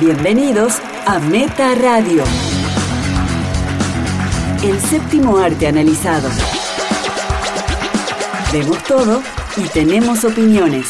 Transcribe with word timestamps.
Bienvenidos 0.00 0.74
a 1.06 1.18
Meta 1.18 1.74
Radio. 1.74 2.22
El 4.62 4.80
séptimo 4.80 5.38
arte 5.38 5.66
analizado. 5.66 6.28
Vemos 8.52 8.80
todo 8.84 9.20
y 9.56 9.62
tenemos 9.70 10.24
opiniones. 10.24 10.86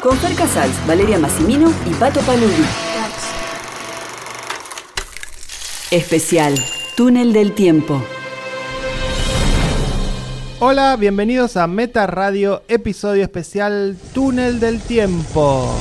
Con 0.00 0.16
Fer 0.18 0.36
Casals, 0.36 0.74
Valeria 0.86 1.18
Massimino 1.18 1.72
y 1.90 1.94
Pato 1.94 2.20
Paludi. 2.20 2.64
Especial, 5.90 6.54
Túnel 6.96 7.32
del 7.32 7.52
Tiempo. 7.52 8.00
Hola, 10.60 10.94
bienvenidos 10.94 11.56
a 11.56 11.66
Meta 11.66 12.06
Radio, 12.06 12.62
episodio 12.68 13.24
especial 13.24 13.96
Túnel 14.14 14.60
del 14.60 14.80
Tiempo. 14.80 15.74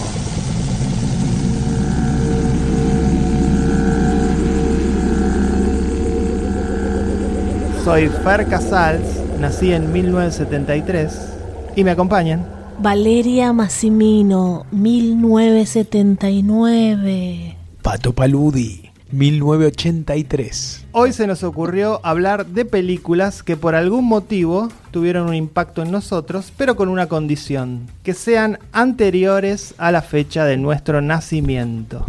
Soy 7.83 8.07
Fer 8.09 8.47
Casals, 8.47 9.07
nací 9.39 9.71
en 9.71 9.93
1973 9.93 11.29
y 11.77 11.85
me 11.85 11.91
acompañan. 11.91 12.45
Valeria 12.77 13.53
Massimino, 13.53 14.65
1979. 14.71 17.55
Pato 17.81 18.13
Paludi, 18.13 18.91
1983. 19.11 20.87
Hoy 20.91 21.13
se 21.13 21.25
nos 21.25 21.43
ocurrió 21.43 22.01
hablar 22.03 22.47
de 22.47 22.65
películas 22.65 23.43
que 23.43 23.55
por 23.55 23.75
algún 23.75 24.03
motivo 24.05 24.67
tuvieron 24.91 25.29
un 25.29 25.35
impacto 25.35 25.81
en 25.81 25.91
nosotros, 25.91 26.51
pero 26.57 26.75
con 26.75 26.89
una 26.89 27.07
condición, 27.07 27.87
que 28.03 28.13
sean 28.13 28.59
anteriores 28.73 29.73
a 29.77 29.91
la 29.91 30.01
fecha 30.01 30.43
de 30.43 30.57
nuestro 30.57 30.99
nacimiento. 31.01 32.05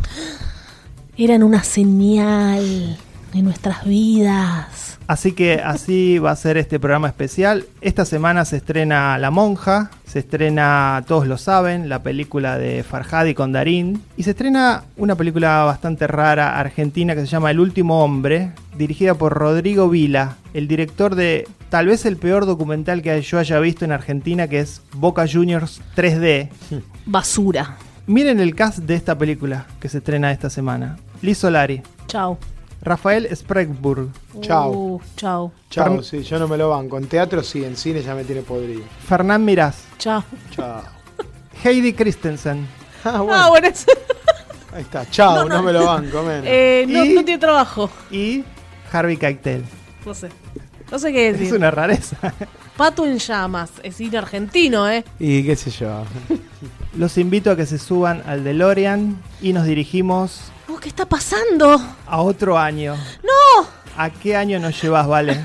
Eran 1.17 1.45
una 1.45 1.63
señal 1.63 2.99
en 3.33 3.45
nuestras 3.45 3.85
vidas. 3.85 4.90
Así 5.11 5.33
que 5.33 5.55
así 5.55 6.21
va 6.21 6.31
a 6.31 6.37
ser 6.37 6.57
este 6.57 6.79
programa 6.79 7.09
especial. 7.09 7.67
Esta 7.81 8.05
semana 8.05 8.45
se 8.45 8.59
estrena 8.59 9.19
La 9.19 9.33
Monja, 9.33 9.91
se 10.07 10.21
estrena, 10.21 11.03
todos 11.05 11.27
lo 11.27 11.37
saben, 11.37 11.89
la 11.89 12.05
película 12.05 12.59
de 12.59 12.85
Farhadi 12.85 13.35
con 13.35 13.51
Darín. 13.51 14.05
Y 14.17 14.23
se 14.23 14.31
estrena 14.31 14.85
una 14.97 15.17
película 15.17 15.65
bastante 15.65 16.07
rara 16.07 16.61
argentina 16.61 17.17
que 17.17 17.23
se 17.23 17.27
llama 17.27 17.51
El 17.51 17.59
último 17.59 18.05
hombre, 18.05 18.53
dirigida 18.79 19.15
por 19.15 19.33
Rodrigo 19.33 19.89
Vila, 19.89 20.37
el 20.55 20.69
director 20.69 21.17
de 21.17 21.49
tal 21.71 21.89
vez 21.89 22.07
el 22.07 22.17
peor 22.17 22.47
documental 22.47 23.03
que 23.03 23.21
yo 23.21 23.41
haya 23.41 23.59
visto 23.59 23.85
en 23.85 23.91
Argentina, 23.91 24.47
que 24.47 24.61
es 24.61 24.81
Boca 24.93 25.27
Juniors 25.27 25.83
3D. 25.97 26.51
Basura. 27.07 27.79
Miren 28.07 28.39
el 28.39 28.55
cast 28.55 28.79
de 28.79 28.95
esta 28.95 29.19
película 29.19 29.67
que 29.81 29.89
se 29.89 29.99
estrena 29.99 30.31
esta 30.31 30.51
semana. 30.51 30.99
Liz 31.21 31.39
Solari, 31.39 31.83
Chao. 32.07 32.39
Rafael 32.83 33.29
Spragueburg, 33.37 34.09
Chao. 34.41 34.71
Uh, 34.71 35.01
chao. 35.17 35.53
Chao, 35.69 35.85
Fern- 35.99 36.03
sí, 36.03 36.23
yo 36.23 36.39
no 36.39 36.49
me 36.49 36.57
lo 36.57 36.71
banco. 36.71 36.97
En 36.97 37.07
teatro 37.09 37.43
sí, 37.43 37.63
en 37.65 37.77
cine 37.77 38.03
ya 38.03 38.15
me 38.15 38.25
tiene 38.25 38.43
podrido. 38.43 38.83
Fernán 39.07 39.45
Mirás, 39.45 39.85
Chao. 39.99 40.25
Chao. 40.51 40.83
Heidi 41.65 41.93
Christensen, 41.93 42.67
Ah, 43.05 43.21
bueno, 43.21 43.35
Ah, 43.35 43.49
bueno. 43.51 43.69
es- 43.69 43.87
ahí 44.75 44.83
está. 44.83 45.05
Chao, 45.11 45.37
No, 45.37 45.45
no, 45.49 45.57
no. 45.57 45.63
me 45.63 45.73
lo 45.73 45.85
banco, 45.87 46.23
men. 46.23 46.43
eh, 46.47 46.87
no, 46.89 47.05
Y- 47.05 47.15
no 47.15 47.25
tiene 47.25 47.39
trabajo. 47.39 47.91
y 48.11 48.45
Harvey 48.93 49.17
Keitel. 49.19 49.65
No 50.07 50.15
sé. 50.15 50.31
No 50.91 50.99
sé 50.99 51.13
qué 51.13 51.29
Es 51.29 51.39
decir. 51.39 51.55
una 51.55 51.71
rareza. 51.71 52.17
Pato 52.81 53.05
en 53.05 53.19
llamas. 53.19 53.69
Es 53.83 53.97
cine 53.97 54.17
argentino, 54.17 54.89
¿eh? 54.89 55.05
Y 55.19 55.45
qué 55.45 55.55
sé 55.55 55.71
yo. 55.71 56.03
Los 56.97 57.19
invito 57.19 57.51
a 57.51 57.57
que 57.57 57.67
se 57.67 57.77
suban 57.77 58.23
al 58.25 58.43
DeLorean 58.43 59.21
y 59.43 59.53
nos 59.53 59.67
dirigimos 59.67 60.45
Oh, 60.67 60.79
¿Qué 60.79 60.89
está 60.89 61.05
pasando? 61.05 61.79
a 62.07 62.23
otro 62.23 62.57
año. 62.57 62.97
¡No! 63.23 63.67
¿A 63.99 64.09
qué 64.09 64.35
año 64.35 64.59
nos 64.59 64.81
llevas, 64.81 65.07
Vale? 65.07 65.39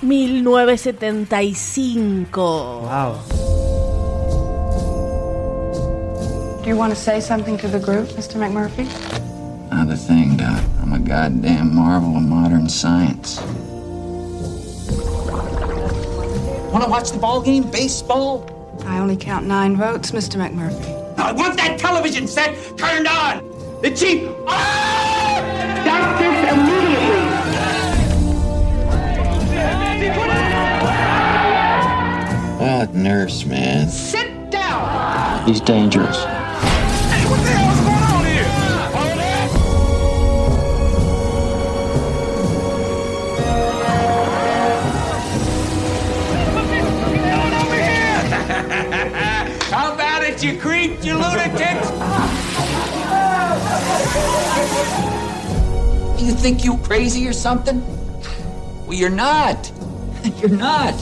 1975. 0.00 2.80
Wow. 2.80 3.16
Do 6.62 6.68
you 6.70 6.76
want 6.78 6.94
to 6.94 6.98
say 6.98 7.20
something 7.20 7.58
to 7.58 7.68
the 7.68 7.80
group, 7.80 8.08
Mr. 8.16 8.38
McMurphy? 8.38 8.86
Not 9.70 9.90
a 9.92 9.96
thing, 9.96 10.38
Doc. 10.38 10.58
I'm 10.82 10.94
a 10.94 10.98
goddamn 10.98 11.74
marvel 11.74 12.16
of 12.16 12.22
modern 12.22 12.66
science. 12.70 13.42
Want 16.70 16.84
to 16.84 16.90
watch 16.90 17.10
the 17.12 17.18
ball 17.18 17.40
game? 17.40 17.70
Baseball? 17.70 18.46
I 18.84 18.98
only 18.98 19.16
count 19.16 19.46
nine 19.46 19.74
votes, 19.76 20.10
Mr. 20.10 20.36
McMurphy. 20.36 21.18
I 21.18 21.32
want 21.32 21.56
that 21.56 21.78
television 21.78 22.26
set 22.26 22.54
turned 22.76 23.06
on. 23.06 23.48
The 23.80 23.90
chief. 23.90 24.28
Ah! 24.46 25.18
stop 25.82 26.18
this 26.18 26.52
immediately! 26.52 27.18
That 32.58 32.94
nurse, 32.94 33.46
man. 33.46 33.88
Sit 33.88 34.50
down. 34.50 35.46
He's 35.46 35.60
dangerous. 35.60 36.22
Hey, 36.24 37.67
It, 50.38 50.44
you 50.44 50.60
creep, 50.60 51.02
you 51.02 51.14
lunatics? 51.14 51.90
You 56.22 56.32
think 56.32 56.64
you 56.64 56.76
crazy 56.78 57.26
or 57.26 57.32
something? 57.32 57.82
Well, 58.86 58.96
you're 58.96 59.10
not. 59.10 59.72
You're 60.40 60.50
not. 60.50 60.94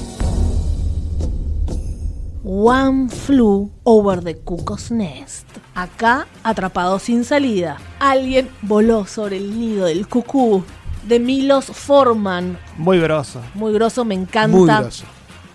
One 2.42 3.10
flew 3.10 3.70
over 3.84 4.16
the 4.22 4.34
cuckoo's 4.34 4.90
nest. 4.90 5.46
Acá, 5.74 6.26
atrapado 6.42 6.98
sin 6.98 7.24
salida. 7.24 7.76
Alguien 7.98 8.48
voló 8.62 9.04
sobre 9.06 9.36
el 9.36 9.58
nido 9.58 9.84
del 9.84 10.08
cucú. 10.08 10.64
De 11.06 11.18
Milos 11.18 11.66
Forman. 11.66 12.58
Muy 12.78 12.98
grosso. 13.00 13.42
Muy 13.54 13.74
grosso, 13.74 14.04
me 14.06 14.14
encanta. 14.14 14.56
Muy 14.56 14.66
grosso. 14.66 15.04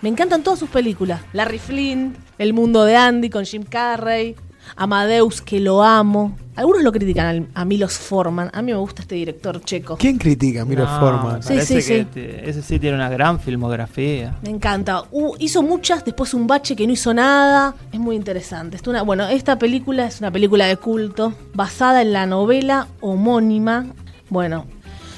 Me 0.02 0.08
encantan 0.08 0.42
todas 0.42 0.58
sus 0.58 0.68
películas. 0.68 1.20
Larry 1.32 1.58
Flynn, 1.58 2.14
El 2.38 2.52
mundo 2.54 2.84
de 2.84 2.96
Andy 2.96 3.30
con 3.30 3.44
Jim 3.44 3.62
Carrey, 3.62 4.34
Amadeus, 4.76 5.40
que 5.42 5.60
lo 5.60 5.82
amo. 5.82 6.36
Algunos 6.54 6.82
lo 6.82 6.92
critican 6.92 7.26
al- 7.26 7.48
a 7.54 7.64
Milos 7.64 7.94
Forman. 7.98 8.50
A 8.52 8.62
mí 8.62 8.72
me 8.72 8.78
gusta 8.78 9.02
este 9.02 9.14
director 9.14 9.60
checo. 9.64 9.96
¿Quién 9.96 10.18
critica 10.18 10.62
a 10.62 10.64
Miro 10.64 10.84
No, 10.84 11.00
Forman? 11.00 11.42
Sí, 11.42 11.48
parece 11.54 11.80
sí, 11.82 11.88
que 11.88 11.98
sí. 12.00 12.08
te- 12.12 12.50
ese 12.50 12.62
sí 12.62 12.78
tiene 12.78 12.96
una 12.96 13.08
gran 13.08 13.40
filmografía. 13.40 14.36
Me 14.42 14.50
encanta. 14.50 15.04
Uh, 15.12 15.34
hizo 15.38 15.62
muchas, 15.62 16.04
después 16.04 16.34
un 16.34 16.46
bache 16.46 16.76
que 16.76 16.86
no 16.86 16.92
hizo 16.92 17.14
nada. 17.14 17.74
Es 17.92 17.98
muy 17.98 18.16
interesante. 18.16 18.76
Esto 18.76 18.90
una- 18.90 19.02
bueno, 19.02 19.26
esta 19.28 19.58
película 19.58 20.06
es 20.06 20.20
una 20.20 20.30
película 20.30 20.66
de 20.66 20.76
culto 20.76 21.32
basada 21.54 22.02
en 22.02 22.12
la 22.12 22.26
novela 22.26 22.88
homónima. 23.00 23.86
Bueno, 24.28 24.66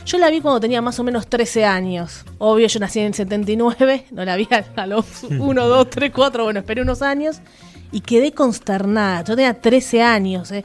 yo 0.05 0.19
la 0.19 0.31
vi 0.31 0.41
cuando 0.41 0.61
tenía 0.61 0.83
más 0.83 0.99
o 0.99 1.05
menos 1.05 1.27
13 1.27 1.65
años. 1.65 2.25
Obvio, 2.39 2.67
yo 2.67 2.81
nací 2.81 3.01
en 3.01 3.07
el 3.07 3.15
79, 3.15 4.07
no 4.11 4.25
la 4.25 4.37
vi 4.37 4.49
a, 4.77 4.87
los 4.87 5.25
1, 5.25 5.69
2, 5.69 5.91
3, 5.91 6.13
4, 6.15 6.45
bueno, 6.45 6.61
esperé 6.61 6.83
unos 6.83 7.03
años 7.03 7.41
y 7.93 8.01
quedé 8.01 8.33
consternada. 8.33 9.25
Yo 9.25 9.37
tenía 9.37 9.55
13 9.55 10.03
años, 10.03 10.51
eh, 10.53 10.65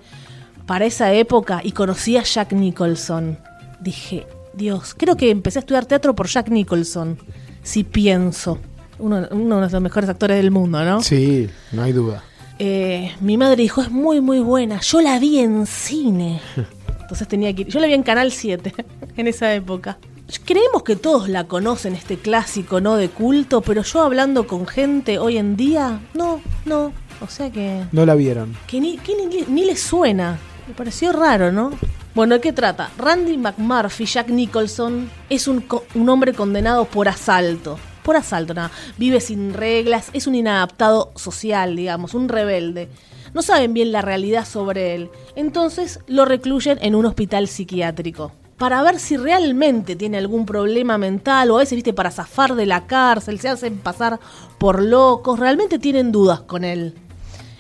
para 0.66 0.86
esa 0.86 1.12
época 1.14 1.62
y 1.64 1.72
conocí 1.72 2.16
a 2.18 2.24
Jack 2.24 2.54
Nicholson. 2.54 3.40
Dije, 3.80 4.28
Dios, 4.54 4.94
creo 4.96 5.16
que 5.16 5.32
empecé 5.32 5.60
a 5.60 5.62
estudiar 5.62 5.86
teatro 5.86 6.14
por 6.14 6.28
Jack 6.28 6.50
Nicholson, 6.50 7.18
si 7.64 7.84
pienso. 7.84 8.60
Uno, 9.00 9.28
uno 9.32 9.62
de 9.62 9.70
los 9.72 9.82
mejores 9.82 10.10
actores 10.10 10.38
del 10.38 10.52
mundo, 10.52 10.84
¿no? 10.84 11.02
Sí, 11.02 11.50
no 11.72 11.84
hay 11.84 11.94
duda. 11.94 12.24
Eh, 12.60 13.14
mi 13.22 13.38
madre 13.38 13.64
dijo, 13.64 13.82
es 13.82 13.90
muy, 13.90 14.20
muy 14.20 14.42
buena. 14.42 14.82
Yo 14.82 15.00
la 15.02 15.18
vi 15.18 15.40
en 15.40 15.66
cine. 15.66 16.42
Entonces 17.10 17.28
tenía 17.28 17.52
que 17.56 17.62
ir. 17.64 17.68
Yo 17.70 17.80
la 17.80 17.88
vi 17.88 17.94
en 17.94 18.04
Canal 18.04 18.32
7 18.32 18.72
en 19.18 19.28
esa 19.28 19.52
época. 19.56 19.98
Creemos 20.46 20.84
que 20.84 20.96
todos 20.96 21.28
la 21.28 21.46
conocen, 21.46 21.96
este 21.96 22.18
clásico, 22.18 22.82
¿no? 22.82 22.98
De 22.98 23.10
culto, 23.10 23.62
pero 23.62 23.82
yo 23.82 24.04
hablando 24.04 24.46
con 24.46 24.68
gente 24.68 25.18
hoy 25.18 25.38
en 25.38 25.56
día, 25.56 26.02
no, 26.14 26.40
no. 26.66 26.94
O 27.20 27.28
sea 27.28 27.50
que, 27.50 27.84
No 27.92 28.06
la 28.06 28.14
vieron. 28.14 28.56
que 28.68 28.80
ni, 28.80 28.98
que 29.00 29.16
ni, 29.16 29.42
ni 29.48 29.66
le 29.66 29.76
suena. 29.76 30.38
Me 30.68 30.76
pareció 30.76 31.12
raro, 31.14 31.52
¿no? 31.52 31.72
Bueno, 32.14 32.36
¿de 32.36 32.42
qué 32.42 32.54
trata? 32.54 32.92
Randy 33.00 33.38
McMurphy, 33.38 34.06
Jack 34.06 34.30
Nicholson, 34.30 35.10
es 35.32 35.48
un, 35.48 35.66
un 35.96 36.10
hombre 36.10 36.34
condenado 36.34 36.86
por 36.86 37.08
asalto. 37.10 37.80
Por 38.04 38.16
asalto, 38.16 38.54
nada. 38.54 38.70
Vive 39.00 39.22
sin 39.22 39.54
reglas, 39.56 40.10
es 40.14 40.28
un 40.28 40.36
inadaptado 40.36 41.12
social, 41.16 41.76
digamos, 41.76 42.14
un 42.14 42.30
rebelde. 42.30 42.88
No 43.34 43.42
saben 43.42 43.74
bien 43.74 43.92
la 43.92 44.02
realidad 44.02 44.46
sobre 44.46 44.96
él. 44.96 45.10
Entonces 45.36 46.00
lo 46.08 46.26
recluyen 46.26 46.78
en 46.82 46.96
un 46.96 47.06
hospital 47.06 47.48
psiquiátrico. 47.48 48.32
Para 48.58 48.82
ver 48.84 49.00
si 49.00 49.16
realmente 49.16 49.96
tiene 49.96 50.18
algún 50.18 50.46
problema 50.46 50.98
mental 50.98 51.50
o 51.52 51.56
a 51.56 51.60
veces, 51.60 51.76
viste, 51.78 51.94
para 51.94 52.12
zafar 52.12 52.56
de 52.56 52.66
la 52.66 52.88
cárcel, 52.88 53.40
se 53.40 53.48
hacen 53.50 53.78
pasar 53.78 54.20
por 54.58 54.84
locos. 54.84 55.40
Realmente 55.40 55.80
tienen 55.80 56.12
dudas 56.12 56.42
con 56.42 56.64
él. 56.66 56.94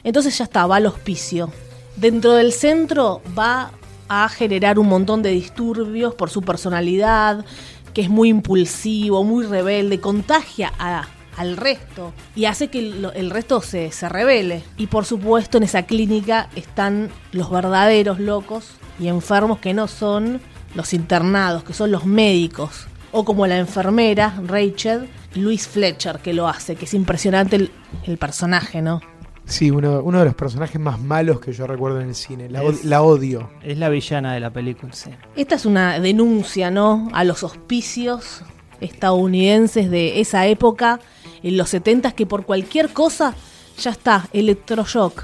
Entonces 0.03 0.37
ya 0.37 0.43
está, 0.45 0.65
va 0.65 0.77
al 0.77 0.85
hospicio. 0.87 1.51
Dentro 1.95 2.33
del 2.33 2.51
centro 2.51 3.21
va 3.37 3.71
a 4.09 4.27
generar 4.27 4.79
un 4.79 4.87
montón 4.87 5.21
de 5.21 5.29
disturbios 5.29 6.15
por 6.15 6.29
su 6.29 6.41
personalidad, 6.41 7.45
que 7.93 8.01
es 8.01 8.09
muy 8.09 8.29
impulsivo, 8.29 9.23
muy 9.23 9.45
rebelde, 9.45 9.99
contagia 10.01 10.73
a- 10.79 11.05
al 11.39 11.57
resto 11.57 12.13
y 12.35 12.45
hace 12.45 12.67
que 12.67 12.79
el 12.79 13.29
resto 13.29 13.61
se, 13.61 13.91
se 13.91 14.07
revele. 14.09 14.61
Y 14.77 14.87
por 14.87 15.05
supuesto 15.05 15.57
en 15.57 15.63
esa 15.63 15.83
clínica 15.83 16.49
están 16.55 17.09
los 17.31 17.49
verdaderos 17.49 18.19
locos 18.19 18.71
y 18.99 19.07
enfermos 19.07 19.59
que 19.59 19.73
no 19.73 19.87
son 19.87 20.41
los 20.75 20.93
internados, 20.93 21.63
que 21.63 21.73
son 21.73 21.91
los 21.91 22.05
médicos. 22.05 22.87
O 23.11 23.25
como 23.25 23.47
la 23.47 23.57
enfermera, 23.57 24.35
Rachel, 24.45 25.09
Louise 25.33 25.67
Fletcher, 25.67 26.19
que 26.19 26.33
lo 26.33 26.47
hace, 26.47 26.75
que 26.75 26.85
es 26.85 26.93
impresionante 26.93 27.55
el, 27.55 27.71
el 28.05 28.17
personaje, 28.19 28.81
¿no? 28.81 29.01
Sí, 29.45 29.71
uno, 29.71 30.01
uno 30.03 30.19
de 30.19 30.25
los 30.25 30.35
personajes 30.35 30.79
más 30.79 30.99
malos 30.99 31.39
que 31.39 31.51
yo 31.53 31.65
recuerdo 31.65 31.99
en 32.01 32.09
el 32.09 32.13
cine. 32.15 32.49
La, 32.49 32.61
od- 32.61 32.73
Es- 32.73 32.85
la 32.85 33.01
odio. 33.01 33.49
Es 33.63 33.79
la 33.79 33.89
villana 33.89 34.33
de 34.35 34.39
la 34.41 34.51
película. 34.51 34.91
Esta 35.35 35.55
es 35.55 35.65
una 35.65 35.99
denuncia, 35.99 36.69
¿no? 36.69 37.09
A 37.13 37.23
los 37.23 37.41
hospicios 37.43 38.43
estadounidenses 38.79 39.89
de 39.89 40.19
esa 40.21 40.45
época, 40.47 40.99
en 41.43 41.57
los 41.57 41.69
70 41.69 42.11
que 42.11 42.25
por 42.25 42.45
cualquier 42.45 42.89
cosa, 42.89 43.35
ya 43.77 43.91
está, 43.91 44.27
electroshock. 44.33 45.23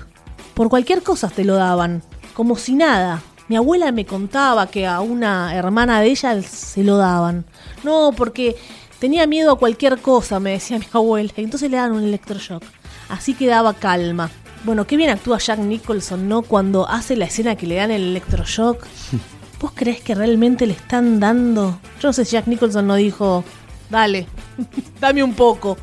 Por 0.53 0.69
cualquier 0.69 1.03
cosa 1.03 1.29
te 1.29 1.43
lo 1.43 1.55
daban, 1.55 2.01
como 2.33 2.55
si 2.55 2.73
nada. 2.73 3.21
Mi 3.47 3.55
abuela 3.55 3.91
me 3.91 4.05
contaba 4.05 4.67
que 4.67 4.87
a 4.87 5.01
una 5.01 5.55
hermana 5.55 6.01
de 6.01 6.07
ella 6.07 6.41
se 6.41 6.83
lo 6.83 6.97
daban. 6.97 7.45
No, 7.83 8.11
porque 8.15 8.55
tenía 8.99 9.27
miedo 9.27 9.51
a 9.51 9.59
cualquier 9.59 9.99
cosa, 9.99 10.39
me 10.39 10.51
decía 10.51 10.79
mi 10.79 10.87
abuela, 10.91 11.31
y 11.35 11.43
entonces 11.43 11.69
le 11.69 11.77
daban 11.77 11.93
un 11.93 12.03
electroshock. 12.03 12.63
Así 13.09 13.33
que 13.33 13.47
daba 13.47 13.73
calma. 13.73 14.31
Bueno, 14.63 14.87
qué 14.87 14.97
bien 14.97 15.11
actúa 15.11 15.37
Jack 15.37 15.59
Nicholson, 15.59 16.27
¿no? 16.27 16.41
Cuando 16.41 16.89
hace 16.89 17.15
la 17.15 17.25
escena 17.25 17.55
que 17.55 17.67
le 17.67 17.75
dan 17.75 17.91
el 17.91 18.01
electroshock. 18.01 18.83
¿Vos 19.61 19.71
crees 19.75 20.01
que 20.01 20.15
realmente 20.15 20.65
le 20.65 20.73
están 20.73 21.19
dando? 21.19 21.79
Yo 22.01 22.09
no 22.09 22.13
sé 22.13 22.25
si 22.25 22.31
Jack 22.31 22.47
Nicholson 22.47 22.87
no 22.87 22.95
dijo, 22.95 23.43
dale, 23.89 24.27
dame 24.99 25.23
un 25.23 25.33
poco. 25.33 25.77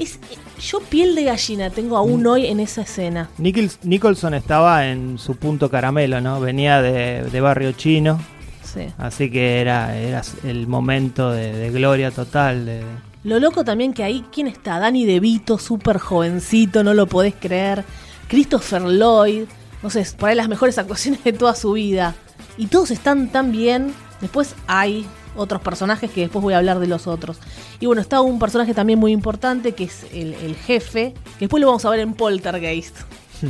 Es, 0.00 0.18
yo 0.60 0.80
piel 0.80 1.14
de 1.14 1.24
gallina 1.24 1.70
tengo 1.70 1.96
aún 1.96 2.26
hoy 2.26 2.46
en 2.46 2.58
esa 2.58 2.82
escena. 2.82 3.28
Nichols- 3.38 3.78
Nicholson 3.82 4.34
estaba 4.34 4.86
en 4.88 5.18
su 5.18 5.36
punto 5.36 5.70
caramelo, 5.70 6.20
¿no? 6.20 6.40
Venía 6.40 6.80
de, 6.82 7.22
de 7.24 7.40
barrio 7.40 7.72
chino, 7.72 8.18
Sí. 8.64 8.86
así 8.98 9.30
que 9.30 9.60
era, 9.60 9.96
era 9.98 10.22
el 10.44 10.66
momento 10.66 11.30
de, 11.30 11.52
de 11.52 11.70
gloria 11.70 12.10
total. 12.10 12.64
de- 12.66 12.82
Lo 13.24 13.38
loco 13.38 13.62
también 13.64 13.92
que 13.92 14.02
ahí, 14.02 14.24
¿quién 14.32 14.46
está? 14.46 14.78
Danny 14.78 15.04
DeVito, 15.04 15.58
súper 15.58 15.98
jovencito, 15.98 16.82
no 16.82 16.94
lo 16.94 17.06
podés 17.06 17.34
creer. 17.38 17.84
Christopher 18.28 18.82
Lloyd, 18.82 19.44
no 19.82 19.90
sé, 19.90 20.06
por 20.16 20.28
ahí 20.30 20.34
las 20.36 20.48
mejores 20.48 20.78
actuaciones 20.78 21.22
de 21.24 21.32
toda 21.34 21.54
su 21.54 21.72
vida. 21.72 22.14
Y 22.56 22.66
todos 22.66 22.90
están 22.90 23.28
tan 23.28 23.52
bien. 23.52 23.92
Después 24.20 24.54
hay 24.66 25.04
otros 25.36 25.60
personajes 25.62 26.10
que 26.10 26.22
después 26.22 26.42
voy 26.42 26.54
a 26.54 26.58
hablar 26.58 26.78
de 26.78 26.86
los 26.86 27.06
otros. 27.06 27.38
Y 27.80 27.86
bueno, 27.86 28.00
está 28.02 28.20
un 28.20 28.38
personaje 28.38 28.74
también 28.74 28.98
muy 28.98 29.12
importante 29.12 29.72
que 29.72 29.84
es 29.84 30.04
el, 30.12 30.34
el 30.34 30.56
jefe, 30.56 31.14
que 31.38 31.40
después 31.46 31.60
lo 31.60 31.66
vamos 31.68 31.84
a 31.84 31.90
ver 31.90 32.00
en 32.00 32.14
Poltergeist. 32.14 32.96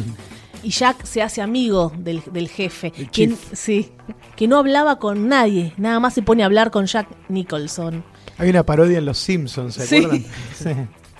Y 0.63 0.73
Jack 0.73 1.07
se 1.07 1.23
hace 1.23 1.41
amigo 1.41 1.91
del, 1.97 2.23
del 2.35 2.47
jefe. 2.51 2.91
Que, 2.91 3.35
sí, 3.55 3.93
que 4.37 4.47
no 4.47 4.59
hablaba 4.59 4.99
con 4.99 5.27
nadie, 5.27 5.73
nada 5.79 6.01
más 6.01 6.13
se 6.13 6.21
pone 6.21 6.43
a 6.43 6.47
hablar 6.47 6.71
con 6.71 6.85
Jack 6.85 7.09
Nicholson. 7.31 8.05
Hay 8.37 8.51
una 8.51 8.63
parodia 8.67 8.99
en 8.99 9.07
Los 9.07 9.17
Simpsons, 9.17 9.75
¿se 9.77 9.87
Sí. 9.87 9.97
acuerdan? 10.05 10.25
Sí. 10.55 10.71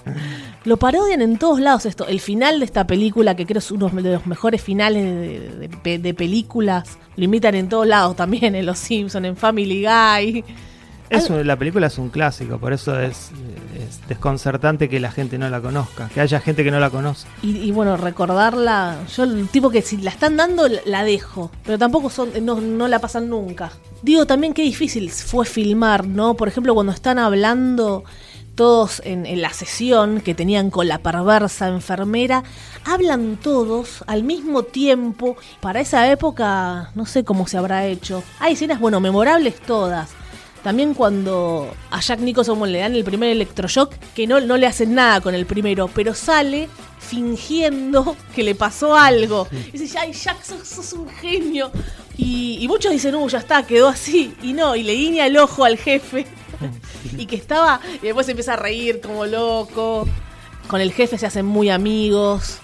Lo 0.65 0.77
parodian 0.77 1.23
en 1.23 1.39
todos 1.39 1.61
lados 1.61 1.87
esto. 1.87 2.07
El 2.07 2.21
final 2.21 2.59
de 2.59 2.65
esta 2.67 2.87
película, 2.87 3.35
que 3.35 3.47
creo 3.47 3.59
es 3.61 3.71
uno 3.71 3.89
de 3.89 4.13
los 4.13 4.27
mejores 4.27 4.61
finales 4.63 5.05
de, 5.05 5.69
de- 5.69 5.71
de- 5.83 5.99
de 5.99 6.15
películas, 6.15 6.99
lo 7.17 7.25
imitan 7.25 7.55
en 7.55 7.69
todos 7.69 7.87
lados 7.87 8.17
también, 8.17 8.55
en 8.55 8.67
Los 8.67 8.79
Simpsons, 8.79 9.25
en 9.27 9.37
Family 9.37 9.85
Guy. 9.87 10.45
Es 11.09 11.29
un- 11.29 11.45
la 11.45 11.57
película 11.57 11.89
es 11.89 11.99
un 11.99 12.09
clásico, 12.11 12.59
por 12.59 12.73
eso 12.73 13.01
es, 13.01 13.31
es 13.77 14.07
desconcertante 14.07 14.89
que 14.89 15.01
la 15.01 15.11
gente 15.11 15.39
no 15.39 15.49
la 15.49 15.61
conozca, 15.61 16.09
que 16.15 16.21
haya 16.21 16.39
gente 16.41 16.63
que 16.63 16.71
no 16.71 16.79
la 16.79 16.89
conoce. 16.91 17.27
Y, 17.43 17.57
y 17.57 17.73
bueno, 17.73 17.97
recordarla, 17.97 18.97
yo 19.17 19.25
el 19.25 19.49
tipo 19.49 19.71
que 19.71 19.83
si 19.83 19.97
la 19.97 20.11
están 20.11 20.37
dando, 20.37 20.69
la- 20.69 20.81
la 20.85 21.03
dejo, 21.05 21.51
pero 21.65 21.79
tampoco 21.79 22.11
son, 22.11 22.29
no, 22.45 22.61
no 22.61 22.87
la 22.87 23.01
pasan 23.01 23.29
nunca. 23.29 23.73
Digo 24.03 24.25
también 24.27 24.55
qué 24.55 24.63
difícil 24.63 25.11
fue 25.11 25.47
filmar, 25.47 26.07
¿no? 26.07 26.35
Por 26.35 26.47
ejemplo, 26.47 26.75
cuando 26.75 26.93
están 26.93 27.19
hablando 27.19 28.05
todos 28.55 29.01
en, 29.05 29.27
en 29.27 29.41
la 29.41 29.53
sesión 29.53 30.21
que 30.21 30.35
tenían 30.35 30.71
con 30.71 30.89
la 30.89 30.99
perversa 30.99 31.69
enfermera, 31.69 32.45
hablan 32.85 33.37
todos 33.37 34.05
al 34.07 34.23
mismo 34.23 34.63
tiempo. 34.63 35.37
Para 35.61 35.81
esa 35.81 36.11
época, 36.11 36.91
no 36.95 37.07
sé 37.07 37.25
cómo 37.25 37.47
se 37.47 37.59
habrá 37.59 37.87
hecho. 37.87 38.23
Hay 38.39 38.55
escenas, 38.55 38.81
bueno, 38.81 39.01
memorables 39.01 39.61
todas. 39.61 40.11
También 40.63 40.93
cuando 40.93 41.73
a 41.91 42.01
Jack 42.01 42.21
Nicholson 42.21 42.71
le 42.71 42.81
dan 42.81 42.95
el 42.95 43.05
primer 43.05 43.31
electroshock, 43.31 43.95
que 44.15 44.27
no, 44.27 44.41
no 44.41 44.59
le 44.59 44.67
hacen 44.67 44.95
nada 44.95 45.23
con 45.23 45.35
el 45.35 45.47
primero, 45.47 45.89
pero 45.89 46.15
sale 46.15 46.69
fingiendo 46.99 48.15
que 48.35 48.43
le 48.43 48.55
pasó 48.55 48.95
algo. 48.95 49.49
Y 49.73 49.79
dice, 49.79 49.99
ay, 49.99 50.13
Jack, 50.13 50.43
sos, 50.43 50.69
sos 50.69 50.93
un 50.93 51.09
genio. 51.09 51.71
Y, 52.19 52.59
y 52.61 52.69
muchos 52.69 52.93
dicen, 52.93 53.15
uh, 53.15 53.27
ya 53.27 53.39
está, 53.39 53.63
quedó 53.63 53.89
así. 53.89 54.35
Y 54.43 54.53
no, 54.53 54.77
y 54.77 54.83
le 54.83 54.93
guiña 54.93 55.27
el 55.27 55.39
ojo 55.39 55.65
al 55.65 55.79
jefe. 55.79 56.27
y 57.17 57.27
que 57.27 57.37
estaba, 57.37 57.81
y 58.03 58.07
después 58.07 58.27
se 58.27 58.33
empieza 58.33 58.55
a 58.55 58.57
reír 58.57 59.01
como 59.01 59.27
loco. 59.27 60.07
Con 60.69 60.81
el 60.81 60.93
jefe 60.93 61.19
se 61.19 61.27
hacen 61.27 61.47
muy 61.47 61.69
amigos, 61.69 62.61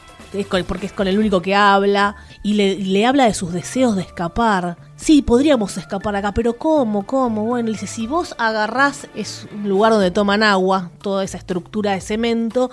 porque 0.67 0.87
es 0.87 0.93
con 0.93 1.09
el 1.09 1.19
único 1.19 1.41
que 1.41 1.55
habla. 1.55 2.17
Y 2.43 2.55
le, 2.55 3.07
habla 3.07 3.25
de 3.25 3.35
sus 3.35 3.53
deseos 3.53 3.97
de 3.97 4.03
escapar. 4.03 4.77
Sí, 4.97 5.21
podríamos 5.21 5.77
escapar 5.77 6.15
acá, 6.15 6.33
pero 6.33 6.57
¿cómo? 6.57 7.05
¿Cómo? 7.05 7.45
Bueno, 7.45 7.71
dice, 7.71 7.87
si 7.87 8.07
vos 8.07 8.35
agarrás, 8.39 9.09
es 9.15 9.47
un 9.53 9.69
lugar 9.69 9.93
donde 9.93 10.11
toman 10.11 10.43
agua, 10.43 10.91
toda 11.03 11.25
esa 11.25 11.39
estructura 11.39 11.93
de 11.93 12.01
cemento, 12.01 12.71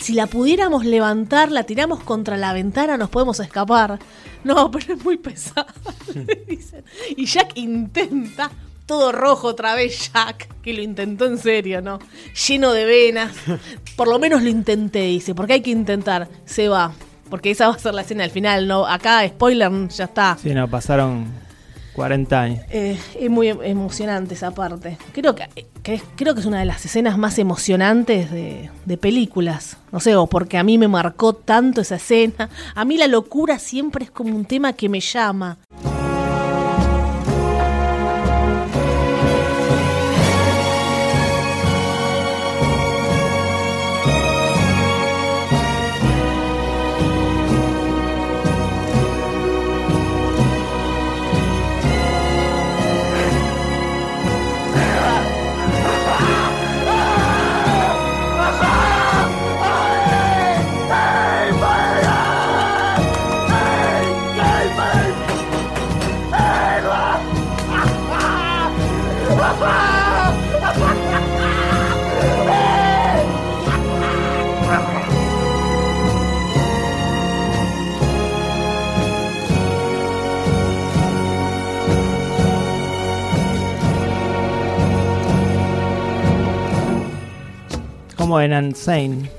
si 0.00 0.14
la 0.14 0.26
pudiéramos 0.26 0.84
levantar, 0.84 1.52
la 1.52 1.64
tiramos 1.64 2.02
contra 2.02 2.36
la 2.36 2.52
ventana, 2.52 2.96
nos 2.96 3.10
podemos 3.10 3.38
escapar. 3.40 3.98
No, 4.44 4.70
pero 4.72 4.94
es 4.94 5.04
muy 5.04 5.18
pesado. 5.18 5.66
Y 7.16 7.26
Jack 7.26 7.52
intenta, 7.56 8.50
todo 8.86 9.12
rojo 9.12 9.48
otra 9.48 9.74
vez 9.74 10.10
Jack, 10.12 10.48
que 10.62 10.72
lo 10.72 10.82
intentó 10.82 11.26
en 11.26 11.38
serio, 11.38 11.82
¿no? 11.82 11.98
Lleno 12.48 12.72
de 12.72 12.84
venas. 12.84 13.32
Por 13.96 14.08
lo 14.08 14.18
menos 14.18 14.42
lo 14.42 14.48
intenté, 14.48 15.02
dice, 15.02 15.34
porque 15.34 15.54
hay 15.54 15.60
que 15.60 15.70
intentar. 15.70 16.28
Se 16.44 16.68
va. 16.68 16.92
Porque 17.28 17.50
esa 17.50 17.68
va 17.68 17.74
a 17.74 17.78
ser 17.78 17.92
la 17.92 18.02
escena 18.02 18.22
al 18.24 18.30
final, 18.30 18.68
¿no? 18.68 18.86
Acá, 18.86 19.26
spoiler, 19.26 19.70
ya 19.88 20.04
está. 20.04 20.38
Sí, 20.40 20.54
no, 20.54 20.68
pasaron 20.68 21.26
40 21.94 22.40
años. 22.40 22.64
Eh, 22.70 22.96
es 23.18 23.30
muy 23.30 23.48
em- 23.48 23.62
emocionante 23.64 24.34
esa 24.34 24.52
parte. 24.52 24.96
Creo 25.12 25.34
que, 25.34 25.48
creo 26.14 26.34
que 26.34 26.40
es 26.40 26.46
una 26.46 26.60
de 26.60 26.66
las 26.66 26.84
escenas 26.84 27.18
más 27.18 27.38
emocionantes 27.40 28.30
de, 28.30 28.70
de 28.84 28.96
películas. 28.96 29.76
No 29.90 29.98
sé, 29.98 30.14
o 30.14 30.28
porque 30.28 30.58
a 30.58 30.62
mí 30.62 30.78
me 30.78 30.86
marcó 30.86 31.32
tanto 31.32 31.80
esa 31.80 31.96
escena. 31.96 32.48
A 32.76 32.84
mí 32.84 32.96
la 32.96 33.08
locura 33.08 33.58
siempre 33.58 34.04
es 34.04 34.10
como 34.12 34.36
un 34.36 34.44
tema 34.44 34.74
que 34.74 34.88
me 34.88 35.00
llama. 35.00 35.58
Como 88.26 88.40
en 88.40 88.52
Unsane. 88.52 89.30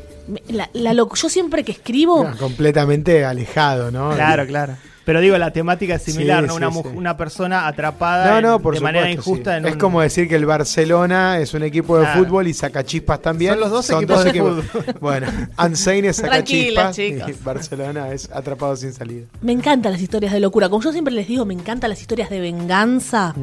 La, 0.50 0.94
yo 0.94 1.30
siempre 1.30 1.64
que 1.64 1.72
escribo, 1.74 2.22
Era 2.24 2.34
completamente 2.38 3.24
alejado, 3.26 3.92
¿no? 3.92 4.12
Claro, 4.14 4.46
claro. 4.46 4.74
Pero 5.06 5.22
digo, 5.22 5.38
la 5.38 5.52
temática 5.52 5.96
es 5.96 6.02
similar, 6.04 6.42
Sí, 6.44 6.48
¿no? 6.48 6.54
sí, 6.58 6.58
Una, 6.58 6.72
sí. 6.92 6.98
una 6.98 7.16
persona 7.18 7.66
atrapada 7.66 8.30
No, 8.30 8.42
no, 8.42 8.60
por 8.60 8.74
de 8.74 8.80
supuesto. 8.80 8.84
manera 8.84 9.06
sí. 9.06 9.14
injusta 9.14 9.56
en 9.56 9.66
Es 9.66 9.74
un- 9.74 9.80
como 9.80 10.02
decir 10.02 10.28
que 10.28 10.36
el 10.36 10.46
Barcelona 10.46 11.40
es 11.40 11.54
un 11.54 11.64
equipo 11.64 11.98
de 11.98 12.04
Claro. 12.04 12.26
fútbol 12.26 12.48
y 12.50 12.54
saca 12.54 12.84
chispas 12.84 13.22
también. 13.22 13.54
Son 13.54 13.62
los 13.62 13.72
dos 13.72 13.90
equipos 13.90 14.24
de 14.26 14.32
fútbol. 14.34 14.66
Bueno, 15.00 15.28
Anseine 15.56 16.12
saca 16.12 16.30
Tranquila, 16.32 16.92
chispas 16.92 17.30
y. 17.30 17.44
Barcelona 17.44 18.12
es 18.12 18.30
atrapado 18.34 18.76
sin 18.76 18.92
salida. 18.92 19.28
Me 19.42 19.54
encantan 19.54 19.94
las 19.94 20.02
historias 20.02 20.34
de 20.34 20.42
locura. 20.42 20.68
Como 20.68 20.84
yo 20.84 20.92
siempre 20.92 21.14
les 21.14 21.26
digo, 21.30 21.46
me 21.46 21.54
encantan 21.54 21.90
las 21.90 22.02
historias 22.02 22.30
de 22.30 22.42
venganza. 22.42 23.34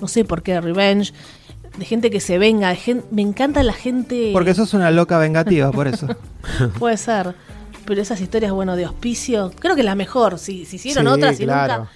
No 0.00 0.08
sé 0.08 0.24
por 0.24 0.42
qué, 0.42 0.60
revenge. 0.60 1.12
De 1.78 1.84
gente 1.84 2.10
que 2.10 2.20
se 2.20 2.38
venga. 2.38 2.68
De 2.68 2.76
gen- 2.76 3.04
me 3.10 3.22
encanta 3.22 3.62
la 3.62 3.72
gente. 3.72 4.30
Porque 4.32 4.54
sos 4.54 4.74
una 4.74 4.90
loca 4.90 5.18
vengativa, 5.18 5.70
por 5.72 5.88
eso. 5.88 6.06
Puede 6.78 6.96
ser. 6.96 7.34
Pero 7.84 8.00
esas 8.00 8.20
historias, 8.20 8.52
bueno, 8.52 8.76
de 8.76 8.86
hospicio, 8.86 9.52
creo 9.58 9.74
que 9.74 9.80
es 9.80 9.84
la 9.86 9.94
mejor. 9.94 10.38
Si, 10.38 10.64
si 10.66 10.76
hicieron 10.76 11.04
Sí, 11.06 11.10
otras 11.12 11.40
y 11.40 11.44
claro. 11.44 11.78
nunca. 11.78 11.90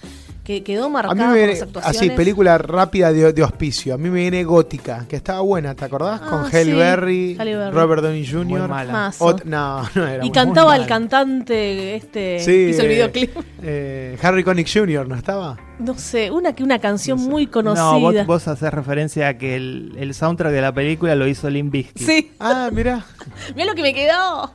Que 0.46 0.62
quedó 0.62 0.84
A 0.84 0.88
marcada 0.90 1.14
mí 1.14 1.20
me 1.22 1.26
por 1.26 1.34
viene, 1.36 1.52
las 1.54 1.62
actuaciones. 1.62 2.00
así, 2.02 2.10
película 2.10 2.56
rápida 2.58 3.12
de, 3.12 3.32
de 3.32 3.42
hospicio. 3.42 3.94
A 3.94 3.98
mí 3.98 4.08
me 4.08 4.20
viene 4.20 4.44
Gótica, 4.44 5.04
que 5.08 5.16
estaba 5.16 5.40
buena, 5.40 5.74
¿te 5.74 5.84
acordás? 5.84 6.20
Ah, 6.22 6.30
Con 6.30 6.50
sí, 6.50 6.56
Halle 6.56 6.74
Berry, 6.74 7.36
Halle 7.36 7.56
Berry. 7.56 7.74
Robert 7.74 8.02
Downey 8.02 8.24
Jr. 8.24 8.44
Muy 8.46 8.60
mala. 8.60 8.92
Mazo. 8.92 9.24
Ot- 9.26 9.42
no, 9.44 9.82
no 9.96 10.06
era 10.06 10.18
Y 10.24 10.28
muy 10.28 10.30
cantaba 10.30 10.76
el 10.76 10.86
cantante 10.86 11.96
este 11.96 12.38
Sí, 12.38 12.46
que 12.52 12.68
hizo 12.70 12.82
el 12.82 12.86
eh, 12.86 12.94
videoclip. 12.94 13.30
eh, 13.62 14.18
Harry 14.22 14.44
Connick 14.44 14.68
Jr., 14.72 15.08
¿no 15.08 15.16
estaba? 15.16 15.56
No 15.80 15.94
sé, 15.98 16.30
una 16.30 16.54
que 16.54 16.62
una 16.62 16.78
canción 16.78 17.18
muy 17.18 17.46
No, 17.46 17.50
conocida. 17.52 17.84
vos, 17.98 18.26
vos 18.26 18.48
haces 18.48 18.72
referencia 18.72 19.28
a 19.28 19.34
que 19.38 19.56
el, 19.56 19.94
el 19.98 20.14
soundtrack 20.14 20.52
de 20.52 20.60
la 20.60 20.72
película 20.72 21.14
lo 21.16 21.26
hizo 21.26 21.50
Lim 21.50 21.70
Bizkit. 21.72 21.98
Sí, 22.06 22.30
Ah, 22.38 22.70
mira. 22.72 23.04
mira 23.56 23.66
lo 23.66 23.74
que 23.74 23.82
me 23.82 23.92
quedó. 23.92 24.52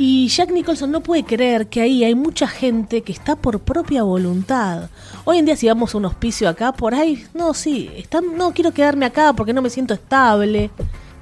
Y 0.00 0.28
Jack 0.28 0.52
Nicholson 0.52 0.92
no 0.92 1.00
puede 1.02 1.24
creer 1.24 1.66
que 1.66 1.80
ahí 1.80 2.04
hay 2.04 2.14
mucha 2.14 2.46
gente 2.46 3.02
que 3.02 3.10
está 3.10 3.34
por 3.34 3.58
propia 3.58 4.04
voluntad. 4.04 4.90
Hoy 5.24 5.38
en 5.38 5.44
día 5.44 5.56
si 5.56 5.66
vamos 5.66 5.92
a 5.92 5.98
un 5.98 6.04
hospicio 6.04 6.48
acá, 6.48 6.72
por 6.72 6.94
ahí, 6.94 7.26
no, 7.34 7.52
sí, 7.52 7.90
están, 7.96 8.36
no 8.36 8.52
quiero 8.52 8.70
quedarme 8.70 9.06
acá 9.06 9.32
porque 9.32 9.52
no 9.52 9.60
me 9.60 9.70
siento 9.70 9.94
estable. 9.94 10.70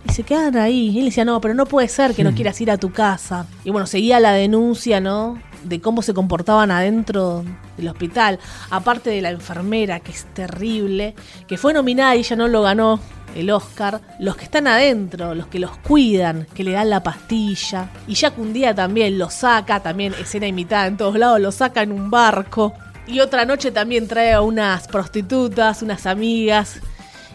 Y 0.07 0.13
se 0.13 0.25
quedan 0.25 0.59
ahí. 0.59 0.91
Y 0.91 0.99
él 0.99 1.07
decía, 1.07 1.25
no, 1.25 1.41
pero 1.41 1.55
no 1.55 1.65
puede 1.65 1.89
ser 1.89 2.15
que 2.15 2.23
no 2.23 2.35
quieras 2.35 2.61
ir 2.61 2.71
a 2.71 2.77
tu 2.77 2.93
casa. 2.93 3.47
Y 3.65 3.71
bueno, 3.71 3.87
seguía 3.87 4.21
la 4.21 4.33
denuncia, 4.33 5.01
¿no? 5.01 5.41
De 5.65 5.81
cómo 5.81 6.03
se 6.03 6.13
comportaban 6.13 6.71
adentro 6.71 7.45
del 7.79 7.89
hospital. 7.89 8.39
Aparte 8.69 9.09
de 9.09 9.23
la 9.23 9.31
enfermera, 9.31 10.01
que 10.01 10.13
es 10.13 10.27
terrible, 10.35 11.15
que 11.49 11.57
fue 11.57 11.73
nominada 11.73 12.15
y 12.15 12.21
ella 12.21 12.37
no 12.37 12.47
lo 12.47 12.61
ganó 12.61 13.01
el 13.37 13.51
Oscar. 13.51 14.01
Los 14.19 14.37
que 14.37 14.45
están 14.45 14.67
adentro, 14.67 15.35
los 15.35 15.47
que 15.47 15.59
los 15.59 15.77
cuidan, 15.79 16.47
que 16.55 16.65
le 16.65 16.73
dan 16.73 16.91
la 16.91 17.03
pastilla. 17.03 17.91
Y 18.07 18.15
Jack 18.15 18.39
un 18.39 18.53
día 18.53 18.75
también 18.75 19.19
lo 19.19 19.31
saca, 19.31 19.81
también 19.81 20.15
escena 20.15 20.47
imitada 20.47 20.87
en 20.87 20.97
todos 20.97 21.17
lados, 21.17 21.41
lo 21.41 21.53
saca 21.53 21.83
en 21.83 21.93
un 21.93 22.11
barco. 22.11 22.75
Y 23.07 23.21
otra 23.21 23.45
noche 23.45 23.71
también 23.71 24.09
trae 24.09 24.33
a 24.33 24.41
unas 24.41 24.89
prostitutas, 24.89 25.83
unas 25.83 26.07
amigas. 26.07 26.81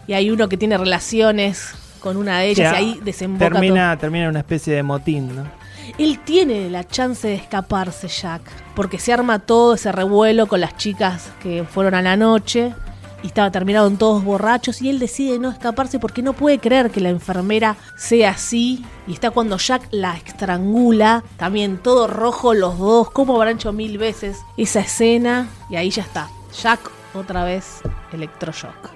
Y 0.06 0.12
hay 0.12 0.30
uno 0.30 0.48
que 0.48 0.56
tiene 0.56 0.76
relaciones 0.76 1.72
con 2.00 2.16
una 2.16 2.40
de 2.40 2.50
ellas 2.50 2.72
y 2.72 2.76
ahí 2.76 3.00
desemboca 3.02 3.48
todo. 3.48 3.60
termina, 3.60 3.96
termina 3.96 4.24
en 4.24 4.30
una 4.30 4.40
especie 4.40 4.74
de 4.74 4.82
motín, 4.82 5.34
¿no? 5.36 5.62
Él 5.98 6.20
tiene 6.24 6.70
la 6.70 6.84
chance 6.84 7.28
de 7.28 7.34
escaparse, 7.34 8.08
Jack, 8.08 8.42
porque 8.74 8.98
se 8.98 9.12
arma 9.12 9.40
todo 9.40 9.74
ese 9.74 9.92
revuelo 9.92 10.46
con 10.46 10.60
las 10.60 10.76
chicas 10.76 11.30
que 11.42 11.64
fueron 11.64 11.94
a 11.94 12.02
la 12.02 12.16
noche 12.16 12.72
y 13.22 13.28
estaba 13.28 13.50
terminaron 13.50 13.96
todos 13.96 14.24
borrachos 14.24 14.82
y 14.82 14.90
él 14.90 14.98
decide 14.98 15.38
no 15.38 15.50
escaparse 15.50 15.98
porque 15.98 16.22
no 16.22 16.32
puede 16.32 16.58
creer 16.58 16.90
que 16.90 17.00
la 17.00 17.08
enfermera 17.08 17.76
sea 17.96 18.30
así 18.30 18.84
y 19.06 19.12
está 19.12 19.30
cuando 19.30 19.58
Jack 19.58 19.88
la 19.90 20.16
estrangula, 20.16 21.22
también 21.36 21.78
todo 21.78 22.06
rojo 22.06 22.54
los 22.54 22.78
dos, 22.78 23.10
como 23.10 23.36
habrán 23.36 23.56
hecho 23.56 23.72
mil 23.72 23.98
veces 23.98 24.38
esa 24.56 24.80
escena 24.80 25.48
y 25.70 25.76
ahí 25.76 25.90
ya 25.90 26.02
está. 26.02 26.28
Jack 26.62 26.90
otra 27.14 27.44
vez 27.44 27.80
electroshock. 28.12 28.90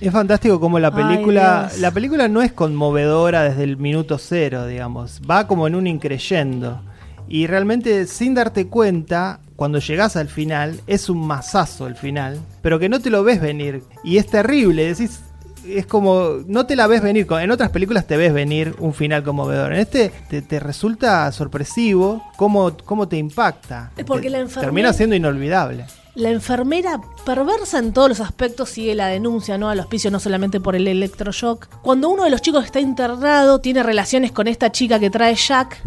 Es 0.00 0.12
fantástico 0.12 0.58
como 0.58 0.78
la 0.78 0.90
película, 0.90 1.70
la 1.78 1.90
película 1.90 2.26
no 2.26 2.40
es 2.40 2.52
conmovedora 2.52 3.42
desde 3.42 3.64
el 3.64 3.76
minuto 3.76 4.16
cero, 4.16 4.66
digamos, 4.66 5.20
va 5.30 5.46
como 5.46 5.66
en 5.66 5.74
un 5.74 5.86
increyendo 5.86 6.80
y 7.28 7.46
realmente 7.46 8.06
sin 8.06 8.34
darte 8.34 8.66
cuenta, 8.66 9.40
cuando 9.60 9.78
llegas 9.78 10.16
al 10.16 10.28
final 10.28 10.80
es 10.86 11.10
un 11.10 11.26
masazo 11.26 11.86
el 11.86 11.94
final, 11.94 12.40
pero 12.62 12.78
que 12.78 12.88
no 12.88 12.98
te 12.98 13.10
lo 13.10 13.22
ves 13.24 13.42
venir 13.42 13.82
y 14.02 14.16
es 14.16 14.26
terrible, 14.26 14.86
decís 14.86 15.20
es 15.68 15.84
como, 15.84 16.38
no 16.46 16.64
te 16.64 16.76
la 16.76 16.86
ves 16.86 17.02
venir, 17.02 17.26
en 17.30 17.50
otras 17.50 17.68
películas 17.68 18.06
te 18.06 18.16
ves 18.16 18.32
venir 18.32 18.74
un 18.78 18.94
final 18.94 19.22
conmovedor, 19.22 19.74
en 19.74 19.80
este 19.80 20.10
te, 20.30 20.40
te 20.40 20.60
resulta 20.60 21.30
sorpresivo 21.30 22.24
cómo, 22.38 22.74
cómo 22.86 23.06
te 23.06 23.18
impacta, 23.18 23.90
porque 24.06 24.28
Te- 24.28 24.30
la 24.30 24.38
enfermera- 24.38 24.60
termina 24.62 24.92
siendo 24.94 25.14
inolvidable. 25.14 25.84
La 26.14 26.30
enfermera, 26.30 26.98
perversa 27.26 27.78
en 27.80 27.92
todos 27.92 28.08
los 28.08 28.20
aspectos, 28.20 28.70
sigue 28.70 28.94
la 28.94 29.08
denuncia, 29.08 29.58
¿no? 29.58 29.68
Al 29.68 29.78
hospicio, 29.80 30.10
no 30.10 30.18
solamente 30.20 30.58
por 30.58 30.74
el 30.74 30.88
electroshock. 30.88 31.66
Cuando 31.82 32.08
uno 32.08 32.24
de 32.24 32.30
los 32.30 32.40
chicos 32.40 32.64
está 32.64 32.80
internado, 32.80 33.60
tiene 33.60 33.82
relaciones 33.82 34.32
con 34.32 34.48
esta 34.48 34.72
chica 34.72 34.98
que 34.98 35.10
trae 35.10 35.34
Jack. 35.34 35.80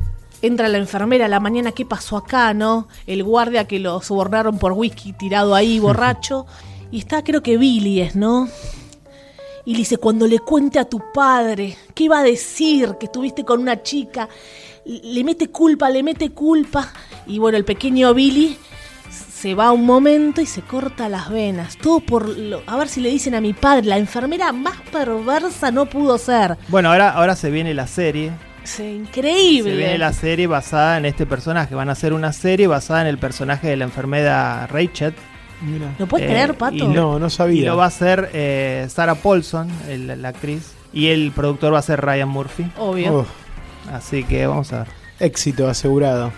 Entra 0.44 0.68
la 0.68 0.78
enfermera 0.78 1.26
a 1.26 1.30
la 1.30 1.40
mañana, 1.40 1.72
¿qué 1.72 1.86
pasó 1.86 2.18
acá, 2.18 2.54
no? 2.54 2.88
El 3.08 3.24
guardia 3.24 3.66
que 3.66 3.80
lo 3.80 4.02
sobornaron 4.02 4.60
por 4.60 4.74
whisky 4.74 5.14
tirado 5.14 5.56
ahí, 5.56 5.80
borracho. 5.80 6.46
Y 6.92 7.00
está, 7.00 7.24
creo 7.24 7.42
que 7.42 7.58
Billy 7.58 8.02
es, 8.02 8.16
¿no? 8.16 8.48
Y 9.66 9.72
le 9.72 9.78
dice, 9.80 9.98
cuando 9.98 10.28
le 10.28 10.40
cuente 10.40 10.78
a 10.78 10.86
tu 10.86 11.02
padre, 11.14 11.78
¿qué 11.96 12.04
iba 12.04 12.20
a 12.20 12.24
decir? 12.24 12.98
Que 13.00 13.06
estuviste 13.06 13.46
con 13.46 13.62
una 13.62 13.82
chica. 13.82 14.28
Le 14.86 15.24
mete 15.24 15.48
culpa, 15.48 15.90
le 15.90 16.04
mete 16.04 16.32
culpa. 16.32 16.92
Y 17.26 17.40
bueno, 17.40 17.58
el 17.58 17.64
pequeño 17.64 18.14
Billy 18.14 18.58
se 19.10 19.56
va 19.56 19.72
un 19.72 19.86
momento 19.86 20.42
y 20.42 20.46
se 20.46 20.62
corta 20.62 21.08
las 21.08 21.30
venas. 21.30 21.78
Todo 21.78 22.02
por... 22.02 22.28
lo- 22.38 22.62
a 22.68 22.76
ver 22.78 22.90
si 22.90 23.00
le 23.00 23.10
dicen 23.10 23.34
a 23.36 23.42
mi 23.42 23.54
padre, 23.54 23.88
la 23.88 23.98
enfermera 23.98 24.52
más 24.52 24.76
perversa 24.92 25.72
no 25.72 25.86
pudo 25.86 26.18
ser. 26.18 26.58
Bueno, 26.68 26.90
ahora, 26.92 27.12
ahora 27.12 27.36
se 27.38 27.50
viene 27.50 27.74
la 27.74 27.88
serie, 27.88 28.34
Es 28.64 28.80
increíble. 28.80 29.72
Se 29.72 29.78
viene 29.78 29.98
la 29.98 30.14
serie 30.14 30.48
basada 30.48 30.98
en 30.98 31.06
este 31.06 31.26
personaje. 31.26 31.76
Van 31.76 31.90
a 31.90 31.94
hacer 31.94 32.14
una 32.14 32.32
serie 32.34 32.68
basada 32.68 33.02
en 33.02 33.08
el 33.08 33.18
personaje 33.18 33.68
de 33.68 33.76
la 33.78 33.84
enfermera 33.86 34.66
Rachel. 34.68 35.14
Mira. 35.62 35.94
¿Lo 36.00 36.08
puedes 36.08 36.28
Eh, 36.28 36.30
creer, 36.32 36.56
Pato? 36.56 36.76
y 36.76 36.88
No, 36.88 37.20
no 37.20 37.28
Y 37.28 37.30
sabía. 37.30 37.70
lo 37.70 37.78
va 37.78 37.86
a 37.86 37.88
hacer 37.88 38.30
eh, 38.34 38.86
Sarah 38.90 39.16
Paulson, 39.16 39.70
el- 39.90 40.22
la 40.22 40.30
actriz. 40.30 40.74
Y 40.94 41.08
el 41.08 41.32
productor 41.32 41.74
va 41.74 41.80
a 41.80 41.82
ser 41.82 42.02
Ryan 42.02 42.30
Murphy. 42.30 42.66
Obvio. 42.78 43.20
Uf, 43.22 43.28
Así 43.92 44.24
que 44.24 44.46
vamos 44.48 44.72
a 44.74 44.80
ver. 44.80 44.88
éxito 45.20 45.68
asegurado. 45.68 46.32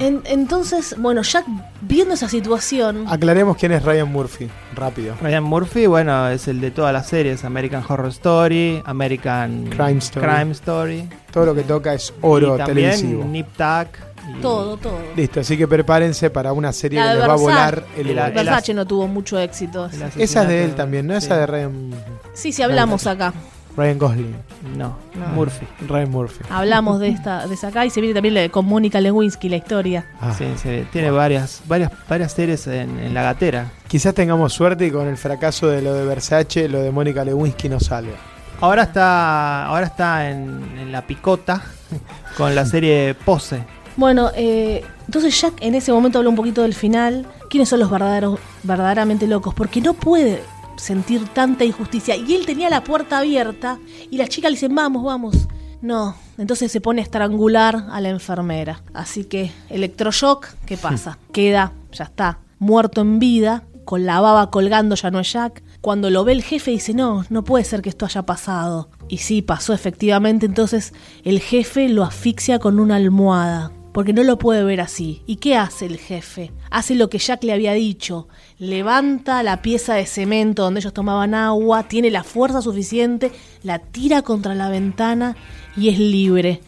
En- 0.00 0.22
entonces, 0.26 0.94
bueno, 0.98 1.22
Jack 1.22 1.44
viendo 1.80 2.14
esa 2.14 2.28
situación... 2.28 3.04
Aclaremos 3.08 3.56
quién 3.56 3.72
es 3.72 3.82
Ryan 3.84 4.10
Murphy. 4.10 4.48
Rápido. 4.74 5.14
Ryan 5.20 5.44
Murphy, 5.44 5.86
bueno, 5.86 6.28
es 6.28 6.48
el 6.48 6.60
de 6.60 6.70
todas 6.70 6.92
las 6.92 7.06
series: 7.06 7.44
American 7.44 7.84
Horror 7.86 8.08
Story, 8.10 8.82
American 8.84 9.66
Crime 9.70 9.98
Story. 9.98 10.26
Crime 10.26 10.52
Story. 10.52 11.08
Todo 11.30 11.46
lo 11.46 11.54
que 11.54 11.62
toca 11.62 11.94
es 11.94 12.12
oro 12.22 12.54
y 12.54 12.58
también 12.58 12.90
televisivo. 12.92 13.24
Nip 13.24 13.46
Tuck. 13.56 13.98
y- 14.38 14.40
Todo, 14.40 14.76
todo. 14.76 14.98
Listo, 15.16 15.40
así 15.40 15.56
que 15.58 15.66
prepárense 15.66 16.30
para 16.30 16.52
una 16.52 16.72
serie 16.72 17.00
La 17.00 17.12
que 17.12 17.18
les 17.18 17.28
va 17.28 17.32
a 17.32 17.36
volar 17.36 17.84
el 17.96 18.08
el 18.10 18.32
Versace 18.32 18.72
no 18.72 18.86
tuvo 18.86 19.08
mucho 19.08 19.38
éxito. 19.38 19.86
Esa 20.16 20.42
es 20.42 20.48
de 20.48 20.64
él 20.64 20.74
también, 20.74 21.06
¿no? 21.06 21.18
sí. 21.20 21.26
Esa 21.26 21.36
de 21.38 21.46
Ryan, 21.46 21.90
Sí, 22.32 22.52
sí, 22.52 22.62
hablamos 22.62 23.06
acá. 23.06 23.32
Ryan 23.76 23.98
Gosling. 23.98 24.36
No, 24.76 24.96
No. 25.14 25.26
Murphy. 25.34 25.66
Ryan 25.88 26.10
Murphy. 26.10 26.44
Hablamos 26.50 27.00
de 27.00 27.08
esta, 27.08 27.46
de 27.46 27.54
esa 27.54 27.68
acá 27.68 27.86
y 27.86 27.90
se 27.90 28.00
viene 28.00 28.14
también 28.14 28.48
con 28.50 28.66
Mónica 28.66 29.00
Lewinsky 29.00 29.48
la 29.48 29.56
historia. 29.56 30.06
Ah, 30.20 30.34
Sí, 30.36 30.44
sí, 30.56 30.84
tiene 30.92 31.10
varias, 31.10 31.62
varias, 31.66 31.90
varias 32.08 32.32
series 32.32 32.66
en, 32.66 32.98
en 32.98 33.14
la 33.14 33.22
gatera. 33.22 33.70
Quizás 33.88 34.14
tengamos 34.14 34.52
suerte 34.52 34.86
y 34.86 34.90
con 34.90 35.06
el 35.08 35.16
fracaso 35.16 35.68
de 35.68 35.82
lo 35.82 35.94
de 35.94 36.04
Versace, 36.06 36.68
lo 36.68 36.80
de 36.82 36.90
Mónica 36.90 37.24
Lewinsky 37.24 37.68
no 37.68 37.80
salga. 37.80 38.12
Ahora 38.60 38.84
está, 38.84 39.66
ahora 39.66 39.86
está 39.86 40.30
en, 40.30 40.62
en 40.78 40.92
la 40.92 41.02
picota 41.06 41.62
con 42.36 42.54
la 42.54 42.64
serie 42.64 43.14
Pose. 43.14 43.64
Bueno, 43.96 44.30
eh, 44.36 44.84
entonces 45.06 45.38
Jack 45.38 45.54
en 45.60 45.74
ese 45.74 45.92
momento 45.92 46.18
habla 46.18 46.30
un 46.30 46.36
poquito 46.36 46.62
del 46.62 46.72
final. 46.74 47.26
¿Quiénes 47.50 47.68
son 47.68 47.80
los 47.80 47.90
verdaderos, 47.90 48.38
verdaderamente 48.62 49.26
locos? 49.26 49.52
Porque 49.52 49.80
no 49.82 49.92
puede 49.94 50.40
sentir 50.82 51.28
tanta 51.28 51.64
injusticia. 51.64 52.16
Y 52.16 52.34
él 52.34 52.44
tenía 52.44 52.68
la 52.68 52.82
puerta 52.82 53.18
abierta 53.18 53.78
y 54.10 54.16
las 54.16 54.28
chicas 54.28 54.50
le 54.50 54.56
dicen, 54.56 54.74
vamos, 54.74 55.04
vamos. 55.04 55.48
No, 55.80 56.14
entonces 56.38 56.70
se 56.70 56.80
pone 56.80 57.00
a 57.00 57.04
estrangular 57.04 57.86
a 57.90 58.00
la 58.00 58.08
enfermera. 58.08 58.82
Así 58.92 59.24
que, 59.24 59.52
electroshock, 59.70 60.48
¿qué 60.66 60.76
pasa? 60.88 61.18
Queda, 61.32 61.72
ya 61.92 62.04
está, 62.04 62.40
muerto 62.58 63.00
en 63.00 63.18
vida, 63.18 63.64
con 63.84 64.06
la 64.06 64.20
baba 64.20 64.50
colgando, 64.50 64.94
ya 64.96 65.10
no 65.10 65.20
es 65.20 65.32
Jack. 65.32 65.62
Cuando 65.80 66.10
lo 66.10 66.24
ve 66.24 66.32
el 66.32 66.42
jefe 66.42 66.72
dice, 66.72 66.94
no, 66.94 67.24
no 67.30 67.44
puede 67.44 67.64
ser 67.64 67.82
que 67.82 67.88
esto 67.88 68.04
haya 68.04 68.22
pasado. 68.22 68.90
Y 69.08 69.18
sí, 69.18 69.42
pasó 69.42 69.72
efectivamente, 69.72 70.46
entonces 70.46 70.92
el 71.24 71.40
jefe 71.40 71.88
lo 71.88 72.04
asfixia 72.04 72.58
con 72.58 72.78
una 72.80 72.96
almohada 72.96 73.72
porque 73.92 74.12
no 74.12 74.22
lo 74.22 74.38
puede 74.38 74.64
ver 74.64 74.80
así. 74.80 75.22
¿Y 75.26 75.36
qué 75.36 75.56
hace 75.56 75.86
el 75.86 75.98
jefe? 75.98 76.50
Hace 76.70 76.94
lo 76.94 77.10
que 77.10 77.18
Jack 77.18 77.44
le 77.44 77.52
había 77.52 77.72
dicho. 77.72 78.28
Levanta 78.58 79.42
la 79.42 79.62
pieza 79.62 79.94
de 79.94 80.06
cemento 80.06 80.62
donde 80.62 80.80
ellos 80.80 80.94
tomaban 80.94 81.34
agua, 81.34 81.84
tiene 81.84 82.10
la 82.10 82.24
fuerza 82.24 82.62
suficiente, 82.62 83.30
la 83.62 83.78
tira 83.78 84.22
contra 84.22 84.54
la 84.54 84.70
ventana 84.70 85.36
y 85.76 85.88
es 85.88 85.98
libre. 85.98 86.60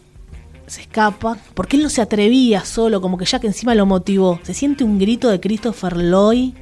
se 0.67 0.81
escapa, 0.81 1.37
porque 1.53 1.77
él 1.77 1.83
no 1.83 1.89
se 1.89 2.01
atrevía 2.01 2.65
solo, 2.65 2.99
como 3.01 3.17
que 3.17 3.25
Jack 3.25 3.43
encima 3.43 3.75
lo 3.75 3.85
motivó. 3.85 4.39
Se 4.43 4.53
siente 4.53 4.83
un 4.83 4.97
grito 4.97 5.29
de 5.29 5.39
Christopher 5.39 5.97
Lloyd 5.97 6.53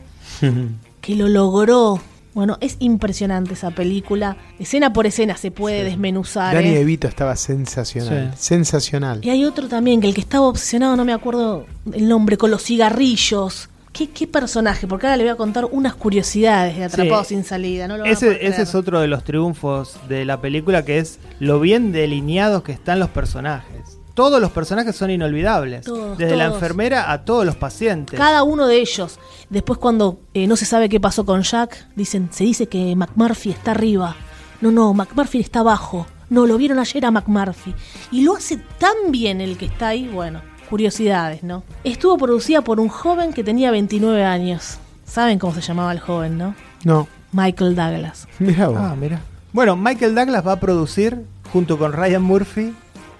que 1.02 1.16
lo 1.16 1.28
logró. 1.30 2.02
Bueno, 2.34 2.58
es 2.62 2.78
impresionante 2.80 3.54
esa 3.54 3.72
película. 3.72 4.38
Escena 4.60 4.92
por 4.92 5.06
escena 5.06 5.38
se 5.38 5.52
puede 5.52 5.84
desmenuzar. 5.84 6.56
Danny 6.56 6.70
¿eh? 6.70 6.76
DeVito 6.80 7.08
estaba 7.08 7.36
sensacional. 7.36 8.32
Sí. 8.36 8.48
Sensacional. 8.48 9.20
Y 9.24 9.30
hay 9.30 9.46
otro 9.46 9.68
también, 9.68 10.02
que 10.02 10.08
el 10.08 10.14
que 10.16 10.22
estaba 10.22 10.48
obsesionado, 10.48 10.96
no 10.96 11.06
me 11.06 11.14
acuerdo 11.14 11.66
el 11.94 12.08
nombre, 12.08 12.38
con 12.38 12.50
los 12.50 12.64
cigarrillos. 12.64 13.70
¿Qué, 13.92 14.10
qué 14.10 14.26
personaje? 14.26 14.88
Porque 14.88 15.06
ahora 15.06 15.18
le 15.18 15.24
voy 15.26 15.32
a 15.34 15.36
contar 15.36 15.66
unas 15.72 15.94
curiosidades 15.94 16.76
de 16.78 16.84
Atrapados 16.86 17.28
Sí. 17.28 17.36
sin 17.36 17.44
salida. 17.44 17.88
No 17.88 17.98
lo 17.98 18.06
Ese, 18.06 18.44
ese 18.48 18.64
es 18.64 18.74
otro 18.74 19.00
de 19.00 19.08
los 19.08 19.24
triunfos 19.24 19.98
de 20.10 20.26
la 20.26 20.42
película, 20.42 20.84
que 20.84 20.98
es 20.98 21.20
lo 21.40 21.60
bien 21.60 21.92
delineados 21.92 22.64
que 22.64 22.72
están 22.72 23.00
los 23.00 23.12
personajes. 23.12 24.00
Todos 24.14 24.40
los 24.40 24.52
personajes 24.52 24.96
son 24.96 25.10
inolvidables. 25.10 25.86
Todos, 25.86 26.18
Desde 26.18 26.36
la 26.36 26.46
enfermera 26.46 27.12
a 27.12 27.26
todos 27.26 27.46
los 27.46 27.56
pacientes. 27.56 28.20
Cada 28.20 28.44
uno 28.44 28.68
de 28.68 28.78
ellos. 28.80 29.20
Después 29.50 29.80
cuando 29.80 30.20
eh, 30.34 30.46
no 30.46 30.56
se 30.56 30.66
sabe 30.66 30.88
qué 30.88 31.00
pasó 31.00 31.26
con 31.26 31.42
Jack, 31.42 31.88
dicen, 31.96 32.30
se 32.32 32.44
dice 32.44 32.68
que 32.68 32.96
McMurphy 32.96 33.50
está 33.50 33.72
arriba. 33.72 34.16
No, 34.62 34.72
no, 34.72 34.94
McMurphy 34.94 35.40
está 35.40 35.62
abajo. 35.62 36.06
No, 36.30 36.46
lo 36.46 36.58
vieron 36.58 36.80
ayer 36.80 37.06
a 37.06 37.12
McMurphy. 37.12 37.74
Y 38.12 38.22
lo 38.22 38.36
hace 38.36 38.58
tan 38.78 39.12
bien 39.12 39.42
el 39.42 39.58
que 39.58 39.66
está 39.66 39.90
ahí, 39.90 40.08
bueno, 40.08 40.42
curiosidades, 40.70 41.44
¿no? 41.44 41.64
Estuvo 41.84 42.18
producida 42.18 42.62
por 42.62 42.80
un 42.80 42.90
joven 42.90 43.34
que 43.34 43.44
tenía 43.44 43.72
29 43.72 44.24
años. 44.24 44.78
¿Saben 45.06 45.40
cómo 45.40 45.54
se 45.54 45.62
llamaba 45.62 45.92
el 45.92 46.00
joven, 46.00 46.38
no? 46.38 46.56
No. 46.84 47.08
Michael 47.32 47.76
Douglas. 47.76 48.28
Mira 48.40 48.68
vos. 48.68 48.78
Ah, 48.80 48.96
mira. 49.00 49.22
Bueno, 49.52 49.76
Michael 49.76 50.16
Douglas 50.16 50.46
va 50.46 50.54
a 50.54 50.60
producir, 50.60 51.24
junto 51.52 51.78
con 51.78 51.94
Ryan 51.94 52.22
Murphy, 52.24 52.74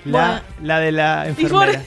la, 0.06 0.44
la 0.62 0.80
de 0.80 0.92
la 0.92 1.28
enfermera. 1.28 1.82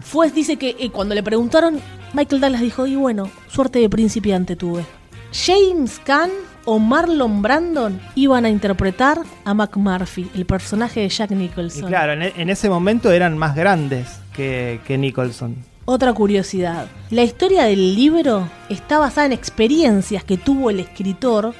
Fue, 0.00 0.30
dice 0.30 0.56
que 0.56 0.76
eh, 0.78 0.90
cuando 0.90 1.14
le 1.14 1.22
preguntaron, 1.22 1.80
Michael 2.12 2.40
Douglas 2.40 2.60
dijo, 2.60 2.86
y 2.86 2.96
bueno, 2.96 3.30
suerte 3.48 3.78
de 3.78 3.88
principiante 3.88 4.56
tuve. 4.56 4.84
James 5.32 6.00
Caan 6.04 6.30
o 6.64 6.78
Marlon 6.78 7.40
Brandon 7.42 8.00
iban 8.14 8.44
a 8.44 8.50
interpretar 8.50 9.18
a 9.44 9.54
McMurphy, 9.54 10.30
el 10.34 10.44
personaje 10.44 11.00
de 11.00 11.08
Jack 11.08 11.30
Y 11.30 11.34
Nicholson. 11.34 11.86
claro, 11.88 12.12
en, 12.12 12.22
e- 12.22 12.32
en 12.36 12.50
ese 12.50 12.68
momento 12.68 13.10
eran 13.10 13.38
más 13.38 13.54
grandes 13.56 14.08
que, 14.34 14.80
que 14.86 14.98
Nicholson. 14.98 15.56
Otra 15.84 16.12
curiosidad, 16.12 16.86
la 17.10 17.22
historia 17.22 17.64
del 17.64 17.96
libro 17.96 18.48
está 18.68 18.98
basada 18.98 19.26
en 19.26 19.32
experiencias 19.32 20.22
que 20.22 20.36
tuvo 20.36 20.70
el 20.70 20.78
escritor 20.80 21.54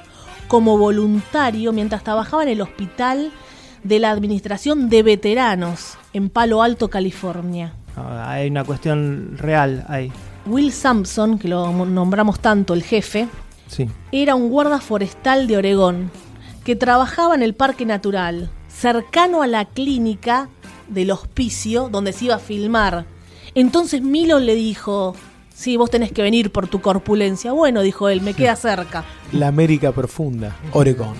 como 0.46 0.76
voluntario 0.78 1.72
mientras 1.72 2.04
trabajaba 2.04 2.42
en 2.44 2.50
el 2.50 2.60
hospital 2.60 3.32
de 3.82 3.98
la 3.98 4.10
Administración 4.10 4.88
de 4.88 5.02
Veteranos 5.02 5.94
en 6.12 6.28
Palo 6.30 6.62
Alto, 6.62 6.88
California. 6.88 7.74
Ah, 7.96 8.30
Hay 8.32 8.48
una 8.50 8.64
cuestión 8.64 9.36
real 9.38 9.84
ahí. 9.88 10.10
Will 10.46 10.72
Sampson, 10.72 11.38
que 11.38 11.48
lo 11.48 11.72
nombramos 11.86 12.40
tanto, 12.40 12.74
el 12.74 12.82
jefe, 12.82 13.28
Sí. 13.68 13.88
era 14.10 14.34
un 14.34 14.48
guarda 14.48 14.80
forestal 14.80 15.46
de 15.46 15.56
Oregón 15.56 16.10
que 16.64 16.76
trabajaba 16.76 17.34
en 17.34 17.42
el 17.42 17.54
Parque 17.54 17.84
Natural, 17.86 18.50
cercano 18.68 19.42
a 19.42 19.46
la 19.46 19.64
clínica 19.64 20.48
del 20.88 21.10
hospicio 21.10 21.88
donde 21.90 22.12
se 22.12 22.26
iba 22.26 22.36
a 22.36 22.38
filmar. 22.38 23.04
Entonces 23.54 24.02
Milo 24.02 24.38
le 24.40 24.54
dijo, 24.54 25.14
sí, 25.54 25.76
vos 25.76 25.90
tenés 25.90 26.12
que 26.12 26.22
venir 26.22 26.50
por 26.52 26.68
tu 26.68 26.80
corpulencia. 26.80 27.52
Bueno, 27.52 27.82
dijo 27.82 28.08
él, 28.08 28.20
me 28.20 28.34
queda 28.34 28.56
cerca. 28.56 29.04
La 29.32 29.48
América 29.48 29.92
profunda. 29.92 30.56
Oregón. 30.72 31.14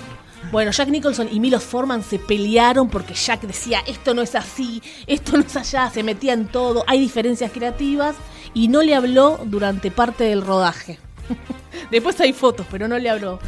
Bueno, 0.53 0.71
Jack 0.71 0.91
Nicholson 0.91 1.29
y 1.33 1.41
Milos 1.41 1.65
Forman 1.65 2.03
se 2.03 2.19
pelearon 2.19 2.91
porque 2.91 3.15
Jack 3.15 3.41
decía, 3.41 3.81
esto 3.87 4.13
no 4.13 4.21
es 4.21 4.35
así, 4.35 4.83
esto 5.07 5.39
no 5.39 5.41
es 5.45 5.57
allá, 5.57 5.89
se 5.89 6.03
metía 6.03 6.35
en 6.35 6.47
todo, 6.47 6.85
hay 6.87 7.01
diferencias 7.01 7.51
creativas 7.51 8.17
y 8.53 8.69
no 8.69 8.83
le 8.83 8.95
habló 8.95 9.41
durante 9.47 9.91
parte 9.91 10.25
del 10.25 10.43
rodaje. 10.43 10.99
Después 11.91 12.21
hay 12.21 12.35
fotos, 12.35 12.67
pero 12.71 12.87
no 12.87 12.99
le 12.99 13.09
habló. 13.09 13.39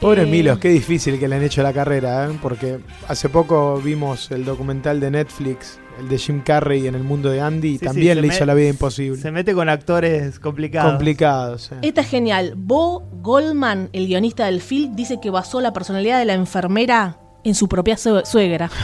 Pobre 0.00 0.22
Eh, 0.22 0.26
Milos, 0.26 0.58
qué 0.58 0.70
difícil 0.70 1.20
que 1.20 1.28
le 1.28 1.36
han 1.36 1.44
hecho 1.44 1.62
la 1.62 1.72
carrera, 1.72 2.26
¿eh? 2.26 2.36
porque 2.42 2.80
hace 3.06 3.28
poco 3.28 3.80
vimos 3.80 4.32
el 4.32 4.44
documental 4.44 4.98
de 4.98 5.12
Netflix, 5.12 5.78
el 5.98 6.08
de 6.08 6.18
Jim 6.18 6.40
Carrey 6.44 6.86
en 6.86 6.94
el 6.94 7.02
mundo 7.04 7.30
de 7.30 7.40
Andy, 7.40 7.78
Sí, 7.78 7.84
también 7.84 8.20
le 8.20 8.26
hizo 8.28 8.44
la 8.44 8.54
vida 8.54 8.68
imposible. 8.68 9.20
Se 9.20 9.30
mete 9.30 9.54
con 9.54 9.68
actores 9.68 10.38
complicados. 10.38 10.92
Complicado, 10.92 11.58
sí. 11.58 11.74
Esta 11.82 12.00
es 12.02 12.08
genial. 12.08 12.54
Bo 12.56 13.02
Goldman, 13.22 13.90
el 13.92 14.06
guionista 14.06 14.46
del 14.46 14.60
film, 14.60 14.94
dice 14.96 15.18
que 15.20 15.30
basó 15.30 15.60
la 15.60 15.72
personalidad 15.72 16.18
de 16.18 16.24
la 16.24 16.34
enfermera 16.34 17.18
en 17.44 17.54
su 17.54 17.68
propia 17.68 17.96
sue- 17.96 18.24
suegra. 18.26 18.70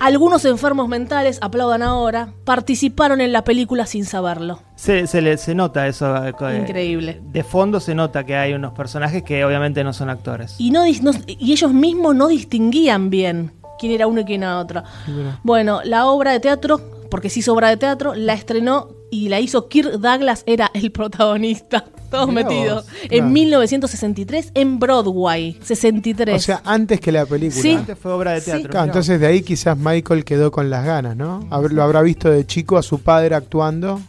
Algunos 0.00 0.44
enfermos 0.44 0.86
mentales, 0.86 1.38
aplaudan 1.40 1.80
ahora, 1.82 2.34
participaron 2.44 3.22
en 3.22 3.32
la 3.32 3.42
película 3.42 3.86
sin 3.86 4.04
saberlo. 4.04 4.60
Se, 4.76 5.06
se, 5.06 5.22
le, 5.22 5.38
se 5.38 5.54
nota 5.54 5.86
eso. 5.88 6.14
eh, 6.26 6.34
eh, 6.38 6.58
Increíble. 6.60 7.22
De 7.24 7.42
fondo 7.42 7.80
se 7.80 7.94
nota 7.94 8.24
que 8.26 8.36
hay 8.36 8.52
unos 8.52 8.74
personajes 8.74 9.22
que 9.22 9.42
obviamente 9.46 9.82
no 9.84 9.94
son 9.94 10.10
actores. 10.10 10.56
Y, 10.58 10.72
no- 10.72 10.84
y 10.86 11.52
ellos 11.52 11.72
mismos 11.72 12.14
no 12.14 12.28
distinguían 12.28 13.08
bien 13.08 13.52
quién 13.78 13.92
era 13.92 14.06
uno 14.06 14.20
y 14.20 14.24
quién 14.24 14.42
era 14.42 14.58
otro. 14.58 14.82
Bueno, 15.42 15.80
la 15.84 16.06
obra 16.06 16.32
de 16.32 16.40
teatro, 16.40 16.80
porque 17.10 17.30
se 17.30 17.40
hizo 17.40 17.52
obra 17.54 17.68
de 17.70 17.76
teatro, 17.76 18.14
la 18.14 18.34
estrenó 18.34 18.88
y 19.10 19.28
la 19.28 19.40
hizo 19.40 19.68
Kirk 19.68 19.92
Douglas, 20.00 20.42
era 20.46 20.70
el 20.74 20.90
protagonista. 20.92 21.84
Todos 22.10 22.28
Mirá 22.28 22.42
metidos. 22.48 22.84
vos, 22.86 22.94
En 23.02 23.08
claro. 23.08 23.26
1963 23.26 24.52
en 24.54 24.78
Broadway. 24.78 25.58
63. 25.62 26.36
O 26.36 26.38
sea, 26.38 26.62
antes 26.64 27.00
que 27.00 27.12
la 27.12 27.26
película. 27.26 27.60
Sí. 27.60 27.72
Antes 27.74 27.98
fue 27.98 28.12
obra 28.12 28.32
de 28.32 28.40
Sí. 28.40 28.46
teatro. 28.46 28.70
Claro, 28.70 28.84
mirá. 28.84 28.92
entonces 28.92 29.20
de 29.20 29.26
ahí 29.26 29.42
quizás 29.42 29.76
Michael 29.76 30.24
quedó 30.24 30.50
con 30.50 30.70
las 30.70 30.86
ganas, 30.86 31.16
¿no? 31.16 31.46
Lo 31.70 31.82
habrá 31.82 32.00
visto 32.00 32.30
de 32.30 32.46
chico 32.46 32.78
a 32.78 32.82
su 32.82 33.00
padre 33.00 33.34
actuando. 33.34 34.00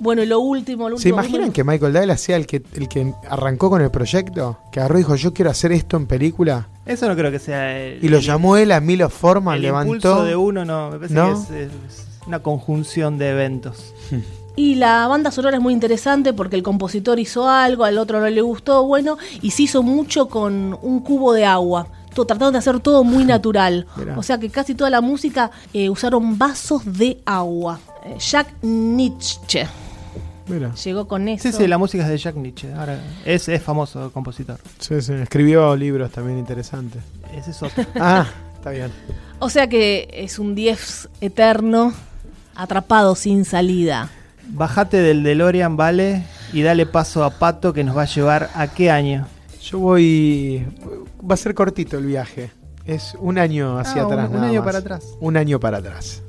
Bueno, 0.00 0.22
y 0.22 0.26
lo 0.26 0.40
último, 0.40 0.88
lo 0.88 0.96
¿Se 0.98 1.08
último. 1.12 1.24
imaginan 1.26 1.52
que 1.52 1.64
Michael 1.64 1.92
Douglas 1.92 2.20
sea 2.20 2.36
el 2.36 2.46
que, 2.46 2.62
el 2.74 2.88
que 2.88 3.12
arrancó 3.28 3.68
con 3.70 3.82
el 3.82 3.90
proyecto? 3.90 4.58
Que 4.70 4.80
agarró 4.80 4.96
y 4.98 5.02
dijo, 5.02 5.14
yo 5.16 5.32
quiero 5.34 5.50
hacer 5.50 5.72
esto 5.72 5.96
en 5.96 6.06
película. 6.06 6.68
Eso 6.86 7.08
no 7.08 7.16
creo 7.16 7.30
que 7.30 7.38
sea. 7.38 7.76
el- 7.78 8.04
Y 8.04 8.08
lo 8.08 8.18
el- 8.18 8.22
llamó 8.24 8.56
él 8.56 8.70
a 8.72 8.80
Milo 8.80 9.08
Forman, 9.10 9.56
El 9.56 9.62
levantó. 9.62 9.94
impulso 9.94 10.24
de 10.24 10.36
uno, 10.36 10.64
no. 10.64 10.90
Me 10.90 10.96
parece 10.98 11.14
¿No? 11.14 11.46
que 11.48 11.64
es, 11.64 11.70
es 11.70 12.06
una 12.26 12.38
conjunción 12.42 13.18
de 13.18 13.30
eventos. 13.30 13.92
Y 14.56 14.74
la 14.76 15.06
banda 15.06 15.30
sonora 15.30 15.56
es 15.56 15.62
muy 15.62 15.72
interesante 15.72 16.32
porque 16.32 16.56
el 16.56 16.62
compositor 16.64 17.18
hizo 17.20 17.48
algo, 17.48 17.84
al 17.84 17.96
otro 17.98 18.20
no 18.20 18.28
le 18.28 18.40
gustó, 18.40 18.84
bueno, 18.84 19.16
y 19.40 19.52
se 19.52 19.62
hizo 19.64 19.82
mucho 19.84 20.28
con 20.28 20.76
un 20.82 21.00
cubo 21.00 21.32
de 21.32 21.44
agua. 21.44 21.86
To- 22.14 22.24
Trataron 22.24 22.52
de 22.52 22.58
hacer 22.58 22.80
todo 22.80 23.04
muy 23.04 23.24
natural. 23.24 23.86
Mirá. 23.96 24.18
O 24.18 24.22
sea 24.22 24.38
que 24.38 24.50
casi 24.50 24.74
toda 24.74 24.90
la 24.90 25.00
música 25.00 25.50
eh, 25.72 25.88
usaron 25.90 26.38
vasos 26.38 26.82
de 26.84 27.20
agua. 27.24 27.78
Eh, 28.04 28.16
Jack 28.18 28.48
Nietzsche 28.62 29.66
Mira, 30.48 30.74
llegó 30.74 31.06
con 31.08 31.28
eso. 31.28 31.42
Sí, 31.42 31.52
sí, 31.56 31.66
la 31.66 31.78
música 31.78 32.04
es 32.04 32.10
de 32.10 32.18
Jack 32.18 32.36
Nietzsche. 32.36 32.72
Ahora, 32.74 32.98
es, 33.24 33.48
es 33.48 33.62
famoso 33.62 34.10
compositor. 34.12 34.58
sí, 34.78 35.00
sí, 35.02 35.12
escribió 35.14 35.74
libros 35.76 36.10
también 36.10 36.38
interesantes. 36.38 37.02
Ese 37.36 37.50
es 37.52 37.62
otro. 37.62 37.84
Ah, 38.00 38.26
está 38.54 38.70
bien. 38.70 38.90
O 39.40 39.48
sea 39.50 39.68
que 39.68 40.08
es 40.12 40.38
un 40.38 40.54
10 40.54 41.08
eterno, 41.20 41.92
atrapado 42.54 43.14
sin 43.14 43.44
salida. 43.44 44.10
Bajate 44.48 44.96
del 44.98 45.22
DeLorean, 45.22 45.76
vale, 45.76 46.24
y 46.52 46.62
dale 46.62 46.86
paso 46.86 47.22
a 47.24 47.30
Pato 47.30 47.72
que 47.72 47.84
nos 47.84 47.96
va 47.96 48.02
a 48.02 48.06
llevar 48.06 48.50
a 48.54 48.68
qué 48.68 48.90
año. 48.90 49.26
Yo 49.62 49.78
voy. 49.78 50.64
Va 51.28 51.34
a 51.34 51.36
ser 51.36 51.54
cortito 51.54 51.98
el 51.98 52.06
viaje. 52.06 52.50
Es 52.86 53.14
un 53.20 53.36
año 53.38 53.78
hacia 53.78 54.00
Ah, 54.02 54.06
un- 54.06 54.12
atrás. 54.12 54.28
un 54.30 54.34
nada 54.36 54.46
año 54.48 54.60
más. 54.60 54.64
para 54.66 54.78
atrás. 54.78 55.04
Un 55.20 55.36
año 55.36 55.60
para 55.60 55.78
atrás. 55.78 56.22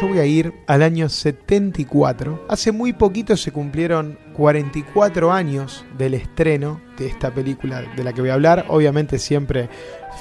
Yo 0.00 0.08
voy 0.08 0.18
a 0.18 0.24
ir 0.24 0.54
al 0.66 0.82
año 0.82 1.08
74. 1.10 2.46
Hace 2.48 2.72
muy 2.72 2.94
poquito 2.94 3.36
se 3.36 3.52
cumplieron 3.52 4.18
44 4.34 5.30
años 5.30 5.84
del 5.98 6.14
estreno 6.14 6.80
de 6.96 7.06
esta 7.08 7.30
película 7.34 7.82
de 7.94 8.02
la 8.04 8.12
que 8.14 8.22
voy 8.22 8.30
a 8.30 8.34
hablar. 8.34 8.64
Obviamente 8.68 9.18
siempre 9.18 9.68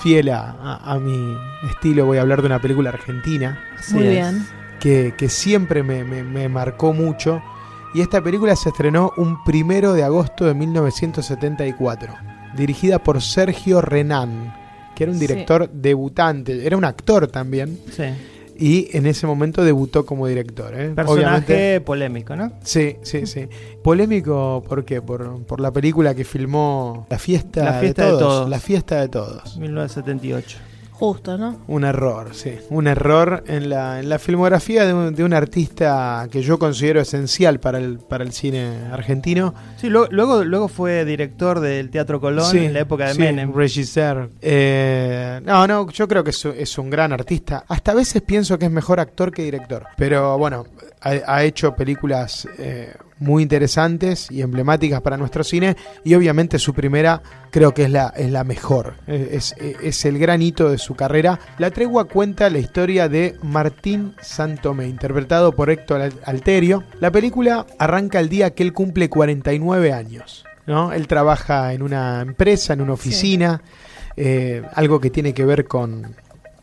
fiel 0.01 0.29
a, 0.29 0.51
a- 0.51 0.93
a 0.93 0.99
mi 0.99 1.33
estilo 1.71 2.05
voy 2.05 2.17
a 2.17 2.21
hablar 2.21 2.41
de 2.41 2.47
una 2.47 2.59
película 2.61 2.89
argentina 2.89 3.63
Así 3.77 3.95
Muy 3.95 4.07
es. 4.07 4.11
bien. 4.11 4.45
que, 4.81 5.13
que 5.17 5.29
siempre 5.29 5.81
me, 5.81 6.03
me- 6.03 6.23
me 6.23 6.49
marcó 6.49 6.91
mucho. 6.93 7.41
Y 7.93 8.01
esta 8.01 8.21
película 8.21 8.55
se 8.57 8.69
estrenó 8.69 9.13
un 9.17 9.43
primero 9.45 9.93
de 9.93 10.03
agosto 10.03 10.45
de 10.45 10.53
1974, 10.53 12.13
dirigida 12.55 12.99
por 12.99 13.21
Sergio 13.21 13.81
Renan, 13.81 14.53
que 14.93 15.05
era 15.05 15.11
un 15.13 15.17
Sí. 15.19 15.25
director 15.25 15.69
debutante, 15.71 16.65
era 16.67 16.75
un 16.77 16.85
actor 16.85 17.27
también. 17.27 17.79
Sí. 17.95 18.03
Y 18.59 18.89
en 18.95 19.05
ese 19.05 19.25
momento 19.25 19.63
debutó 19.63 20.05
como 20.05 20.27
director. 20.27 20.73
¿eh? 20.73 20.89
Personaje 20.89 21.11
Obviamente- 21.11 21.81
polémico, 21.81 22.35
¿no? 22.35 22.51
Sí, 22.63 22.97
sí, 23.03 23.25
sí. 23.25 23.47
Polémico, 23.83 24.63
¿por 24.67 24.83
qué? 24.85 25.01
Por, 25.01 25.43
por 25.45 25.59
la 25.61 25.71
película 25.71 26.13
que 26.13 26.25
filmó 26.25 27.07
La 27.09 27.17
fiesta, 27.17 27.63
La 27.63 27.73
fiesta 27.79 28.05
de, 28.05 28.11
de 28.11 28.17
todos, 28.17 28.33
todos. 28.35 28.49
La 28.49 28.59
fiesta 28.59 28.99
de 29.01 29.07
todos. 29.09 29.57
1978. 29.57 30.57
Justo, 30.99 31.37
¿no? 31.37 31.61
Un 31.67 31.85
error, 31.85 32.35
sí. 32.35 32.55
Un 32.69 32.85
error 32.87 33.45
en 33.47 33.69
la, 33.69 34.01
en 34.01 34.09
la 34.09 34.19
filmografía 34.19 34.85
de 34.85 34.93
un, 34.93 35.15
de 35.15 35.23
un 35.23 35.33
artista 35.33 36.27
que 36.29 36.41
yo 36.41 36.59
considero 36.59 36.99
esencial 36.99 37.61
para 37.61 37.77
el, 37.77 37.99
para 37.99 38.25
el 38.25 38.33
cine 38.33 38.81
argentino. 38.91 39.53
Sí, 39.77 39.87
luego, 39.87 40.07
luego, 40.11 40.43
luego 40.43 40.67
fue 40.67 41.05
director 41.05 41.61
del 41.61 41.89
Teatro 41.89 42.19
Colón 42.19 42.51
Sí, 42.51 42.65
en 42.65 42.73
la 42.73 42.81
época 42.81 43.07
de 43.07 43.13
sí, 43.13 43.19
Menem. 43.21 43.53
Regisseur. 43.53 44.29
Eh, 44.41 45.39
no, 45.45 45.65
no, 45.67 45.89
yo 45.89 46.05
creo 46.05 46.21
que 46.21 46.31
es, 46.31 46.43
es 46.43 46.77
un 46.77 46.89
gran 46.89 47.13
artista. 47.13 47.63
Hasta 47.69 47.91
a 47.93 47.95
veces 47.95 48.21
pienso 48.21 48.59
que 48.59 48.65
es 48.65 48.71
mejor 48.71 48.99
actor 48.99 49.31
que 49.31 49.43
director. 49.43 49.85
Pero 49.95 50.37
bueno, 50.37 50.65
ha, 50.99 51.11
ha 51.25 51.43
hecho 51.45 51.73
películas 51.75 52.45
eh, 52.57 52.91
muy 53.19 53.43
interesantes 53.43 54.31
y 54.31 54.41
emblemáticas 54.41 55.01
para 55.01 55.17
nuestro 55.17 55.43
cine. 55.43 55.75
Y 56.03 56.15
obviamente 56.15 56.57
su 56.59 56.73
primera 56.73 57.21
creo 57.51 57.73
que 57.73 57.83
es 57.83 57.91
la, 57.91 58.13
es 58.15 58.31
la 58.31 58.43
mejor. 58.43 58.95
Es, 59.07 59.53
es- 59.57 59.75
es 59.83 60.05
el 60.05 60.17
gran 60.19 60.41
hito 60.41 60.69
de 60.69 60.77
su 60.77 60.95
carrera. 60.95 61.39
La 61.57 61.71
tregua 61.71 62.05
cuenta 62.05 62.49
la 62.49 62.59
historia 62.59 63.09
de 63.09 63.35
Martín 63.43 64.15
Santomé, 64.21 64.87
interpretado 64.87 65.51
por 65.53 65.69
Héctor 65.69 66.01
Al- 66.01 66.13
Alterio. 66.25 66.83
La 66.99 67.11
película 67.11 67.65
arranca 67.77 68.19
el 68.19 68.29
día 68.29 68.51
que 68.55 68.63
él 68.63 68.73
cumple 68.73 69.09
49 69.09 69.91
años. 69.93 70.45
¿no? 70.65 70.93
Él 70.93 71.07
trabaja 71.07 71.73
en 71.73 71.81
una 71.81 72.21
empresa, 72.21 72.73
en 72.73 72.81
una 72.81 72.93
oficina, 72.93 73.61
eh, 74.15 74.61
algo 74.75 74.99
que 74.99 75.09
tiene 75.09 75.33
que 75.33 75.43
ver 75.45 75.65
con, 75.65 76.15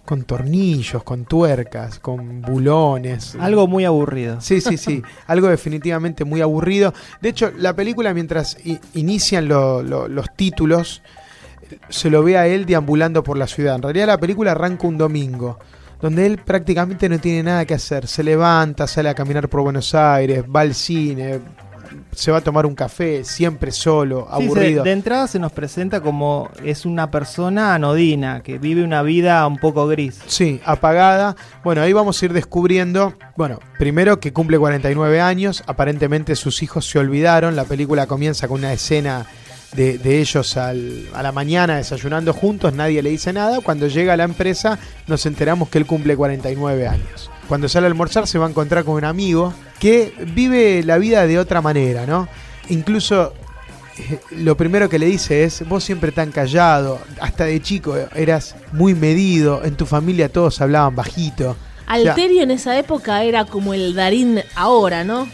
con 0.07 0.23
tornillos, 0.25 1.03
con 1.03 1.27
tuercas, 1.27 1.99
con 1.99 2.41
bulones. 2.41 3.37
Algo 3.39 3.67
muy 3.67 3.85
aburrido. 3.85 4.41
Sí, 4.41 4.63
sí, 4.63 4.79
sí. 4.79 5.03
Algo 5.27 5.49
definitivamente 5.49 6.25
muy 6.25 6.41
aburrido. 6.41 6.95
De 7.21 7.29
hecho, 7.29 7.53
la 7.59 7.75
película, 7.75 8.15
mientras 8.15 8.57
inician 8.95 9.49
lo- 9.49 9.83
lo- 9.83 10.09
los 10.09 10.27
títulos, 10.35 11.03
se 11.91 12.09
lo 12.11 12.23
ve 12.23 12.39
a 12.39 12.47
él 12.47 12.65
deambulando 12.65 13.23
por 13.23 13.37
la 13.37 13.47
ciudad. 13.47 13.75
En 13.77 13.83
realidad, 13.83 14.07
la 14.07 14.19
película 14.19 14.53
arranca 14.53 14.87
un 14.87 14.97
domingo, 14.97 15.59
donde 16.01 16.25
él 16.27 16.39
prácticamente 16.39 17.09
no 17.09 17.19
tiene 17.19 17.43
nada 17.43 17.65
que 17.65 17.75
hacer. 17.75 18.07
Se 18.07 18.23
levanta, 18.23 18.87
sale 18.87 19.09
a 19.09 19.15
caminar 19.15 19.49
por 19.49 19.63
Buenos 19.63 19.95
Aires, 19.95 20.45
va 20.45 20.61
al 20.61 20.75
cine, 20.75 21.41
se 22.17 22.33
va 22.33 22.39
a 22.39 22.41
tomar 22.41 22.67
un 22.67 22.75
café, 22.75 23.23
siempre 23.25 23.71
solo, 23.71 24.27
Sí, 24.37 24.43
se- 24.43 24.45
aburrido. 24.47 24.83
de 24.85 24.93
entrada 24.93 25.29
se 25.29 25.39
nos 25.39 25.53
presenta 25.53 26.01
como 26.01 26.51
es 26.65 26.85
una 26.87 27.11
persona 27.11 27.75
anodina, 27.75 28.41
que 28.43 28.59
vive 28.59 28.83
una 28.83 29.03
vida 29.03 29.47
un 29.47 29.59
poco 29.59 29.87
gris. 29.87 30.19
Sí, 30.27 30.61
apagada. 30.65 31.37
Bueno, 31.63 31.83
ahí 31.83 31.93
vamos 31.93 32.21
a 32.21 32.25
ir 32.25 32.33
descubriendo, 32.33 33.15
bueno, 33.37 33.61
primero 33.79 34.19
que 34.19 34.33
cumple 34.33 34.59
49 34.59 35.21
años, 35.21 35.63
aparentemente 35.67 36.35
sus 36.37 36.63
hijos 36.63 36.87
se 36.89 36.99
olvidaron, 36.99 37.55
la 37.55 37.65
película 37.65 38.07
comienza 38.07 38.49
con 38.49 38.61
una 38.61 38.73
escena 38.73 39.27
de, 39.77 39.99
de 39.99 40.21
ellos 40.21 40.57
al- 40.57 41.07
a 41.15 41.23
la 41.23 41.33
mañana 41.33 41.77
desayunando 41.77 42.33
juntos, 42.33 42.73
nadie 42.73 43.03
le 43.03 43.11
dice 43.11 43.33
nada, 43.33 43.61
cuando 43.61 43.87
llega 43.89 44.15
a 44.15 44.17
la 44.17 44.25
empresa 44.25 44.79
nos 45.07 45.27
enteramos 45.27 45.69
que 45.69 45.79
él 45.79 45.87
cumple 45.87 46.17
49 46.17 46.89
años. 46.89 47.31
Cuando 47.49 47.69
sale 47.69 47.87
a 47.87 47.89
almorzar 47.91 48.27
se 48.27 48.39
va 48.39 48.47
a 48.47 48.51
encontrar 48.51 48.85
con 48.85 48.95
un 48.95 49.05
amigo 49.05 49.53
que 49.79 50.13
vive 50.35 50.83
la 50.83 50.99
vida 50.99 51.27
de 51.27 51.39
otra 51.39 51.61
manera, 51.61 52.07
¿no? 52.07 52.29
Incluso 52.71 53.35
eh, 53.99 54.19
lo 54.33 54.57
primero 54.57 54.89
que 54.89 54.99
le 54.99 55.07
dice 55.07 55.45
es, 55.45 55.67
vos 55.69 55.85
siempre 55.85 56.11
tan 56.13 56.33
callado, 56.33 56.99
hasta 57.21 57.45
de 57.45 57.61
chico 57.63 57.95
eras 58.15 58.57
muy 58.73 58.95
medido, 58.95 59.65
en 59.65 59.77
tu 59.77 59.87
familia 59.87 60.29
todos 60.31 60.61
hablaban 60.61 60.97
bajito. 60.97 61.57
Alterio 61.87 62.43
en 62.43 62.51
esa 62.51 62.77
época 62.77 63.23
era 63.23 63.45
como 63.45 63.73
el 63.75 63.95
Darín 63.95 64.41
ahora, 64.57 65.05
¿no? 65.05 65.29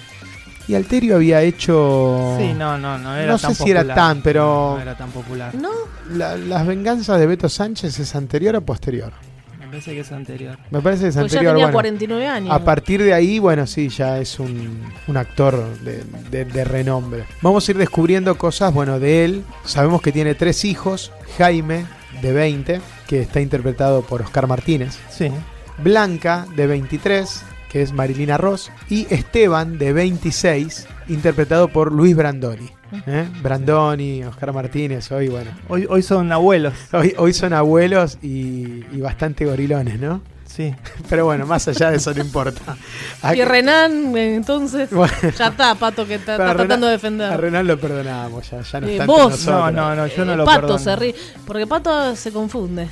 Y 0.68 0.74
Alterio 0.74 1.16
había 1.16 1.42
hecho... 1.42 2.36
Sí, 2.38 2.52
no, 2.54 2.78
no, 2.78 2.98
no 2.98 3.14
era 3.16 3.32
No 3.32 3.38
tan 3.38 3.54
sé 3.54 3.64
si 3.64 3.70
era 3.70 3.94
tan, 3.94 4.22
pero- 4.22 4.42
No, 4.70 4.74
no 4.76 4.82
era 4.82 4.96
tan 4.96 5.10
popular. 5.10 5.54
¿No? 5.54 5.70
La- 6.10 6.36
las 6.36 6.66
venganzas 6.66 7.18
de 7.18 7.26
Beto 7.26 7.48
Sánchez 7.48 7.98
es 7.98 8.14
anterior 8.14 8.54
o 8.56 8.60
posterior. 8.60 9.12
Me 9.58 9.66
parece 9.78 9.94
que 9.94 10.00
es 10.00 10.12
anterior. 10.12 10.58
Me 10.70 10.80
parece 10.82 11.02
que 11.04 11.08
es 11.08 11.14
Pues 11.16 11.32
ya 11.32 11.38
anterior. 11.38 11.52
tenía 11.54 11.64
bueno. 11.66 11.72
49 11.74 12.26
años. 12.28 12.50
A 12.52 12.58
partir 12.62 13.02
de 13.02 13.14
ahí, 13.14 13.38
bueno, 13.38 13.66
sí, 13.66 13.88
ya 13.88 14.18
es 14.18 14.38
un, 14.38 14.82
un 15.06 15.16
actor 15.16 15.64
de, 15.80 16.04
de- 16.30 16.44
de 16.44 16.64
renombre. 16.64 17.24
Vamos 17.40 17.66
a 17.66 17.70
ir 17.70 17.78
descubriendo 17.78 18.36
cosas, 18.36 18.72
bueno, 18.74 19.00
de 19.00 19.24
él. 19.24 19.44
Sabemos 19.64 20.02
que 20.02 20.12
tiene 20.12 20.34
tres 20.34 20.64
hijos. 20.66 21.10
Jaime, 21.38 21.86
de 22.20 22.32
20, 22.34 22.80
que 23.06 23.22
está 23.22 23.40
interpretado 23.40 24.02
por 24.02 24.20
Oscar 24.20 24.46
Martínez. 24.46 24.98
Sí. 25.10 25.30
Blanca, 25.78 26.46
de 26.54 26.66
23, 26.66 27.42
que 27.72 27.80
es 27.82 27.92
Marilina 27.92 28.36
Ross. 28.36 28.70
Y 28.90 29.06
Esteban, 29.12 29.78
de 29.78 29.92
26, 29.94 30.86
interpretado 31.08 31.68
por 31.68 31.90
Luis 31.90 32.14
Brandoni. 32.14 32.68
¿eh? 33.06 33.26
Brandoni, 33.42 34.22
Oscar 34.24 34.52
Martínez, 34.52 35.10
hoy, 35.10 35.28
bueno. 35.28 35.50
Hoy, 35.68 35.86
hoy 35.88 36.02
son 36.02 36.30
abuelos. 36.30 36.74
Hoy, 36.92 37.14
hoy 37.16 37.32
son 37.32 37.54
abuelos 37.54 38.18
y, 38.22 38.84
y 38.92 39.00
bastante 39.00 39.46
gorilones, 39.46 39.98
¿no? 39.98 40.20
Sí. 40.44 40.74
Pero 41.08 41.24
bueno, 41.24 41.46
más 41.46 41.66
allá 41.68 41.90
de 41.90 41.96
eso 41.96 42.12
no 42.12 42.20
importa. 42.20 42.76
Y 43.34 43.42
Renan, 43.42 44.14
entonces, 44.18 44.90
Bueno. 44.92 45.14
ya 45.38 45.46
está, 45.48 45.74
Pato, 45.76 46.06
que 46.06 46.16
está, 46.16 46.36
tratando 46.36 46.66
de 46.66 46.76
Renan- 46.76 46.88
A 46.88 46.90
defender. 46.90 47.40
Renan 47.40 47.66
lo 47.66 47.80
perdonamos, 47.80 48.50
ya, 48.50 48.60
ya 48.60 48.80
no 48.82 48.86
Eh, 48.86 48.92
está 48.92 49.06
vos. 49.06 49.32
entre 49.38 49.52
No, 49.54 49.70
no, 49.70 49.94
no, 49.96 50.06
yo 50.08 50.24
no 50.26 50.32
Eh, 50.34 50.36
lo 50.36 50.44
Pato 50.44 50.60
perdono. 50.60 50.78
se 50.78 50.96
ríe, 50.96 51.14
porque 51.46 51.66
Pato 51.66 52.14
se 52.16 52.30
confunde. 52.32 52.88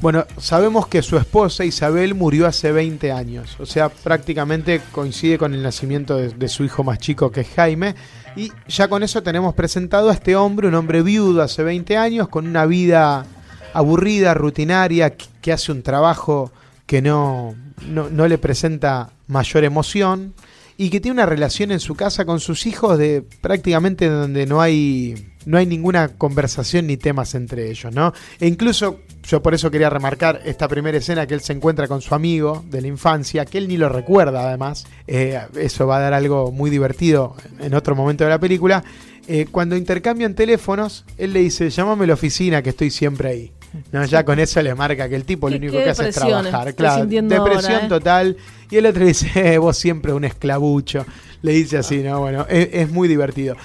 Bueno, 0.00 0.24
sabemos 0.38 0.86
que 0.86 1.02
su 1.02 1.18
esposa 1.18 1.62
Isabel 1.62 2.14
murió 2.14 2.46
hace 2.46 2.72
20 2.72 3.12
años, 3.12 3.56
o 3.60 3.66
sea, 3.66 3.90
prácticamente 3.90 4.80
coincide 4.92 5.36
con 5.36 5.52
el 5.52 5.62
nacimiento 5.62 6.16
de, 6.16 6.48
su 6.48 6.64
hijo 6.64 6.82
más 6.82 6.98
chico, 6.98 7.30
que 7.30 7.42
es 7.42 7.48
Jaime, 7.54 7.94
y 8.34 8.50
ya 8.66 8.88
con 8.88 9.02
eso 9.02 9.22
tenemos 9.22 9.54
presentado 9.54 10.08
a 10.08 10.14
este 10.14 10.36
hombre, 10.36 10.68
un 10.68 10.74
hombre 10.74 11.02
viudo 11.02 11.42
hace 11.42 11.62
20 11.62 11.98
años, 11.98 12.28
con 12.28 12.46
una 12.46 12.64
vida 12.64 13.26
aburrida, 13.74 14.32
rutinaria, 14.32 15.16
que, 15.16 15.26
que 15.42 15.52
hace 15.52 15.70
un 15.70 15.82
trabajo 15.82 16.50
que 16.86 17.02
no, 17.02 17.54
no, 17.86 18.08
no 18.08 18.26
le 18.26 18.38
presenta 18.38 19.10
mayor 19.26 19.64
emoción, 19.64 20.32
y 20.78 20.88
que 20.88 21.00
tiene 21.00 21.12
una 21.12 21.26
relación 21.26 21.72
en 21.72 21.80
su 21.80 21.94
casa 21.94 22.24
con 22.24 22.40
sus 22.40 22.64
hijos 22.64 22.96
de 22.96 23.22
prácticamente 23.42 24.08
donde 24.08 24.46
no 24.46 24.62
hay 24.62 25.29
no 25.46 25.58
hay 25.58 25.66
ninguna 25.66 26.08
conversación 26.08 26.86
ni 26.86 26.96
temas 26.96 27.34
entre 27.34 27.70
ellos, 27.70 27.92
¿no? 27.94 28.12
E 28.38 28.46
incluso 28.46 29.00
yo 29.22 29.42
por 29.42 29.54
eso 29.54 29.70
quería 29.70 29.90
remarcar 29.90 30.40
esta 30.44 30.68
primera 30.68 30.98
escena 30.98 31.26
que 31.26 31.34
él 31.34 31.40
se 31.40 31.52
encuentra 31.52 31.88
con 31.88 32.00
su 32.00 32.14
amigo 32.14 32.64
de 32.70 32.80
la 32.82 32.88
infancia, 32.88 33.44
que 33.44 33.58
él 33.58 33.68
ni 33.68 33.76
lo 33.76 33.88
recuerda 33.88 34.46
además. 34.48 34.86
Eh, 35.06 35.38
eso 35.58 35.86
va 35.86 35.96
a 35.98 36.00
dar 36.00 36.14
algo 36.14 36.52
muy 36.52 36.70
divertido 36.70 37.34
en 37.60 37.74
otro 37.74 37.94
momento 37.94 38.24
de 38.24 38.30
la 38.30 38.38
película. 38.40 38.82
Eh, 39.28 39.46
cuando 39.50 39.76
intercambian 39.76 40.34
teléfonos, 40.34 41.04
él 41.16 41.32
le 41.32 41.40
dice, 41.40 41.70
llámame 41.70 42.04
a 42.04 42.08
la 42.08 42.14
oficina 42.14 42.62
que 42.62 42.70
estoy 42.70 42.90
siempre 42.90 43.28
ahí. 43.28 43.52
No, 43.92 44.04
ya 44.04 44.24
con 44.24 44.40
eso 44.40 44.60
le 44.62 44.74
marca 44.74 45.08
que 45.08 45.14
el 45.14 45.24
tipo 45.24 45.48
lo 45.48 45.56
único 45.56 45.74
que 45.74 45.90
hace 45.90 46.08
es 46.08 46.14
trabajar. 46.16 46.74
Claro, 46.74 47.06
depresión 47.06 47.72
ahora, 47.74 47.84
¿eh? 47.86 47.88
total. 47.88 48.36
Y 48.68 48.76
el 48.78 48.86
otro 48.86 49.04
dice, 49.04 49.54
"Eh, 49.54 49.58
vos 49.58 49.76
siempre 49.76 50.12
un 50.12 50.24
esclavucho. 50.24 51.06
Le 51.42 51.52
dice 51.52 51.78
así, 51.78 51.98
¿no? 52.02 52.18
Bueno, 52.20 52.46
es, 52.48 52.68
es 52.72 52.90
muy 52.90 53.06
divertido. 53.06 53.56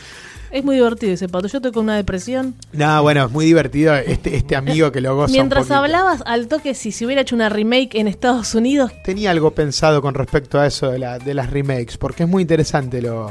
Es 0.55 0.63
muy 0.63 0.77
divertido 0.77 1.11
ese 1.13 1.27
Pato. 1.27 1.47
Yo 1.47 1.57
estoy 1.57 1.73
con 1.73 1.83
una 1.83 1.97
depresión. 1.97 2.55
No, 2.71 3.01
bueno, 3.01 3.25
es 3.25 3.31
muy 3.31 3.45
divertido 3.45 3.93
este, 3.95 4.37
este 4.37 4.55
amigo 4.55 4.89
que 4.91 5.01
lo 5.01 5.13
goza 5.13 5.33
Mientras 5.33 5.69
hablabas 5.69 6.23
al 6.25 6.47
toque, 6.47 6.73
si 6.75 6.93
se 6.93 7.05
hubiera 7.05 7.23
hecho 7.23 7.35
una 7.35 7.49
remake 7.49 7.95
en 7.95 8.07
Estados 8.07 8.55
Unidos, 8.55 8.91
Tenía 9.03 9.31
algo 9.31 9.51
pensado 9.51 10.01
con 10.01 10.13
respecto 10.13 10.57
a 10.57 10.65
eso 10.65 10.91
de, 10.91 10.99
la, 10.99 11.19
de 11.19 11.33
las 11.33 11.49
remakes, 11.49 11.97
porque 11.97 12.23
es 12.23 12.29
muy 12.29 12.41
interesante 12.43 13.01
lo, 13.01 13.29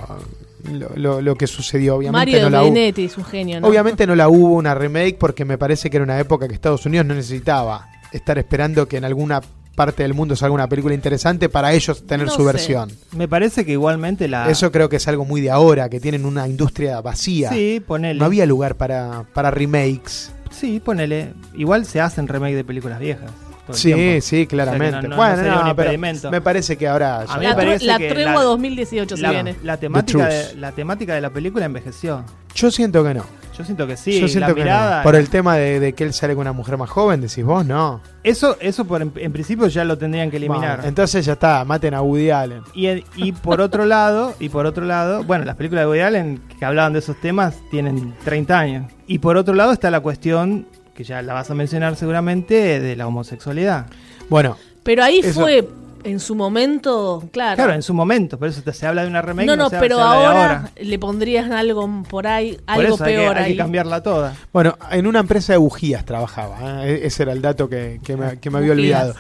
lo, 0.70 0.90
lo- 0.96 1.20
lo 1.22 1.34
que 1.36 1.46
sucedió. 1.46 1.96
Obviamente 1.96 2.32
Mario 2.32 2.42
no 2.42 2.50
la 2.50 2.62
hubo. 2.62 2.74
Benetti 2.74 3.04
es 3.04 3.16
un 3.16 3.24
genio, 3.24 3.58
¿no? 3.60 3.68
Obviamente 3.68 4.06
no 4.06 4.14
la 4.14 4.28
hubo 4.28 4.54
una 4.56 4.74
remake 4.74 5.16
porque 5.18 5.46
me 5.46 5.56
parece 5.56 5.88
que 5.88 5.96
era 5.96 6.04
una 6.04 6.20
época 6.20 6.46
que 6.46 6.52
Estados 6.52 6.84
Unidos 6.84 7.06
no 7.06 7.14
necesitaba 7.14 7.88
estar 8.12 8.36
esperando 8.38 8.86
que 8.86 8.98
en 8.98 9.04
alguna 9.06 9.40
parte 9.74 10.02
del 10.02 10.14
mundo 10.14 10.36
salga 10.36 10.54
una 10.54 10.68
película 10.68 10.94
interesante 10.94 11.48
para 11.48 11.72
ellos 11.72 12.06
tener 12.06 12.26
No 12.26 12.32
su 12.32 12.40
sé. 12.40 12.46
versión. 12.46 12.90
Me 13.12 13.28
parece 13.28 13.64
que 13.64 13.72
igualmente 13.72 14.28
la. 14.28 14.48
Eso 14.50 14.70
creo 14.72 14.88
que 14.88 14.96
es 14.96 15.08
algo 15.08 15.24
muy 15.24 15.40
de 15.40 15.50
ahora, 15.50 15.88
que 15.88 16.00
tienen 16.00 16.24
una 16.26 16.46
industria 16.48 17.00
vacía. 17.00 17.50
Sí, 17.50 17.82
ponele. 17.86 18.18
No 18.18 18.26
había 18.26 18.46
lugar 18.46 18.76
para, 18.76 19.24
para 19.34 19.50
remakes. 19.50 20.30
Sí, 20.50 20.80
ponele. 20.84 21.32
Igual 21.56 21.84
se 21.84 22.00
hacen 22.00 22.28
remake 22.28 22.54
de 22.54 22.64
películas 22.64 23.00
viejas. 23.00 23.30
Todo 23.66 23.72
el 23.76 23.78
Sí, 23.82 23.92
tiempo. 23.94 24.20
sí, 24.26 24.46
claramente. 24.46 24.86
O 24.88 24.90
sea 24.90 25.00
que 25.00 25.08
no- 25.08 25.16
no- 25.16 25.16
bueno, 25.16 25.42
no 25.42 26.24
un 26.26 26.30
me 26.30 26.40
parece 26.40 26.76
que 26.76 26.86
ahora 26.88 27.20
A 27.20 27.24
ya- 27.26 27.34
mí 27.34 27.40
me 27.40 27.44
la, 27.46 27.52
tre- 27.52 27.56
parece 27.56 27.84
la 27.86 27.98
que 27.98 28.08
tregua 28.10 28.34
la- 28.34 28.42
2018 28.42 29.16
se 29.16 29.28
viene. 29.28 29.56
la 29.62 29.76
temática 29.76 30.26
de, 30.26 30.54
la 30.56 30.72
temática 30.72 31.14
de 31.14 31.20
la 31.20 31.30
película 31.30 31.64
envejeció. 31.64 32.24
yo 32.54 32.70
siento 32.70 33.02
que 33.04 33.14
no. 33.14 33.24
Yo 33.56 33.64
siento 33.64 33.86
que 33.86 33.96
sí. 33.96 34.20
Yo 34.20 34.26
siento 34.26 34.48
la 34.48 34.54
que 34.54 34.62
mirada. 34.62 34.96
no. 34.98 35.02
Por 35.04 35.14
el 35.14 35.28
tema 35.28 35.56
de, 35.56 35.78
de 35.78 35.92
que 35.92 36.02
él 36.02 36.12
sale 36.12 36.34
con 36.34 36.40
una 36.40 36.52
mujer 36.52 36.76
más 36.76 36.90
joven, 36.90 37.20
decís 37.20 37.44
vos, 37.44 37.64
no. 37.64 38.00
Eso, 38.24 38.56
eso 38.60 38.84
por, 38.84 39.00
en, 39.00 39.12
en 39.14 39.32
principio 39.32 39.68
ya 39.68 39.84
lo 39.84 39.96
tendrían 39.96 40.28
que 40.28 40.38
eliminar. 40.38 40.78
Bueno, 40.78 40.88
entonces 40.88 41.24
ya 41.24 41.34
está, 41.34 41.64
maten 41.64 41.94
a 41.94 42.02
Woody 42.02 42.30
Allen. 42.30 42.62
Y, 42.74 42.86
en- 42.88 43.04
y 43.14 43.30
por 43.30 43.60
otro 43.60 43.86
lado, 43.86 44.34
y 44.40 44.48
por 44.48 44.66
otro 44.66 44.84
lado, 44.84 45.22
bueno, 45.22 45.44
las 45.44 45.54
películas 45.54 45.82
de 45.82 45.86
Woody 45.86 46.00
Allen 46.00 46.42
que 46.58 46.64
hablaban 46.64 46.94
de 46.94 46.98
esos 46.98 47.20
temas 47.20 47.54
tienen 47.70 48.14
30 48.24 48.58
años. 48.58 48.92
Y 49.06 49.20
por 49.20 49.36
otro 49.36 49.54
lado 49.54 49.70
está 49.72 49.88
la 49.92 50.00
cuestión, 50.00 50.66
que 50.94 51.04
ya 51.04 51.20
la 51.22 51.34
vas 51.34 51.50
a 51.50 51.54
mencionar 51.54 51.96
seguramente, 51.96 52.80
de 52.80 52.96
la 52.96 53.06
homosexualidad. 53.06 53.86
Bueno, 54.28 54.56
Pero 54.82 55.02
ahí 55.02 55.20
Eso- 55.20 55.40
fue 55.40 55.68
En 56.06 56.20
su 56.20 56.34
momento, 56.34 57.26
claro. 57.32 57.56
Claro, 57.56 57.72
en 57.72 57.80
su 57.82 57.94
momento, 57.94 58.38
por 58.38 58.48
eso 58.48 58.60
te- 58.60 58.74
se 58.74 58.86
habla 58.86 59.00
de 59.04 59.08
una 59.08 59.22
remake. 59.22 59.46
no, 59.46 59.56
no, 59.56 59.70
se, 59.70 59.78
pero 59.78 59.96
se 59.96 60.02
ahora, 60.02 60.70
le 60.78 60.98
pondrías 60.98 61.50
algo 61.50 62.02
por 62.10 62.26
ahí, 62.26 62.56
Por 62.56 62.62
algo 62.66 62.94
eso 62.96 63.04
hay 63.04 63.12
que- 63.14 63.18
peor 63.20 63.38
hay, 63.38 63.44
ahí. 63.44 63.52
que 63.52 63.56
cambiarla 63.56 64.02
toda. 64.02 64.34
Bueno, 64.52 64.76
en 64.90 65.06
una 65.06 65.20
empresa 65.20 65.54
de 65.54 65.56
bujías 65.56 66.04
trabajaba. 66.04 66.86
¿eh? 66.86 67.00
E- 67.02 67.06
Ese 67.06 67.22
era 67.22 67.32
el 67.32 67.40
dato 67.40 67.70
que, 67.70 68.00
que 68.04 68.18
me, 68.18 68.38
que 68.38 68.50
me 68.50 68.58
había 68.58 68.74
Bujías. 68.74 69.00
olvidado. 69.02 69.14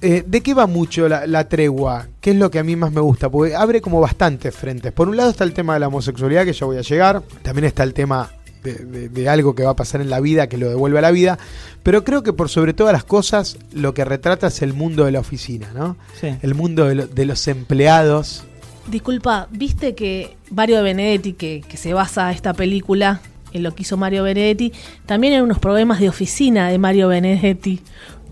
Eh, 0.00 0.24
¿De 0.26 0.40
qué 0.42 0.54
va 0.54 0.66
mucho 0.66 1.10
la, 1.10 1.26
la 1.26 1.46
tregua? 1.46 2.06
¿Qué 2.22 2.30
es 2.30 2.36
lo 2.36 2.50
que 2.50 2.58
a 2.58 2.64
mí 2.64 2.74
más 2.74 2.90
me 2.90 3.02
gusta? 3.02 3.28
Porque 3.28 3.54
abre 3.54 3.82
como 3.82 4.00
bastantes 4.00 4.54
frentes. 4.54 4.92
Por 4.92 5.08
un 5.10 5.16
lado 5.18 5.28
está 5.28 5.44
el 5.44 5.52
tema 5.52 5.74
de 5.74 5.80
la 5.80 5.88
homosexualidad, 5.88 6.46
que 6.46 6.54
ya 6.54 6.64
voy 6.64 6.78
a 6.78 6.82
llegar. 6.82 7.20
También 7.42 7.66
está 7.66 7.82
el 7.82 7.92
tema 7.92 8.30
de, 8.62 8.74
de- 8.74 9.08
de 9.08 9.28
algo 9.28 9.54
que 9.54 9.62
va 9.64 9.70
a 9.70 9.76
pasar 9.76 10.00
en 10.00 10.10
la 10.10 10.20
vida, 10.20 10.48
que 10.48 10.56
lo 10.58 10.68
devuelve 10.68 10.98
a 10.98 11.02
la 11.02 11.10
vida. 11.10 11.38
Pero 11.82 12.04
creo 12.04 12.22
que 12.22 12.32
por 12.32 12.48
sobre 12.48 12.74
todas 12.74 12.92
las 12.92 13.04
cosas, 13.04 13.56
lo 13.72 13.94
que 13.94 14.04
retrata 14.04 14.48
es 14.48 14.62
el 14.62 14.74
mundo 14.74 15.04
de 15.04 15.12
la 15.12 15.20
oficina, 15.20 15.68
¿no? 15.74 15.96
Sí. 16.20 16.28
El 16.42 16.54
mundo 16.54 16.86
de, 16.86 16.94
lo- 16.94 17.06
de 17.06 17.24
los 17.26 17.46
empleados. 17.48 18.44
Disculpa, 18.90 19.48
¿viste 19.50 19.94
que 19.94 20.36
Mario 20.50 20.82
Benedetti, 20.82 21.34
que, 21.34 21.62
que 21.68 21.76
se 21.76 21.92
basa 21.92 22.30
esta 22.32 22.54
película 22.54 23.20
en 23.52 23.62
lo 23.62 23.74
que 23.74 23.82
hizo 23.82 23.96
Mario 23.96 24.22
Benedetti, 24.24 24.72
también 25.06 25.34
hay 25.34 25.40
unos 25.40 25.58
problemas 25.58 26.00
de 26.00 26.08
oficina 26.08 26.68
de 26.68 26.78
Mario 26.78 27.08
Benedetti 27.08 27.80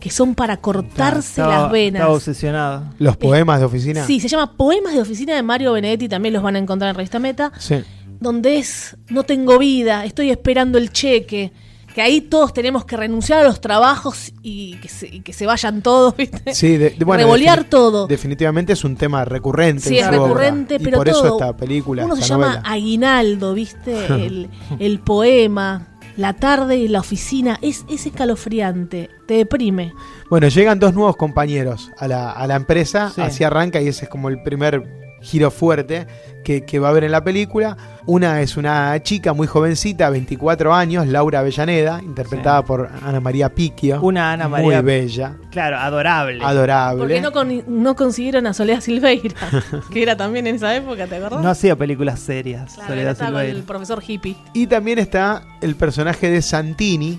que 0.01 0.11
son 0.11 0.35
para 0.35 0.59
cortarse 0.59 1.41
Estaba- 1.41 1.62
las 1.62 1.73
venas. 1.73 2.01
Estaba 2.01 2.15
obsesionado. 2.15 2.85
Los 2.99 3.17
poemas 3.17 3.61
de 3.61 3.67
oficina. 3.67 4.05
Sí, 4.07 4.21
se 4.21 4.29
llama 4.29 4.53
Poemas 4.53 4.93
de 4.95 5.01
Oficina 5.01 5.35
de 5.35 5.43
Mario 5.43 5.73
Benedetti, 5.73 6.09
también 6.09 6.35
los 6.35 6.43
van 6.43 6.57
a 6.57 6.59
encontrar 6.59 6.91
en 6.91 6.97
Revista 6.97 7.19
Meta, 7.19 7.51
Sí. 7.59 7.77
Donde 8.21 8.59
es 8.59 8.97
no 9.09 9.23
tengo 9.25 9.59
vida, 9.59 10.05
estoy 10.05 10.31
esperando 10.31 10.79
el 10.79 10.91
cheque, 10.93 11.53
que 11.95 12.03
ahí 12.03 12.21
todos 12.21 12.53
tenemos 12.53 12.85
que 12.85 12.95
renunciar 12.97 13.41
a 13.41 13.45
los 13.45 13.61
trabajos 13.61 14.33
y 14.43 14.75
que 14.83 14.89
se, 14.89 15.07
y 15.09 15.21
que 15.21 15.33
se 15.33 15.47
vayan 15.47 15.81
todos, 15.83 16.15
¿viste? 16.19 16.55
Sí, 16.55 16.77
de, 16.77 16.91
de- 16.91 17.05
bueno, 17.07 17.23
Revolear 17.25 17.61
defini- 17.65 17.69
todo. 17.71 18.07
Definitivamente 18.07 18.75
es 18.75 18.85
un 18.85 18.97
tema 18.97 19.25
recurrente. 19.25 19.89
Sí, 19.89 19.99
es 19.99 20.07
obra. 20.07 20.19
recurrente, 20.19 20.75
y 20.75 20.79
pero 20.79 20.99
por 20.99 21.09
todo. 21.09 21.25
eso 21.27 21.35
esta 21.39 21.57
película, 21.57 22.05
Uno 22.05 22.17
se 22.17 22.23
llama. 22.23 22.61
Aguinaldo, 22.65 23.55
¿viste? 23.55 24.07
El, 24.27 24.51
el 24.79 25.01
poema, 25.01 25.89
la 26.19 26.35
tarde 26.35 26.77
y 26.77 26.89
la 26.89 27.01
oficina. 27.01 27.59
Es, 27.63 27.87
es 27.89 28.05
escalofriante, 28.07 29.09
te 29.27 29.35
deprime. 29.35 29.93
Bueno, 30.29 30.49
llegan 30.49 30.79
dos 30.79 30.93
nuevos 30.93 31.17
compañeros 31.17 31.91
a 31.99 32.07
la, 32.09 32.31
a 32.33 32.47
la 32.47 32.57
empresa, 32.57 33.11
Sí. 33.15 33.23
así 33.23 33.43
arranca 33.45 33.81
y 33.81 33.89
ese 33.89 34.05
es 34.05 34.11
como 34.11 34.29
el 34.29 34.43
primer 34.43 35.06
giro 35.23 35.51
fuerte 35.51 36.07
que, 36.45 36.65
que 36.65 36.79
va 36.79 36.89
a 36.89 36.91
haber 36.93 37.05
en 37.05 37.13
la 37.13 37.25
película. 37.25 37.77
Una 38.07 38.41
es 38.41 38.57
una 38.57 39.03
chica 39.03 39.33
muy 39.33 39.49
jovencita, 39.49 40.09
24 40.11 40.73
años, 40.73 41.09
Laura 41.09 41.41
Avellaneda, 41.41 42.01
interpretada 42.03 42.61
Sí. 42.61 42.65
por 42.69 42.89
Ana 43.03 43.19
María 43.21 43.49
Picchio. 43.53 44.01
Una 44.01 44.33
Ana 44.33 44.47
Muy 44.49 44.61
María- 44.63 44.81
bella, 44.83 45.37
Claro, 45.51 45.77
adorable. 45.79 46.45
adorable. 46.45 47.01
Porque 47.01 47.21
no, 47.21 47.33
con- 47.33 47.65
no 47.67 47.97
consiguieron 47.97 48.47
a 48.47 48.53
Soledad 48.53 48.81
Silveira, 48.81 49.35
que 49.93 50.03
era 50.03 50.17
también 50.17 50.47
en 50.47 50.55
esa 50.57 50.75
época, 50.77 51.07
¿te 51.09 51.17
acordás? 51.17 51.43
No 51.43 51.49
hacía 51.51 51.75
películas 51.75 52.21
serias. 52.21 52.75
Claro, 52.75 52.91
Soledad 52.91 53.13
estaba 53.13 53.31
con 53.33 53.41
Silveira. 53.41 53.59
el 53.59 53.65
profesor 53.65 54.03
hippie. 54.07 54.37
Y 54.53 54.67
también 54.69 54.99
está 55.01 55.43
el 55.61 55.75
personaje 55.75 56.31
de 56.31 56.43
Santini, 56.43 57.19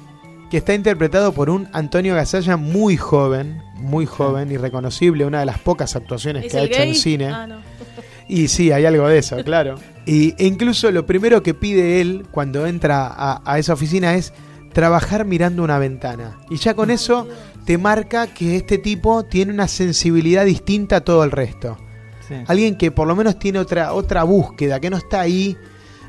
que 0.49 0.55
está 0.57 0.73
interpretado 0.73 1.33
por 1.33 1.49
un 1.49 1.67
Antonio 1.73 2.15
Gasalla 2.15 2.55
muy 2.55 2.95
joven, 2.95 3.61
muy 3.75 4.05
joven 4.05 4.49
y 4.49 4.55
reconocible, 4.55 5.25
una 5.25 5.41
de 5.41 5.45
las 5.45 5.59
pocas 5.59 5.97
actuaciones 5.97 6.45
¿Es 6.45 6.51
que 6.53 6.57
ha 6.59 6.63
hecho 6.63 6.79
gay? 6.79 6.89
en 6.89 6.95
cine. 6.95 7.25
Ah, 7.27 7.45
no. 7.45 7.57
Y 8.27 8.47
sí, 8.49 8.71
hay 8.71 8.85
algo 8.85 9.07
de 9.07 9.19
eso, 9.19 9.37
claro. 9.43 9.75
Y, 10.05 10.35
e 10.37 10.45
incluso 10.47 10.89
lo 10.89 11.05
primero 11.05 11.43
que 11.43 11.53
pide 11.53 11.99
él 11.99 12.25
cuando 12.31 12.65
entra 12.65 13.07
a, 13.07 13.41
a 13.43 13.59
esa 13.59 13.73
oficina 13.73 14.15
es 14.15 14.31
trabajar 14.71 15.25
mirando 15.25 15.63
una 15.63 15.79
ventana. 15.79 16.37
Y 16.49 16.55
ya 16.55 16.75
con 16.75 16.91
eso 16.91 17.27
te 17.65 17.77
marca 17.77 18.27
que 18.27 18.55
este 18.55 18.77
tipo 18.77 19.25
tiene 19.25 19.51
una 19.51 19.67
sensibilidad 19.67 20.45
distinta 20.45 20.97
a 20.97 21.01
todo 21.01 21.25
el 21.25 21.31
resto. 21.31 21.77
Sí. 22.25 22.35
Alguien 22.47 22.77
que 22.77 22.91
por 22.91 23.05
lo 23.05 23.15
menos 23.17 23.37
tiene 23.37 23.59
otra, 23.59 23.91
otra 23.91 24.23
búsqueda, 24.23 24.79
que 24.79 24.89
no 24.89 24.95
está 24.95 25.19
ahí 25.19 25.57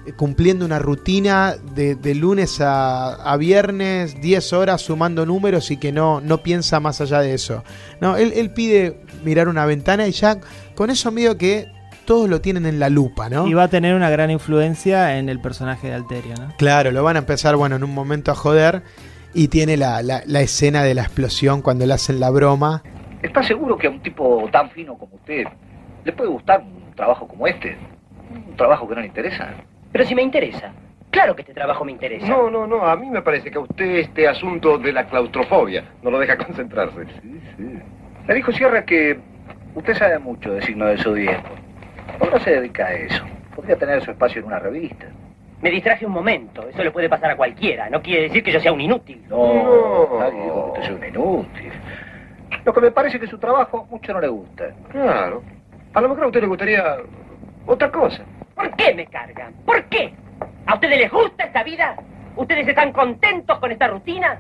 eh, 0.07 0.13
cumpliendo 0.13 0.65
una 0.65 0.79
rutina 0.79 1.57
de, 1.75 1.95
de 1.97 2.15
lunes 2.15 2.61
a, 2.61 3.15
a 3.15 3.37
viernes, 3.37 4.21
10 4.21 4.53
horas 4.53 4.83
sumando 4.83 5.27
números 5.27 5.71
y 5.71 5.77
que 5.77 5.91
no, 5.91 6.21
no 6.21 6.43
piensa 6.43 6.79
más 6.79 7.01
allá 7.01 7.21
de 7.21 7.35
eso. 7.35 7.65
No, 8.01 8.17
él, 8.17 8.33
él 8.37 8.51
pide 8.53 9.01
mirar 9.25 9.49
una 9.49 9.67
ventana 9.67 10.07
y 10.07 10.13
ya 10.13 10.39
con 10.75 10.91
eso 10.91 11.11
medio 11.11 11.37
que 11.37 11.67
todos 12.09 12.29
lo 12.29 12.41
tienen 12.41 12.67
en 12.67 12.81
la 12.81 12.89
lupa, 12.89 13.29
¿no? 13.29 13.47
Y 13.47 13.53
va 13.55 13.65
a 13.65 13.69
tener 13.69 13.95
una 13.95 14.09
gran 14.11 14.31
influencia 14.31 15.19
en 15.19 15.29
el 15.29 15.41
personaje 15.41 15.89
de 15.89 15.95
Alterio, 15.95 16.35
¿no? 16.41 16.55
Claro, 16.57 16.91
lo 16.91 17.05
van 17.05 17.17
a 17.17 17.19
empezar, 17.21 17.55
bueno, 17.57 17.77
en 17.77 17.85
un 17.85 17.95
momento 17.95 18.33
a 18.33 18.35
joder 18.35 18.83
y 19.35 19.49
tiene 19.49 19.77
la, 19.77 20.03
la- 20.03 20.23
la 20.27 20.41
escena 20.41 20.83
de 20.83 20.95
la 20.95 21.03
explosión 21.03 21.61
cuando 21.63 21.85
le 21.87 21.93
hacen 21.93 22.19
la 22.19 22.31
broma. 22.31 22.83
¿Está 23.23 23.43
seguro 23.43 23.77
que 23.77 23.87
a 23.89 23.91
un 23.91 24.01
tipo 24.01 24.49
tan 24.51 24.71
fino 24.71 24.97
como 24.97 25.17
usted 25.17 25.45
le 26.05 26.13
puede 26.13 26.31
gustar 26.31 26.61
un 26.63 26.95
trabajo 26.97 27.29
como 27.29 27.47
este? 27.47 27.77
Un 28.31 28.57
trabajo 28.57 28.89
que 28.89 28.95
no 28.95 29.01
le 29.03 29.07
interesa. 29.09 29.51
Pero 29.93 30.05
si 30.05 30.15
me 30.15 30.23
interesa. 30.23 30.73
Claro 31.11 31.35
que 31.37 31.43
este 31.43 31.55
trabajo 31.55 31.85
me 31.85 31.93
interesa. 31.93 32.27
No, 32.27 32.51
no, 32.51 32.67
no. 32.67 32.87
A 32.87 32.97
mí 32.97 33.09
me 33.11 33.23
parece 33.23 33.51
que 33.51 33.59
a 33.59 33.61
usted 33.61 33.97
este 33.97 34.27
asunto 34.29 34.79
de 34.79 34.93
la 34.93 35.07
claustrofobia 35.07 35.85
no 36.03 36.11
lo 36.11 36.19
deja 36.19 36.37
concentrarse. 36.47 37.05
Sí, 37.23 37.41
sí. 37.57 37.65
Me 38.27 38.35
dijo 38.35 38.51
Sierra 38.53 38.85
que 38.85 39.19
usted 39.75 39.95
sabe 39.95 40.19
mucho 40.19 40.53
de 40.53 40.63
signo 40.63 40.87
del 40.87 40.99
zodíaco. 41.03 41.49
¿Por 42.19 42.29
qué 42.29 42.35
no 42.39 42.41
se 42.45 42.51
dedica 42.53 42.87
a 42.87 42.93
eso? 42.93 43.25
Podría 43.55 43.77
tener 43.77 44.03
su 44.03 44.11
espacio 44.11 44.41
en 44.41 44.47
una 44.47 44.59
revista. 44.59 45.07
Me 45.61 45.71
distraje 45.71 46.07
un 46.07 46.13
momento. 46.13 46.69
Eso 46.69 46.83
le 46.85 46.91
puede 46.91 47.09
pasar 47.09 47.33
a 47.33 47.37
cualquiera. 47.37 47.91
No 47.91 48.01
quiere 48.01 48.23
decir 48.23 48.43
que 48.45 48.53
yo 48.53 48.61
sea 48.61 48.73
un 48.73 48.81
inútil. 48.81 49.25
No, 49.29 50.09
No. 50.11 50.19
nadie 50.21 50.43
dijo 50.45 50.73
que 50.75 50.81
usted 50.81 50.83
sea 50.83 50.95
un 50.99 51.05
inútil. 51.15 51.73
Lo 52.65 52.73
que 52.73 52.81
me 52.81 52.91
parece 52.91 53.19
que 53.19 53.27
su 53.27 53.39
trabajo 53.39 53.87
mucho 53.91 54.13
no 54.13 54.21
le 54.21 54.29
gusta. 54.29 54.71
Claro. 54.91 55.43
A 55.95 56.01
lo 56.01 56.09
mejor 56.11 56.25
a 56.25 56.27
usted 56.29 56.41
le 56.43 56.47
gustaría 56.47 56.97
otra 57.67 57.91
cosa. 57.91 58.23
¿Por 58.55 58.75
qué 58.77 58.95
me 58.95 59.07
cargan? 59.07 59.53
¿Por 59.65 59.85
qué? 59.85 60.13
¿A 60.67 60.75
ustedes 60.75 60.99
les 60.99 61.11
gusta 61.11 61.45
esta 61.45 61.63
vida? 61.63 61.97
¿Ustedes 62.37 62.69
están 62.69 62.93
contentos 62.93 63.59
con 63.59 63.73
esta 63.73 63.89
rutina? 63.89 64.39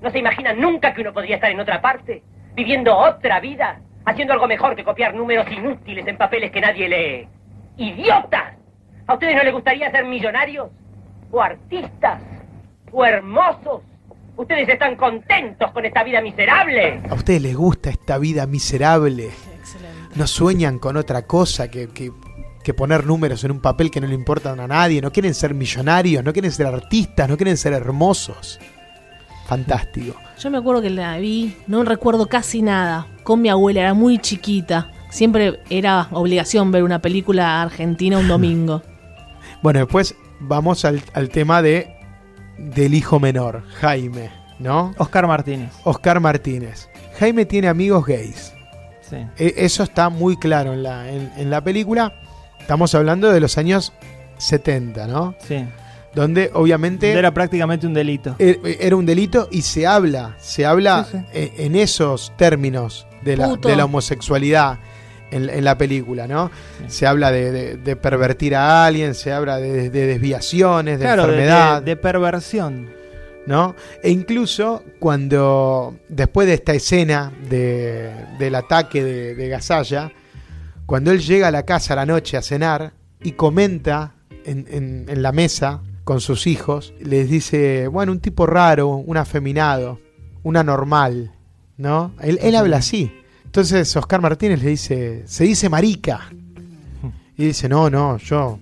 ¿No 0.00 0.10
se 0.10 0.18
imaginan 0.18 0.58
nunca 0.60 0.94
que 0.94 1.00
uno 1.02 1.12
podría 1.12 1.36
estar 1.36 1.50
en 1.50 1.60
otra 1.60 1.80
parte? 1.80 2.22
¿Viviendo 2.54 2.96
otra 2.96 3.40
vida? 3.40 3.80
¿Haciendo 4.06 4.34
algo 4.34 4.46
mejor 4.46 4.76
que 4.76 4.84
copiar 4.84 5.14
números 5.14 5.46
inútiles 5.50 6.06
en 6.06 6.16
papeles 6.16 6.50
que 6.50 6.60
nadie 6.60 6.88
lee? 6.88 7.28
¡Idiotas! 7.76 8.54
¿A 9.06 9.14
ustedes 9.14 9.36
no 9.36 9.42
les 9.42 9.52
gustaría 9.52 9.90
ser 9.90 10.04
millonarios? 10.04 10.68
¿O 11.30 11.40
artistas? 11.42 12.20
¿O 12.92 13.04
hermosos? 13.04 13.82
¿Ustedes 14.36 14.68
están 14.68 14.96
contentos 14.96 15.70
con 15.72 15.84
esta 15.84 16.02
vida 16.04 16.20
miserable? 16.20 17.00
¿A 17.08 17.14
ustedes 17.14 17.40
les 17.42 17.56
gusta 17.56 17.90
esta 17.90 18.18
vida 18.18 18.46
miserable? 18.46 19.30
Excelente. 19.58 20.16
no 20.16 20.26
sueñan 20.26 20.78
con 20.78 20.96
otra 20.96 21.22
cosa 21.26 21.70
que, 21.70 21.88
que- 21.88 22.12
que 22.62 22.72
poner 22.74 23.04
números 23.04 23.44
en 23.44 23.50
un 23.50 23.60
papel 23.60 23.90
que 23.90 24.00
no 24.00 24.06
le 24.06 24.14
importan 24.14 24.58
a 24.58 24.66
nadie, 24.66 25.02
no 25.02 25.12
quieren 25.12 25.34
ser 25.34 25.52
millonarios, 25.52 26.24
no 26.24 26.32
quieren 26.32 26.50
ser 26.50 26.66
artistas, 26.66 27.28
no 27.28 27.36
quieren 27.36 27.58
ser 27.58 27.74
hermosos. 27.74 28.58
Fantástico. 29.46 30.16
Yo 30.38 30.50
me 30.50 30.58
acuerdo 30.58 30.82
que 30.82 30.90
la 30.90 31.16
vi, 31.18 31.56
no 31.66 31.84
recuerdo 31.84 32.26
casi 32.26 32.60
nada, 32.62 33.06
con 33.22 33.40
mi 33.40 33.48
abuela, 33.48 33.80
era 33.80 33.94
muy 33.94 34.18
chiquita. 34.18 34.90
Siempre 35.10 35.60
era 35.70 36.08
obligación 36.10 36.72
ver 36.72 36.82
una 36.82 37.00
película 37.00 37.62
argentina 37.62 38.18
un 38.18 38.28
domingo. 38.28 38.82
Bueno, 39.62 39.78
después 39.80 40.14
vamos 40.40 40.84
al, 40.84 41.00
al 41.14 41.30
tema 41.30 41.62
de 41.62 41.96
del 42.58 42.92
hijo 42.92 43.18
menor, 43.18 43.62
Jaime, 43.80 44.30
¿no? 44.58 44.92
Oscar 44.98 45.26
Martínez. 45.26 45.70
Oscar 45.84 46.20
Martínez. 46.20 46.90
Jaime 47.18 47.46
tiene 47.46 47.68
amigos 47.68 48.04
gays. 48.04 48.52
Sí. 49.00 49.16
E- 49.38 49.54
Eso 49.56 49.82
está 49.82 50.10
muy 50.10 50.36
claro 50.36 50.74
en 50.74 50.82
la, 50.82 51.10
en, 51.10 51.32
en 51.38 51.48
la 51.48 51.64
película. 51.64 52.12
Estamos 52.60 52.94
hablando 52.94 53.32
de 53.32 53.40
los 53.40 53.56
años 53.56 53.94
70, 54.36 55.06
¿no? 55.06 55.34
Sí. 55.38 55.64
Donde 56.14 56.50
obviamente... 56.54 57.12
Era 57.12 57.32
prácticamente 57.34 57.86
un 57.86 57.94
delito. 57.94 58.36
Er- 58.38 58.60
Era 58.80 58.94
un 58.96 59.04
delito 59.06 59.48
y 59.50 59.62
se 59.62 59.86
habla, 59.86 60.36
se 60.38 60.64
habla 60.64 61.06
Sí, 61.10 61.18
sí. 61.18 61.24
e- 61.32 61.52
en 61.66 61.74
esos 61.76 62.32
términos 62.36 63.06
de 63.22 63.36
la, 63.36 63.56
de 63.56 63.74
la 63.76 63.84
homosexualidad 63.86 64.78
en, 65.30 65.48
en 65.50 65.64
la 65.64 65.76
película, 65.76 66.28
¿no? 66.28 66.50
Se 66.86 67.06
habla 67.06 67.32
de, 67.32 67.50
de- 67.50 67.76
de 67.78 67.96
pervertir 67.96 68.54
a 68.54 68.84
alguien, 68.86 69.14
se 69.14 69.32
habla 69.32 69.56
de, 69.58 69.90
de 69.90 70.06
desviaciones, 70.06 70.98
de 71.00 71.04
Claro, 71.04 71.22
enfermedad, 71.24 71.82
de- 71.82 71.90
de 71.92 71.96
perversión. 71.96 72.90
¿no? 73.46 73.74
E 74.02 74.08
incluso 74.10 74.82
cuando, 75.00 75.96
después 76.08 76.46
de 76.46 76.54
esta 76.54 76.72
escena 76.74 77.30
de- 77.50 78.10
del 78.38 78.54
ataque 78.54 79.02
de, 79.04 79.34
de 79.34 79.48
Gasalla, 79.48 80.12
cuando 80.86 81.10
él 81.10 81.20
llega 81.20 81.48
a 81.48 81.50
la 81.50 81.64
casa 81.64 81.92
a 81.94 81.96
la 81.96 82.06
noche 82.06 82.36
a 82.36 82.42
cenar 82.42 82.92
y 83.22 83.32
comenta 83.32 84.14
en, 84.44 84.66
en- 84.70 85.06
en 85.08 85.22
la 85.22 85.32
mesa 85.32 85.80
con 86.04 86.20
sus 86.20 86.46
hijos, 86.46 86.94
les 87.00 87.28
dice, 87.28 87.88
bueno, 87.88 88.12
un 88.12 88.20
tipo 88.20 88.46
raro, 88.46 88.88
un 88.88 89.16
afeminado, 89.16 90.00
un 90.42 90.56
anormal, 90.56 91.32
¿no? 91.76 92.12
Él, 92.20 92.38
él 92.42 92.54
habla 92.54 92.76
así. 92.78 93.10
Entonces 93.44 93.96
Oscar 93.96 94.20
Martínez 94.20 94.62
le 94.62 94.70
dice, 94.70 95.22
se 95.26 95.44
dice 95.44 95.68
marica. 95.68 96.30
Y 97.36 97.46
dice, 97.46 97.68
no, 97.68 97.90
no, 97.90 98.18
yo 98.18 98.60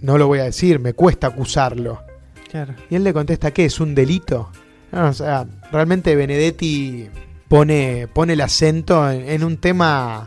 no 0.00 0.18
lo 0.18 0.26
voy 0.26 0.40
a 0.40 0.44
decir, 0.44 0.80
me 0.80 0.94
cuesta 0.94 1.28
acusarlo. 1.28 2.02
Claro. 2.50 2.74
Y 2.90 2.96
él 2.96 3.04
le 3.04 3.12
contesta, 3.12 3.52
¿qué? 3.52 3.66
¿Es 3.66 3.80
un 3.80 3.94
delito? 3.94 4.50
No, 4.92 5.08
o 5.08 5.12
sea, 5.12 5.46
realmente 5.70 6.16
Benedetti 6.16 7.08
pone, 7.48 8.08
pone 8.12 8.32
el 8.32 8.40
acento 8.40 9.10
en, 9.10 9.28
en 9.28 9.44
un 9.44 9.58
tema 9.58 10.26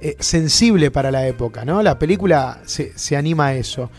eh, 0.00 0.16
sensible 0.18 0.90
para 0.90 1.10
la 1.10 1.26
época, 1.26 1.64
¿no? 1.64 1.82
La 1.82 1.98
película 1.98 2.60
se, 2.66 2.92
se 2.98 3.16
anima 3.16 3.46
a 3.46 3.54
eso. 3.54 3.90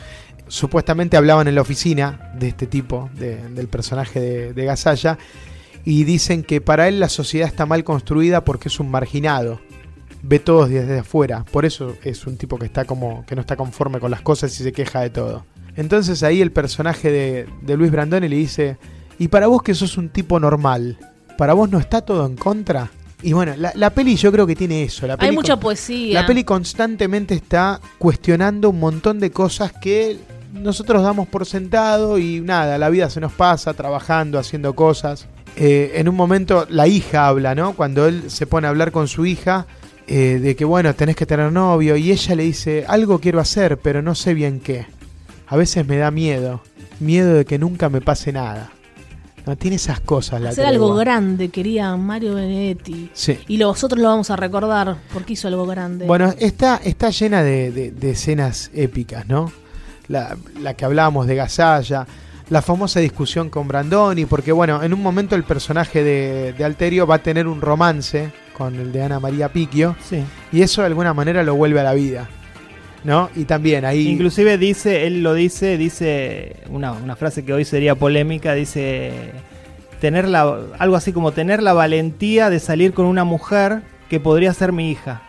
Supuestamente 0.47 1.17
hablaban 1.17 1.47
en 1.47 1.55
la 1.55 1.61
oficina 1.61 2.31
de 2.37 2.49
este 2.49 2.67
tipo, 2.67 3.09
de- 3.17 3.49
del 3.49 3.67
personaje 3.67 4.19
de, 4.19 4.53
de 4.53 4.65
Gasalla, 4.65 5.17
y 5.83 6.03
dicen 6.03 6.43
que 6.43 6.61
para 6.61 6.87
él 6.87 6.99
la 6.99 7.09
sociedad 7.09 7.47
está 7.47 7.65
mal 7.65 7.83
construida 7.83 8.43
porque 8.43 8.69
es 8.69 8.79
un 8.79 8.89
marginado. 8.89 9.59
Ve 10.23 10.39
todos 10.39 10.69
desde 10.69 10.99
afuera. 10.99 11.45
Por 11.51 11.65
eso 11.65 11.95
es 12.03 12.25
un 12.25 12.37
tipo 12.37 12.57
que 12.57 12.65
está 12.65 12.85
como. 12.85 13.23
que 13.27 13.35
no 13.35 13.41
está 13.41 13.55
conforme 13.55 13.99
con 13.99 14.09
las 14.09 14.21
cosas 14.21 14.59
y 14.59 14.63
se 14.63 14.71
queja 14.71 15.01
de 15.01 15.11
todo. 15.11 15.45
Entonces 15.75 16.23
ahí 16.23 16.41
el 16.41 16.51
personaje 16.51 17.11
de, 17.11 17.47
de 17.61 17.77
Luis 17.77 17.91
Brandoni 17.91 18.27
le 18.27 18.35
dice. 18.37 18.77
Y 19.19 19.27
para 19.27 19.47
vos 19.47 19.61
que 19.61 19.73
sos 19.75 19.97
un 19.97 20.09
tipo 20.09 20.39
normal, 20.39 20.97
¿para 21.37 21.53
vos 21.53 21.69
no 21.69 21.77
está 21.79 22.01
todo 22.01 22.25
en 22.25 22.35
contra? 22.35 22.89
Y 23.21 23.33
bueno, 23.33 23.53
la, 23.57 23.71
la 23.75 23.91
peli 23.91 24.15
yo 24.15 24.31
creo 24.31 24.45
que 24.47 24.55
tiene 24.55 24.83
eso. 24.83 25.05
La 25.07 25.15
Hay 25.19 25.31
mucha 25.31 25.59
poesía. 25.59 26.19
la 26.21 26.27
peli 26.27 26.43
constantemente 26.43 27.33
está 27.35 27.79
cuestionando 27.99 28.71
un 28.71 28.79
montón 28.79 29.19
de 29.19 29.31
cosas 29.31 29.71
que 29.73 30.17
nosotros 30.55 31.03
damos 31.03 31.27
por 31.27 31.45
sentado 31.45 32.17
y 32.17 32.41
nada, 32.41 32.77
la 32.77 32.89
vida 32.89 33.09
se 33.09 33.19
nos 33.21 33.33
pasa 33.33 33.73
trabajando, 33.73 34.39
haciendo 34.39 34.73
cosas. 34.75 35.27
Eh, 35.57 35.93
en 35.95 36.09
un 36.09 36.15
momento 36.15 36.65
la 36.69 36.87
hija 36.87 37.27
habla, 37.27 37.55
¿no? 37.55 37.73
Cuando 37.73 38.07
él 38.07 38.29
se 38.29 38.45
pone 38.47 38.67
a 38.67 38.71
hablar 38.71 38.91
con 38.91 39.07
su 39.07 39.25
hija 39.25 39.67
eh, 40.07 40.39
de 40.41 40.55
que, 40.55 40.65
bueno, 40.65 40.93
tenés 40.95 41.15
que 41.15 41.25
tener 41.25 41.51
novio 41.51 41.95
y 41.97 42.11
ella 42.11 42.35
le 42.35 42.43
dice, 42.43 42.85
algo 42.87 43.19
quiero 43.19 43.39
hacer, 43.39 43.77
pero 43.77 44.01
no 44.01 44.15
sé 44.15 44.33
bien 44.33 44.59
qué. 44.59 44.85
A 45.47 45.55
veces 45.55 45.85
me 45.87 45.97
da 45.97 46.11
miedo, 46.11 46.61
miedo 46.99 47.33
de 47.35 47.45
que 47.45 47.57
nunca 47.59 47.89
me 47.89 48.01
pase 48.01 48.31
nada. 48.33 48.71
No 49.45 49.55
tiene 49.55 49.75
esas 49.75 49.99
cosas 49.99 50.41
la 50.41 50.49
Hacer 50.49 50.65
algo 50.65 50.95
grande, 50.95 51.49
quería 51.49 51.95
Mario 51.95 52.33
Benedetti. 52.33 53.11
Sí. 53.13 53.37
Y 53.47 53.57
nosotros 53.57 54.01
lo 54.01 54.07
vamos 54.09 54.31
a 54.31 54.35
recordar 54.35 54.97
porque 55.13 55.33
hizo 55.33 55.47
algo 55.47 55.67
grande. 55.67 56.07
Bueno, 56.07 56.33
está, 56.39 56.81
está 56.83 57.11
llena 57.11 57.43
de, 57.43 57.71
de- 57.71 57.91
de 57.91 58.09
escenas 58.11 58.71
épicas, 58.73 59.27
¿no? 59.27 59.51
La, 60.07 60.35
la 60.61 60.73
que 60.75 60.85
hablábamos 60.85 61.27
de 61.27 61.35
Gasalla, 61.35 62.05
la 62.49 62.61
famosa 62.61 62.99
discusión 62.99 63.49
con 63.49 63.67
Brandoni, 63.67 64.25
porque 64.25 64.51
bueno, 64.51 64.83
en 64.83 64.93
un 64.93 65.01
momento 65.01 65.35
el 65.35 65.43
personaje 65.43 66.03
de, 66.03 66.53
de 66.53 66.63
Alterio 66.63 67.07
va 67.07 67.15
a 67.15 67.23
tener 67.23 67.47
un 67.47 67.59
romance 67.61 68.31
con 68.55 68.75
el 68.75 68.91
de 68.91 69.01
Ana 69.03 69.19
María 69.19 69.49
Picchio, 69.49 69.95
Sí. 70.07 70.23
y 70.51 70.61
eso 70.61 70.81
de 70.81 70.87
alguna 70.87 71.13
manera 71.13 71.43
lo 71.43 71.55
vuelve 71.55 71.79
a 71.79 71.83
la 71.83 71.93
vida, 71.93 72.29
¿no? 73.03 73.29
Y 73.35 73.45
también 73.45 73.83
ahí... 73.83 74.07
Inclusive 74.07 74.57
dice, 74.59 75.07
él 75.07 75.23
lo 75.23 75.33
dice, 75.33 75.77
dice 75.77 76.55
una, 76.69 76.91
una 76.93 77.15
frase 77.15 77.43
que 77.43 77.51
hoy 77.53 77.65
sería 77.65 77.95
polémica, 77.95 78.53
dice 78.53 79.31
tener 79.99 80.27
la, 80.27 80.57
algo 80.77 80.95
así 80.95 81.11
como 81.13 81.31
tener 81.31 81.63
la 81.63 81.73
valentía 81.73 82.49
de 82.51 82.59
salir 82.59 82.93
con 82.93 83.05
una 83.07 83.23
mujer 83.23 83.81
que 84.07 84.19
podría 84.19 84.53
ser 84.53 84.71
mi 84.71 84.91
hija. 84.91 85.23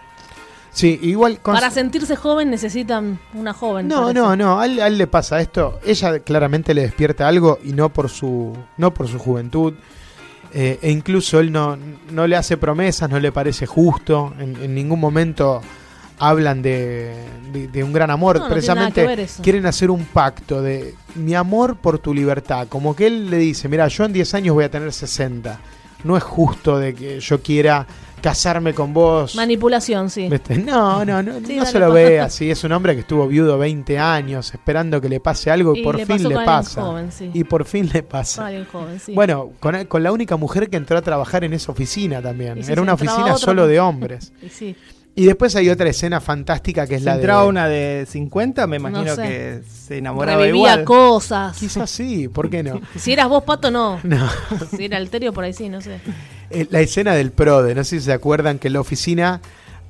Sí, 0.76 0.98
igual... 1.02 1.40
con- 1.40 1.54
Para 1.54 1.70
sentirse 1.70 2.14
joven 2.16 2.50
necesitan 2.50 3.18
una 3.34 3.52
joven. 3.52 3.88
No, 3.88 4.02
parece. 4.02 4.14
no, 4.20 4.36
no, 4.36 4.60
a 4.60 4.66
él, 4.66 4.80
a 4.80 4.86
él 4.86 4.98
le 4.98 5.06
pasa 5.06 5.40
esto. 5.40 5.80
Ella 5.84 6.20
claramente 6.20 6.74
le 6.74 6.82
despierta 6.82 7.26
algo 7.26 7.58
y 7.64 7.72
no 7.72 7.88
por 7.88 8.08
su, 8.08 8.56
no 8.76 8.92
por 8.94 9.08
su 9.08 9.18
juventud. 9.18 9.74
Eh, 10.52 10.78
e 10.80 10.90
incluso 10.90 11.40
él 11.40 11.50
no, 11.52 11.76
no 12.10 12.26
le 12.26 12.36
hace 12.36 12.56
promesas, 12.56 13.10
no 13.10 13.18
le 13.18 13.32
parece 13.32 13.66
justo. 13.66 14.32
En, 14.38 14.56
en 14.62 14.74
ningún 14.74 15.00
momento 15.00 15.60
hablan 16.18 16.62
de, 16.62 17.14
de- 17.52 17.68
de 17.68 17.84
un 17.84 17.92
gran 17.92 18.10
amor. 18.10 18.38
No, 18.38 18.48
Precisamente 18.48 19.26
quieren 19.42 19.66
hacer 19.66 19.90
un 19.90 20.04
pacto 20.06 20.62
de 20.62 20.94
mi 21.14 21.34
amor 21.34 21.76
por 21.76 21.98
tu 21.98 22.14
libertad. 22.14 22.68
Como 22.68 22.94
que 22.96 23.06
él 23.06 23.28
le 23.30 23.38
dice, 23.38 23.68
mira, 23.68 23.88
yo 23.88 24.04
en 24.04 24.12
10 24.12 24.34
años 24.34 24.54
voy 24.54 24.64
a 24.64 24.70
tener 24.70 24.92
60. 24.92 25.58
No 26.04 26.16
es 26.16 26.22
justo 26.22 26.78
de 26.78 26.94
que 26.94 27.20
yo 27.20 27.42
quiera 27.42 27.86
casarme 28.20 28.74
con 28.74 28.92
vos. 28.92 29.34
Manipulación, 29.36 30.10
sí. 30.10 30.28
¿Viste? 30.28 30.56
No, 30.58 31.04
no, 31.04 31.22
no, 31.22 31.34
Sí, 31.46 31.56
no 31.56 31.64
se 31.66 31.78
lo 31.78 31.92
ve 31.92 32.20
así. 32.20 32.50
Es 32.50 32.64
un 32.64 32.72
hombre 32.72 32.94
que 32.94 33.00
estuvo 33.00 33.26
viudo 33.28 33.58
20 33.58 33.98
años 33.98 34.52
esperando 34.52 35.00
que 35.00 35.08
le 35.08 35.20
pase 35.20 35.50
algo 35.50 35.74
y, 35.76 35.80
Y 35.80 35.82
por 35.84 35.96
le 35.96 36.06
fin 36.06 36.16
pasó 36.16 36.28
le 36.28 36.34
pasa. 36.44 36.82
joven, 36.82 37.12
sí. 37.12 37.30
Y 37.32 37.44
por 37.44 37.64
fin 37.64 37.88
le 37.92 38.02
pasa. 38.02 38.50
joven, 38.72 38.98
sí. 39.00 39.12
Bueno, 39.14 39.50
con, 39.60 39.84
con 39.86 40.02
la 40.02 40.12
única 40.12 40.36
mujer 40.36 40.68
que 40.70 40.76
entró 40.76 40.98
a 40.98 41.02
trabajar 41.02 41.44
en 41.44 41.52
esa 41.52 41.72
oficina 41.72 42.20
también. 42.20 42.62
Si 42.64 42.72
Era 42.72 42.82
una 42.82 42.94
oficina 42.94 43.36
solo 43.36 43.66
de 43.66 43.80
hombres. 43.80 44.32
Y 44.42 44.48
sí. 44.48 44.76
Y 45.18 45.24
después 45.24 45.56
hay 45.56 45.70
otra 45.70 45.88
escena 45.88 46.20
fantástica 46.20 46.86
que 46.86 46.96
es 46.96 47.00
Si 47.00 47.06
la 47.06 47.14
entraba 47.14 47.44
de... 47.44 47.48
una 47.48 47.68
de 47.68 48.06
50, 48.06 48.66
me 48.66 48.76
imagino 48.76 49.14
sé. 49.14 49.22
que 49.22 49.60
se 49.66 49.96
enamoraba 49.96 50.42
Revivía 50.42 50.72
igual. 50.74 50.84
cosas. 50.84 51.56
Quizás 51.56 51.88
sí, 51.88 52.28
¿por 52.28 52.50
qué 52.50 52.62
no? 52.62 52.82
Si 52.96 53.14
eras 53.14 53.26
vos, 53.28 53.42
Pato, 53.44 53.70
no. 53.70 53.98
No. 54.04 54.28
Si 54.76 54.84
era 54.84 54.98
Alterio, 54.98 55.32
por 55.32 55.44
ahí 55.44 55.54
sí, 55.54 55.70
no 55.70 55.80
sé. 55.80 56.00
Eh, 56.50 56.66
La 56.70 56.80
escena 56.80 57.14
del 57.14 57.30
PRODE, 57.32 57.74
no 57.74 57.84
sé 57.84 57.98
si 57.98 58.04
se 58.06 58.12
acuerdan 58.12 58.58
que 58.58 58.68
en 58.68 58.74
la 58.74 58.80
oficina 58.80 59.40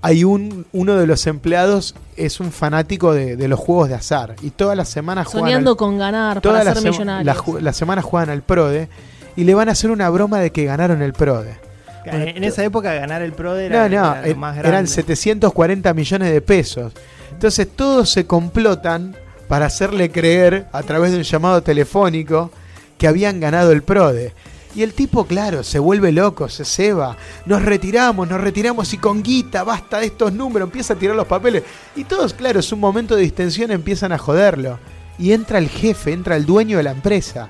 hay 0.03 0.25
un 0.25 0.66
uno 0.73 0.97
de 0.97 1.07
los 1.07 1.27
empleados 1.27 1.95
es 2.16 2.38
un 2.40 2.53
fanático 2.53 3.12
de, 3.14 3.37
de 3.37 3.49
los 3.49 3.59
juegos 3.59 3.88
de 3.88 3.95
azar 3.95 4.37
y 4.42 4.51
todas 4.51 4.77
las 4.77 4.88
semanas 4.88 5.27
juegan 5.27 5.49
Soñando 5.49 5.71
al- 5.73 5.77
con 5.77 5.99
ganar 5.99 6.40
todas 6.40 6.59
para 6.61 6.64
las 6.71 6.75
ser 6.75 6.83
sema- 6.83 6.92
millonario. 6.92 7.25
la 7.25 7.35
ju- 7.35 7.61
las 7.61 7.77
semanas 7.77 8.05
juegan 8.05 8.31
al 8.31 8.42
PRODE 8.42 8.88
y 9.37 9.45
le 9.45 9.55
van 9.55 9.69
a 9.69 9.73
hacer 9.73 9.90
una 9.90 10.09
broma 10.11 10.38
de 10.38 10.51
que 10.51 10.64
ganaron 10.64 11.03
el 11.03 11.12
PRODE. 11.12 11.57
En 12.05 12.45
esa 12.45 12.62
época 12.62 12.95
ganar 12.95 13.21
el 13.23 13.33
PRO 13.33 13.57
era, 13.57 13.88
No, 13.88 13.97
no, 13.97 14.14
era 14.16 14.29
lo 14.29 14.37
más 14.37 14.53
grande. 14.55 14.69
eran 14.69 14.87
740 14.87 15.92
millones 15.92 16.33
de 16.33 16.40
pesos. 16.40 16.92
Entonces 17.33 17.66
todos 17.75 18.11
se 18.11 18.27
complotan 18.27 19.16
para 19.49 19.66
hacerle 19.66 20.11
creer 20.12 20.66
a 20.73 20.85
través 20.85 21.11
de 21.11 21.16
un 21.19 21.25
llamado 21.25 21.62
telefónico 21.64 22.53
que 22.97 23.09
habían 23.09 23.40
ganado 23.40 23.73
el 23.73 23.83
PRODE. 23.83 24.35
Y 24.77 24.83
el 24.83 24.93
tipo, 24.93 25.25
claro, 25.25 25.65
se 25.65 25.79
vuelve 25.79 26.12
loco, 26.12 26.51
se 26.51 26.67
ceba. 26.67 27.17
Nos 27.47 27.62
retiramos, 27.62 28.29
nos 28.29 28.39
retiramos 28.39 28.93
y 28.93 28.99
con 28.99 29.23
guita, 29.23 29.65
basta 29.65 29.99
de 29.99 30.07
estos 30.07 30.35
números, 30.35 30.67
empieza 30.67 30.93
a 30.93 30.99
tirar 30.99 31.17
los 31.17 31.27
papeles. 31.27 31.62
Y 31.97 32.05
todos, 32.05 32.35
claro, 32.35 32.61
es 32.61 32.71
un 32.73 32.81
momento 32.81 33.17
de 33.17 33.23
distensión, 33.23 33.71
empiezan 33.71 34.12
a 34.12 34.19
joderlo. 34.19 34.79
Y 35.19 35.33
entra 35.33 35.57
el 35.57 35.71
jefe, 35.71 36.12
entra 36.12 36.37
el 36.37 36.45
dueño 36.45 36.77
de 36.77 36.83
la 36.83 36.91
empresa. 36.91 37.49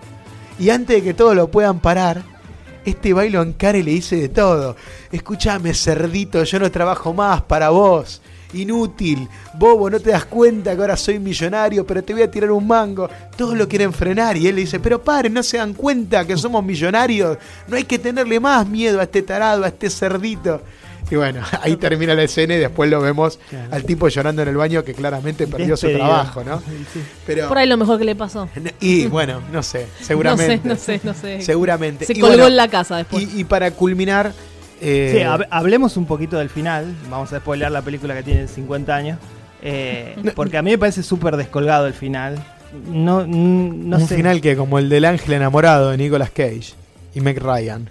Y 0.57 0.71
antes 0.71 0.99
de 0.99 1.03
que 1.03 1.15
todos 1.15 1.35
lo 1.35 1.51
puedan 1.51 1.81
parar, 1.81 2.23
este 2.85 3.13
bailo 3.13 3.43
encara 3.43 3.77
y 3.77 3.83
le 3.83 3.91
dice 3.91 4.15
de 4.15 4.29
todo. 4.29 4.77
Escúchame, 5.11 5.75
cerdito, 5.75 6.45
yo 6.45 6.61
no 6.61 6.71
trabajo 6.71 7.13
más 7.13 7.43
para 7.43 7.71
vos. 7.71 8.23
Inútil, 8.55 9.29
bobo, 9.55 9.91
no 9.91 10.01
te 10.01 10.11
das 10.11 10.25
cuenta 10.25 10.75
que 10.75 10.81
ahora 10.81 10.97
soy 10.97 11.19
millonario, 11.19 11.87
pero 11.87 12.03
te 12.03 12.13
voy 12.13 12.23
a 12.23 12.31
tirar 12.31 12.51
un 12.51 12.67
mango. 12.67 13.09
Todos 13.37 13.57
lo 13.57 13.69
quieren 13.69 13.93
frenar 13.93 14.37
y 14.37 14.47
él 14.47 14.55
le 14.57 14.63
dice, 14.63 14.81
pero 14.81 15.03
paren, 15.03 15.35
no 15.35 15.43
se 15.43 15.59
dan 15.59 15.75
cuenta 15.75 16.25
que 16.27 16.37
somos 16.37 16.65
millonarios. 16.65 17.39
No 17.69 17.77
hay 17.77 17.85
que 17.85 17.99
tenerle 17.99 18.41
más 18.41 18.67
miedo 18.67 19.01
a 19.01 19.05
este 19.05 19.23
tarado, 19.23 19.65
a 19.65 19.69
este 19.69 19.91
cerdito. 19.91 20.63
Y 21.09 21.15
bueno, 21.15 21.41
ahí 21.63 21.77
termina 21.77 22.15
la 22.15 22.25
escena 22.25 22.55
y 22.57 22.59
después 22.59 22.91
lo 22.91 23.01
vemos 23.01 23.39
Claro. 23.49 23.69
al 23.75 23.85
tipo 23.85 24.09
llorando 24.09 24.43
en 24.43 24.49
el 24.49 24.57
baño 24.57 24.83
que 24.83 24.93
claramente 24.95 25.47
perdió 25.47 25.77
su 25.77 25.87
Despedido. 25.87 26.09
trabajo, 26.09 26.43
¿no? 26.43 26.59
Sí. 26.61 27.01
Pero, 27.27 27.47
Por 27.49 27.59
ahí 27.59 27.69
lo 27.69 27.77
mejor 27.77 27.99
que 27.99 28.05
le 28.05 28.17
pasó. 28.17 28.49
y 28.81 29.07
bueno, 29.07 29.41
no 29.53 29.63
sé, 29.63 29.87
seguramente. 30.01 30.61
No 30.69 30.75
sé, 30.77 31.01
no 31.05 31.13
sé, 31.15 31.25
no 31.29 31.39
sé. 31.39 31.43
Seguramente. 31.43 32.07
Se 32.07 32.13
Y 32.13 32.17
colgó 32.21 32.35
bueno, 32.37 32.49
en 32.49 32.57
la 32.57 32.69
casa 32.69 32.97
después. 32.97 33.23
y, 33.35 33.41
y 33.41 33.45
para 33.45 33.71
culminar. 33.71 34.33
Eh, 34.81 35.11
Sí, 35.13 35.19
hab- 35.21 35.47
hablemos 35.51 35.97
un 35.97 36.07
poquito 36.07 36.39
del 36.39 36.51
final. 36.51 36.95
Vamos 37.11 37.33
a 37.33 37.39
spoilear 37.39 37.71
la 37.73 37.83
película 37.83 38.15
que 38.15 38.23
tiene 38.23 38.47
50 38.49 38.95
años. 38.95 39.19
Eh, 39.63 40.15
porque 40.35 40.59
a 40.59 40.63
mí 40.63 40.71
me 40.71 40.79
parece 40.79 41.03
súper 41.03 41.37
descolgado 41.37 41.87
el 41.87 41.95
final. 41.95 42.37
No, 42.91 43.27
no 43.27 43.97
un 43.97 44.07
sé. 44.07 44.17
final 44.17 44.41
que 44.41 44.57
como 44.57 44.79
el 44.79 44.89
del 44.89 45.05
ángel 45.07 45.33
enamorado 45.35 45.91
de 45.91 45.97
Nicolas 45.97 46.31
Cage 46.31 46.75
y 47.15 47.21
Meg 47.21 47.39
Ryan. 47.41 47.89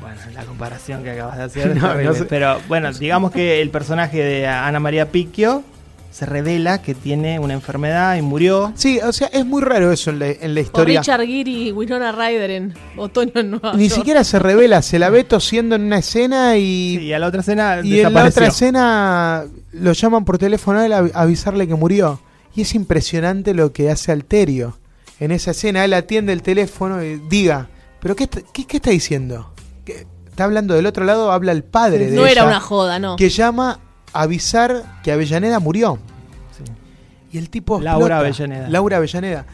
Bueno, 0.00 0.16
la 0.34 0.44
comparación 0.44 1.02
que 1.02 1.10
acabas 1.12 1.38
de 1.38 1.42
hacer 1.44 1.76
No, 1.80 1.94
no 1.94 2.14
sé. 2.14 2.24
Pero 2.26 2.58
bueno, 2.68 2.92
digamos 2.92 3.30
que 3.32 3.60
el 3.62 3.70
personaje 3.70 4.22
de 4.22 4.46
Ana 4.46 4.78
María 4.80 5.06
Picchio 5.10 5.62
se 6.10 6.26
revela 6.26 6.82
que 6.82 6.94
tiene 6.94 7.38
una 7.38 7.54
enfermedad 7.54 8.16
y 8.16 8.22
murió. 8.22 8.72
Sí, 8.74 8.98
o 9.00 9.12
sea, 9.12 9.28
es 9.28 9.44
muy 9.46 9.62
raro 9.62 9.92
eso 9.92 10.10
en 10.10 10.18
la, 10.18 10.28
en 10.28 10.54
la 10.54 10.60
O 10.60 10.64
historia. 10.64 11.00
Richard 11.00 11.20
Gere 11.26 11.50
y 11.50 11.72
Winona 11.72 12.10
Ryder 12.12 12.50
en 12.50 12.74
Otoño 12.96 13.32
en 13.36 13.50
Nueva 13.52 13.74
Ni 13.74 13.84
York. 13.88 13.94
siquiera 13.98 14.24
se 14.24 14.38
revela, 14.38 14.82
se 14.82 14.98
la 14.98 15.10
ve 15.10 15.24
tosiendo 15.24 15.76
en 15.76 15.82
una 15.82 15.98
escena 15.98 16.56
y, 16.56 16.98
Y 16.98 17.12
a 17.12 17.18
la 17.18 17.26
otra 17.28 17.40
escena 17.42 17.80
y 17.84 18.00
en 18.00 18.12
la 18.12 18.24
otra 18.24 18.46
escena 18.46 19.44
lo 19.72 19.92
llaman 19.92 20.24
por 20.24 20.38
teléfono 20.38 20.78
a 20.80 20.86
él 20.86 20.92
a 20.92 20.98
avisarle 21.14 21.68
que 21.68 21.74
murió. 21.74 22.20
Y 22.56 22.62
es 22.62 22.74
impresionante 22.74 23.54
lo 23.54 23.72
que 23.72 23.90
hace 23.90 24.10
Alterio. 24.10 24.78
En 25.20 25.30
esa 25.30 25.50
escena 25.52 25.84
él 25.84 25.92
atiende 25.94 26.32
el 26.32 26.42
teléfono 26.42 27.04
y 27.04 27.20
diga, 27.28 27.68
¿pero 28.00 28.16
qué, 28.16 28.24
está- 28.24 28.40
qué, 28.52 28.66
qué 28.66 28.78
está 28.78 28.90
diciendo? 28.90 29.52
¿Qué- 29.84 30.06
Está 30.28 30.44
hablando 30.44 30.74
del 30.74 30.86
otro 30.86 31.04
lado, 31.04 31.32
habla 31.32 31.50
el 31.50 31.64
padre 31.64 32.10
de 32.10 32.16
No 32.16 32.24
era 32.24 32.44
una 32.44 32.60
joda, 32.60 33.00
no. 33.00 33.16
que 33.16 33.28
llama 33.28 33.80
avisar 34.12 35.00
que 35.02 35.12
Avellaneda 35.12 35.58
murió. 35.60 35.98
Sí. 36.56 36.64
Y 37.32 37.38
el 37.38 37.50
tipo 37.50 37.80
Laura. 37.80 38.18
Avellaneda. 38.18 38.68
Laura 38.68 38.96
Avellaneda. 38.98 39.46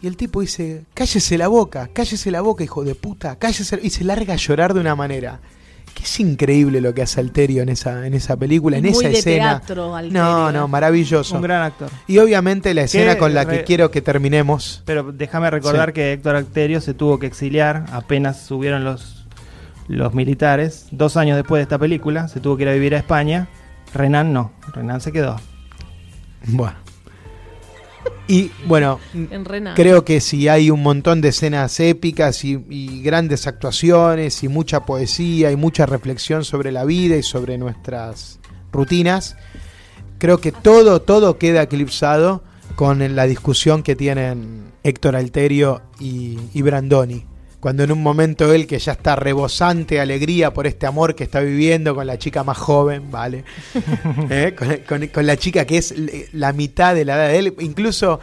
Y 0.00 0.06
el 0.06 0.16
tipo 0.16 0.40
dice, 0.40 0.84
cállese 0.94 1.36
la 1.38 1.48
boca, 1.48 1.88
cállese 1.92 2.30
la 2.30 2.40
boca, 2.40 2.62
hijo 2.62 2.84
de 2.84 2.94
puta, 2.94 3.36
cállese. 3.36 3.80
Y 3.82 3.90
se 3.90 4.04
larga 4.04 4.34
a 4.34 4.36
llorar 4.36 4.72
de 4.74 4.80
una 4.80 4.94
manera. 4.94 5.40
Que 5.94 6.04
es 6.04 6.20
increíble 6.20 6.80
lo 6.80 6.94
que 6.94 7.02
hace 7.02 7.18
Alterio 7.18 7.62
en 7.62 7.70
esa, 7.70 8.06
en 8.06 8.14
esa 8.14 8.36
película, 8.36 8.76
en 8.76 8.84
Muy 8.84 8.92
esa 8.92 9.08
de 9.08 9.18
escena. 9.18 9.58
teatro, 9.58 9.96
Alterio, 9.96 10.22
no, 10.22 10.52
no, 10.52 10.68
maravilloso. 10.68 11.34
Un 11.34 11.42
gran 11.42 11.62
actor. 11.62 11.90
Y 12.06 12.18
obviamente 12.18 12.72
la 12.74 12.82
escena 12.82 13.14
Que 13.14 13.18
con 13.18 13.34
la 13.34 13.42
re- 13.42 13.58
que 13.58 13.64
quiero 13.64 13.90
que 13.90 14.00
terminemos. 14.00 14.82
Pero 14.84 15.10
déjame 15.10 15.50
recordar 15.50 15.88
Sí. 15.88 15.94
que 15.94 16.12
Héctor 16.12 16.36
Acterio 16.36 16.80
se 16.80 16.94
tuvo 16.94 17.18
que 17.18 17.26
exiliar 17.26 17.86
apenas 17.90 18.40
subieron 18.40 18.84
los, 18.84 19.26
los 19.88 20.14
militares. 20.14 20.86
Dos 20.92 21.16
años 21.16 21.36
después 21.36 21.58
de 21.58 21.62
esta 21.64 21.78
película, 21.78 22.28
se 22.28 22.38
tuvo 22.38 22.56
que 22.56 22.62
ir 22.62 22.68
a 22.68 22.74
vivir 22.74 22.94
a 22.94 22.98
España. 22.98 23.48
Renan 23.94 24.32
no, 24.32 24.52
Renan 24.72 25.00
se 25.00 25.12
quedó. 25.12 25.36
Bueno. 26.46 26.76
Y 28.26 28.50
bueno, 28.66 29.00
En 29.14 29.44
Renan. 29.44 29.74
creo 29.74 30.04
que 30.04 30.20
si 30.20 30.48
hay 30.48 30.70
un 30.70 30.82
montón 30.82 31.20
de 31.20 31.28
escenas 31.28 31.80
épicas 31.80 32.44
y, 32.44 32.64
y 32.68 33.02
grandes 33.02 33.46
actuaciones 33.46 34.42
y 34.42 34.48
mucha 34.48 34.84
poesía 34.84 35.50
y 35.50 35.56
mucha 35.56 35.86
reflexión 35.86 36.44
sobre 36.44 36.72
la 36.72 36.84
vida 36.84 37.16
y 37.16 37.22
sobre 37.22 37.58
nuestras 37.58 38.38
rutinas, 38.72 39.36
creo 40.18 40.40
que 40.40 40.52
todo, 40.52 41.00
todo 41.02 41.38
queda 41.38 41.62
eclipsado 41.62 42.42
con 42.76 43.16
la 43.16 43.24
discusión 43.26 43.82
que 43.82 43.96
tienen 43.96 44.72
Héctor 44.84 45.16
Alterio 45.16 45.82
y, 45.98 46.38
y 46.54 46.62
Brandoni. 46.62 47.24
Cuando 47.60 47.82
en 47.82 47.90
un 47.90 48.02
momento 48.02 48.52
él, 48.52 48.66
que 48.68 48.78
ya 48.78 48.92
está 48.92 49.16
rebosante 49.16 49.96
de 49.96 50.00
alegría 50.00 50.52
por 50.52 50.66
este 50.68 50.86
amor 50.86 51.16
que 51.16 51.24
está 51.24 51.40
viviendo 51.40 51.92
con 51.94 52.06
la 52.06 52.16
chica 52.16 52.44
más 52.44 52.56
joven, 52.56 53.10
¿vale? 53.10 53.44
¿Eh? 54.30 54.54
con, 54.56 54.76
con- 54.88 55.08
con 55.08 55.26
la 55.26 55.36
chica 55.36 55.64
que 55.64 55.78
es 55.78 55.92
la 56.32 56.52
mitad 56.52 56.94
de 56.94 57.04
la 57.04 57.16
edad 57.16 57.28
de 57.28 57.38
él, 57.38 57.54
incluso 57.60 58.20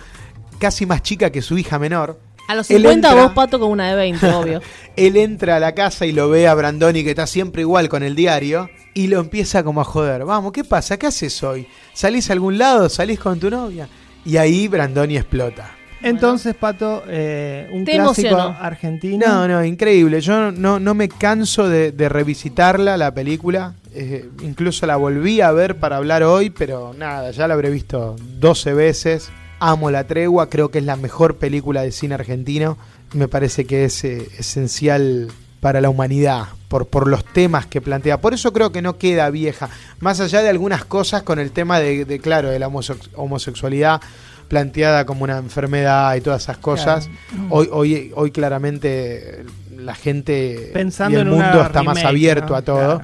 casi 0.57 0.85
más 0.85 1.03
chica 1.03 1.31
que 1.31 1.41
su 1.41 1.57
hija 1.57 1.77
menor. 1.79 2.17
A 2.47 2.55
los 2.55 2.69
Él 2.69 2.83
50 2.83 3.09
entra- 3.09 3.23
vos, 3.23 3.33
Pato, 3.33 3.59
con 3.59 3.71
una 3.71 3.89
de 3.89 3.95
20, 3.95 4.27
obvio. 4.29 4.61
Él 4.95 5.17
entra 5.17 5.57
a 5.57 5.59
la 5.59 5.73
casa 5.75 6.05
y 6.05 6.11
lo 6.13 6.29
ve 6.29 6.47
a 6.47 6.53
Brandoni 6.53 7.03
que 7.03 7.09
está 7.09 7.27
siempre 7.27 7.63
igual 7.63 7.89
con 7.89 8.03
el 8.03 8.15
diario 8.15 8.69
y 8.93 9.07
lo 9.07 9.19
empieza 9.19 9.63
como 9.63 9.81
a 9.81 9.83
joder. 9.83 10.23
Vamos, 10.23 10.53
¿qué 10.53 10.63
pasa? 10.63 10.97
¿Qué 10.97 11.07
haces 11.07 11.43
hoy? 11.43 11.67
¿Salís 11.93 12.29
a 12.29 12.33
algún 12.33 12.57
lado? 12.57 12.87
¿Salís 12.87 13.19
con 13.19 13.37
tu 13.39 13.49
novia? 13.49 13.89
Y 14.23 14.37
ahí 14.37 14.67
Brandoni 14.69 15.17
explota. 15.17 15.71
Entonces, 16.09 16.55
Pato, 16.55 17.03
eh, 17.07 17.67
un 17.71 17.83
Te 17.85 17.93
clásico 17.93 18.27
emocionó. 18.29 18.57
argentino. 18.59 19.25
No, 19.27 19.47
no, 19.47 19.63
increíble. 19.65 20.21
Yo 20.21 20.51
no, 20.51 20.79
no 20.79 20.93
me 20.93 21.09
canso 21.09 21.67
de, 21.67 21.91
de 21.91 22.09
revisitarla, 22.09 22.95
la 22.97 23.13
película. 23.13 23.73
Eh, 23.93 24.29
incluso 24.41 24.85
la 24.85 24.97
volví 24.97 25.41
a 25.41 25.51
ver 25.51 25.77
para 25.77 25.97
hablar 25.97 26.23
hoy, 26.23 26.49
pero 26.49 26.93
nada, 26.97 27.31
ya 27.31 27.47
la 27.47 27.53
habré 27.53 27.69
visto 27.69 28.15
12 28.39 28.73
veces. 28.73 29.29
Amo 29.59 29.89
La 29.89 30.03
Tregua, 30.05 30.49
creo 30.49 30.69
que 30.69 30.79
es 30.79 30.83
la 30.85 30.95
mejor 30.97 31.37
película 31.37 31.81
de 31.81 31.91
cine 31.91 32.13
argentino. 32.15 32.77
Me 33.13 33.27
parece 33.27 33.65
que 33.65 33.85
es 33.85 34.03
eh, 34.03 34.27
esencial 34.37 35.29
para 35.61 35.81
la 35.81 35.89
humanidad, 35.89 36.43
por, 36.67 36.87
por 36.87 37.07
los 37.07 37.23
temas 37.25 37.65
que 37.65 37.81
plantea. 37.81 38.19
Por 38.21 38.33
eso 38.33 38.51
creo 38.53 38.71
que 38.71 38.81
no 38.83 38.97
queda 38.97 39.29
vieja. 39.31 39.69
Más 39.99 40.19
allá 40.19 40.43
de 40.43 40.49
algunas 40.49 40.85
cosas 40.85 41.23
con 41.23 41.39
el 41.39 41.51
tema 41.51 41.79
de, 41.79 42.05
de, 42.05 42.19
claro, 42.19 42.49
de 42.49 42.59
la 42.59 42.67
homosex- 42.69 43.09
homosexualidad 43.15 44.01
planteada 44.47 45.05
como 45.05 45.23
una 45.23 45.37
enfermedad 45.37 46.15
y 46.15 46.21
todas 46.21 46.43
esas 46.43 46.57
cosas. 46.57 47.09
Hoy, 47.49 47.69
hoy, 47.71 48.11
hoy 48.15 48.31
claramente 48.31 49.43
la 49.77 49.95
gente 49.95 50.71
Pensando 50.73 51.17
y 51.17 51.21
el 51.21 51.27
en 51.27 51.33
mundo 51.33 51.61
está 51.61 51.83
más 51.83 52.03
abierto 52.03 52.49
¿no? 52.49 52.55
a 52.55 52.61
todo. 52.61 52.95
Claro. 52.99 53.01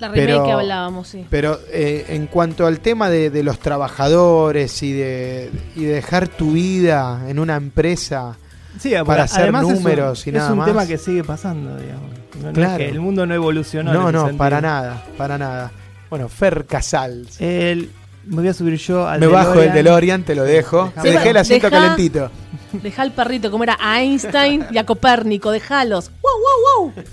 La 0.00 0.08
remake 0.08 0.26
Pero- 0.26 0.44
que 0.44 0.52
hablábamos, 0.52 1.06
sí. 1.08 1.24
Pero 1.30 1.60
eh, 1.70 2.06
en 2.08 2.26
cuanto 2.26 2.66
al 2.66 2.80
tema 2.80 3.08
de, 3.08 3.30
de 3.30 3.42
los 3.44 3.58
trabajadores 3.60 4.82
y 4.82 4.92
de, 4.92 5.50
y 5.76 5.84
de 5.84 5.94
dejar 5.94 6.26
tu 6.28 6.52
vida 6.52 7.22
en 7.28 7.38
una 7.38 7.56
empresa, 7.56 8.36
Sí, 8.78 8.92
para 9.06 9.22
hacer 9.22 9.54
es 9.54 9.62
un- 9.62 9.72
números 9.74 10.26
y 10.26 10.30
es 10.30 10.36
nada 10.36 10.50
un 10.52 10.58
más. 10.58 10.66
tema 10.66 10.84
que 10.86 10.98
sigue 10.98 11.22
pasando, 11.22 11.76
digamos. 11.76 12.10
No, 12.36 12.42
no 12.42 12.48
es 12.48 12.54
Claro. 12.54 12.78
que 12.78 12.88
el 12.88 13.00
mundo 13.00 13.24
no 13.24 13.34
evolucionó. 13.34 13.92
no, 13.92 14.10
no, 14.10 14.20
sentido. 14.22 14.38
para 14.38 14.60
nada, 14.60 15.04
para 15.16 15.38
nada. 15.38 15.70
Bueno, 16.10 16.28
Fer 16.28 16.66
Casals. 16.66 17.40
El- 17.40 17.90
me 18.26 18.36
voy 18.36 18.48
a 18.48 18.54
subir 18.54 18.76
yo 18.78 19.06
al 19.06 19.20
Me 19.20 19.26
bajo 19.26 19.60
el 19.60 19.72
DeLorean. 19.72 20.22
Te 20.24 20.34
lo 20.34 20.44
dejo. 20.44 20.92
Te 21.02 21.10
dejé 21.10 21.30
el 21.30 21.36
asiento 21.36 21.68
Deja- 21.70 21.80
calentito. 21.82 22.30
Deja 22.72 23.02
al 23.02 23.12
perrito, 23.12 23.50
como 23.50 23.64
era 23.64 23.76
a 23.80 24.02
Einstein 24.02 24.66
y 24.70 24.78
a 24.78 24.84
Copérnico, 24.84 25.50
dejalos. 25.50 26.10
¡Wow, 26.22 26.82
wow, 26.82 26.92
wow! 26.94 27.04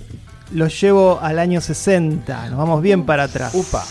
Los 0.53 0.79
llevo 0.81 1.19
al 1.21 1.39
año 1.39 1.61
60. 1.61 2.49
Nos 2.49 2.57
vamos 2.57 2.81
bien 2.81 3.05
para 3.05 3.23
atrás. 3.23 3.53
Upa. 3.53 3.83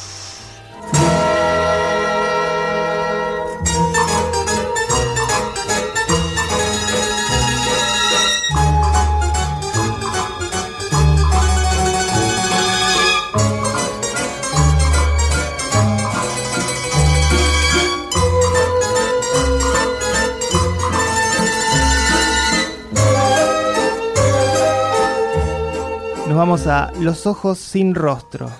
Vamos 26.50 26.66
a 26.66 26.90
Los 26.98 27.28
ojos 27.28 27.60
sin 27.60 27.94
rostro. 27.94 28.50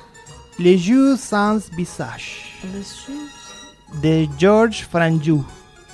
Les 0.58 0.86
yeux 0.86 1.16
sans 1.18 1.68
visage. 1.72 2.54
De 4.00 4.28
Georges 4.38 4.86
Franju. 4.86 5.44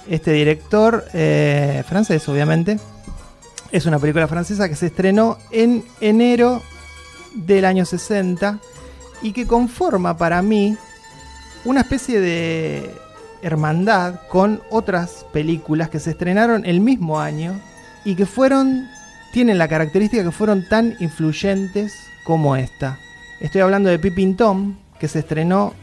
Este 0.06 0.30
director 0.32 1.06
eh, 1.14 1.82
francés, 1.88 2.28
obviamente. 2.28 2.78
Es 3.72 3.86
una 3.86 3.98
película 3.98 4.28
francesa 4.28 4.68
que 4.68 4.76
se 4.76 4.88
estrenó 4.88 5.38
en 5.50 5.86
enero 6.02 6.60
del 7.34 7.64
año 7.64 7.86
60 7.86 8.58
y 9.22 9.32
que 9.32 9.46
conforma 9.46 10.18
para 10.18 10.42
mí 10.42 10.76
una 11.64 11.80
especie 11.80 12.20
de 12.20 12.94
hermandad 13.40 14.20
con 14.28 14.60
otras 14.68 15.24
películas 15.32 15.88
que 15.88 15.98
se 15.98 16.10
estrenaron 16.10 16.66
el 16.66 16.80
mismo 16.80 17.18
año 17.18 17.58
y 18.04 18.16
que 18.16 18.26
fueron 18.26 18.86
tienen 19.36 19.58
la 19.58 19.68
característica 19.68 20.24
que 20.24 20.30
fueron 20.30 20.66
tan 20.66 20.96
influyentes 20.98 21.92
como 22.24 22.56
esta. 22.56 22.98
Estoy 23.38 23.60
hablando 23.60 23.90
de 23.90 23.98
Pippin 23.98 24.34
Tom, 24.34 24.76
que 24.98 25.08
se 25.08 25.18
estrenó 25.18 25.74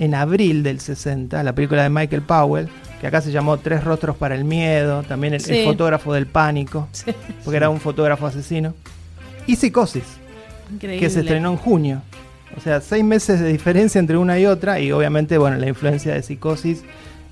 en 0.00 0.12
abril 0.12 0.64
del 0.64 0.80
60, 0.80 1.40
la 1.44 1.52
película 1.54 1.84
de 1.84 1.88
Michael 1.88 2.22
Powell, 2.22 2.68
que 3.00 3.06
acá 3.06 3.20
se 3.20 3.30
llamó 3.30 3.58
Tres 3.58 3.84
rostros 3.84 4.16
para 4.16 4.34
el 4.34 4.42
miedo, 4.42 5.04
también 5.04 5.34
el, 5.34 5.64
fotógrafo 5.64 6.12
del 6.14 6.26
pánico, 6.26 6.88
Sí. 6.90 7.14
porque 7.44 7.58
era 7.58 7.70
un 7.70 7.78
fotógrafo 7.78 8.26
asesino. 8.26 8.74
Y 9.46 9.54
Psicosis, 9.54 10.02
Increíble. 10.74 10.98
que 10.98 11.08
se 11.08 11.20
estrenó 11.20 11.52
en 11.52 11.58
junio. 11.58 12.02
O 12.56 12.60
sea, 12.60 12.80
seis 12.80 13.04
meses 13.04 13.38
de 13.38 13.52
diferencia 13.52 14.00
entre 14.00 14.16
una 14.16 14.36
y 14.36 14.46
otra 14.46 14.80
y 14.80 14.90
obviamente, 14.90 15.38
bueno, 15.38 15.58
la 15.58 15.68
influencia 15.68 16.12
de 16.12 16.24
Psicosis 16.24 16.82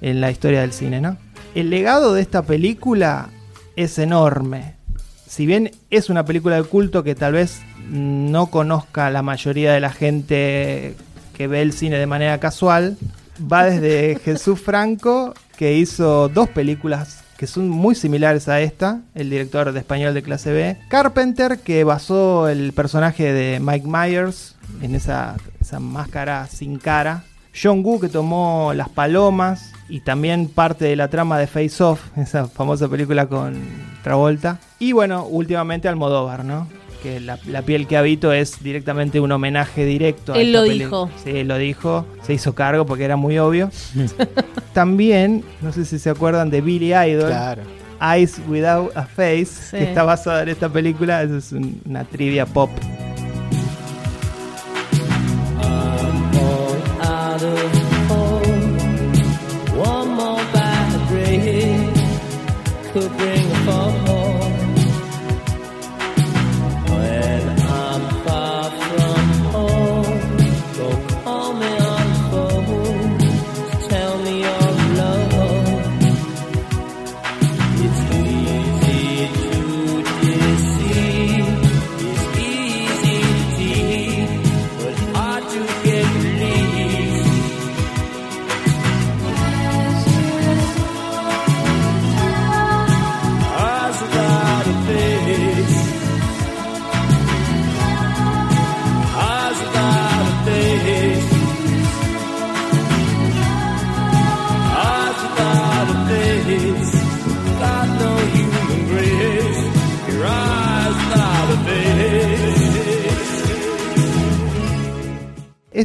en 0.01 0.20
la 0.20 0.31
historia 0.31 0.61
del 0.61 0.72
cine, 0.72 1.01
¿no? 1.01 1.16
El 1.57 1.68
legado 1.68 2.14
de 2.14 2.22
esta 2.22 2.43
película 2.43 3.31
es 3.75 3.99
enorme. 3.99 4.84
Si 5.27 5.47
bien 5.47 5.72
es 5.91 6.11
una 6.11 6.25
película 6.25 6.57
de 6.57 6.64
culto 6.64 7.03
que 7.03 7.14
tal 7.14 7.33
vez 7.33 7.61
no 7.91 8.47
conozca 8.47 9.11
la 9.11 9.22
mayoría 9.22 9.72
de 9.72 9.81
la 9.81 9.91
gente 9.91 10.97
que 11.35 11.47
ve 11.47 11.62
el 11.62 11.72
cine 11.72 11.99
de 11.99 12.07
manera 12.07 12.39
casual, 12.39 12.97
va 13.41 13.64
desde 13.64 14.18
Jesús 14.25 14.61
Franco, 14.61 15.35
que 15.57 15.75
hizo 15.77 16.29
dos 16.29 16.49
películas 16.49 17.25
que 17.37 17.47
son 17.49 17.68
muy 17.68 17.95
similares 17.95 18.49
a 18.49 18.61
esta, 18.61 19.01
el 19.14 19.29
director 19.29 19.72
de 19.72 19.81
español 19.81 20.14
de 20.14 20.22
clase 20.22 20.53
B. 20.53 20.77
Carpenter, 20.89 21.59
que 21.59 21.83
basó 21.83 22.49
el 22.49 22.72
personaje 22.72 23.33
de 23.33 23.59
Mike 23.61 23.89
Myers 23.89 24.55
en 24.81 24.95
esa, 24.95 25.35
esa 25.61 25.81
máscara 25.81 26.47
sin 26.47 26.79
cara. 26.79 27.25
John 27.61 27.83
Woo, 27.85 28.01
que 28.01 28.09
tomó 28.09 28.72
Las 28.75 28.89
Palomas 28.89 29.74
y 29.89 30.01
también 30.01 30.49
parte 30.49 30.85
de 30.87 30.97
la 30.97 31.09
trama 31.09 31.39
de 31.39 31.47
Face 31.47 31.82
Off, 31.82 32.01
esa 32.16 32.47
famosa 32.49 32.89
película 32.89 33.26
con 33.26 33.55
Travolta. 34.03 34.59
Y 34.78 34.93
bueno, 34.93 35.24
últimamente 35.24 35.89
Almodóvar, 35.89 36.45
¿no? 36.45 36.68
Que 37.03 37.20
la, 37.20 37.39
la 37.47 37.61
piel 37.62 37.87
que 37.87 37.99
habito 37.99 38.32
es 38.32 38.62
directamente 38.62 39.20
un 39.20 39.30
homenaje 39.30 39.85
directo 39.85 40.32
a 40.32 40.39
Él 40.39 40.49
esta 40.49 40.61
lo 40.61 40.66
peli- 40.66 40.78
dijo. 40.78 41.11
Sí, 41.22 41.30
él 41.30 41.49
lo 41.49 41.59
dijo. 41.59 42.07
Se 42.22 42.32
hizo 42.32 42.55
cargo 42.55 42.87
porque 42.87 43.05
era 43.05 43.16
muy 43.16 43.39
obvio. 43.39 43.70
También, 44.72 45.45
no 45.61 45.70
sé 45.72 45.85
si 45.85 45.99
se 45.99 46.09
acuerdan 46.11 46.49
de 46.51 46.61
Billy 46.62 46.95
Idol. 46.95 47.28
Claro. 47.28 47.62
Eyes 48.01 48.41
Without 48.49 48.97
a 48.97 49.05
Face, 49.05 49.45
Sí. 49.47 49.76
que 49.76 49.85
está 49.85 50.03
basada 50.03 50.43
en 50.43 50.49
esta 50.49 50.68
película. 50.70 51.22
Eso 51.22 51.37
es 51.37 51.53
un- 51.53 51.80
una 51.85 52.05
trivia 52.05 52.47
pop. 52.47 52.70
One 57.37 57.84
could 62.95 63.11
bring 63.18 63.51
a 63.51 63.57
fall. 63.66 63.84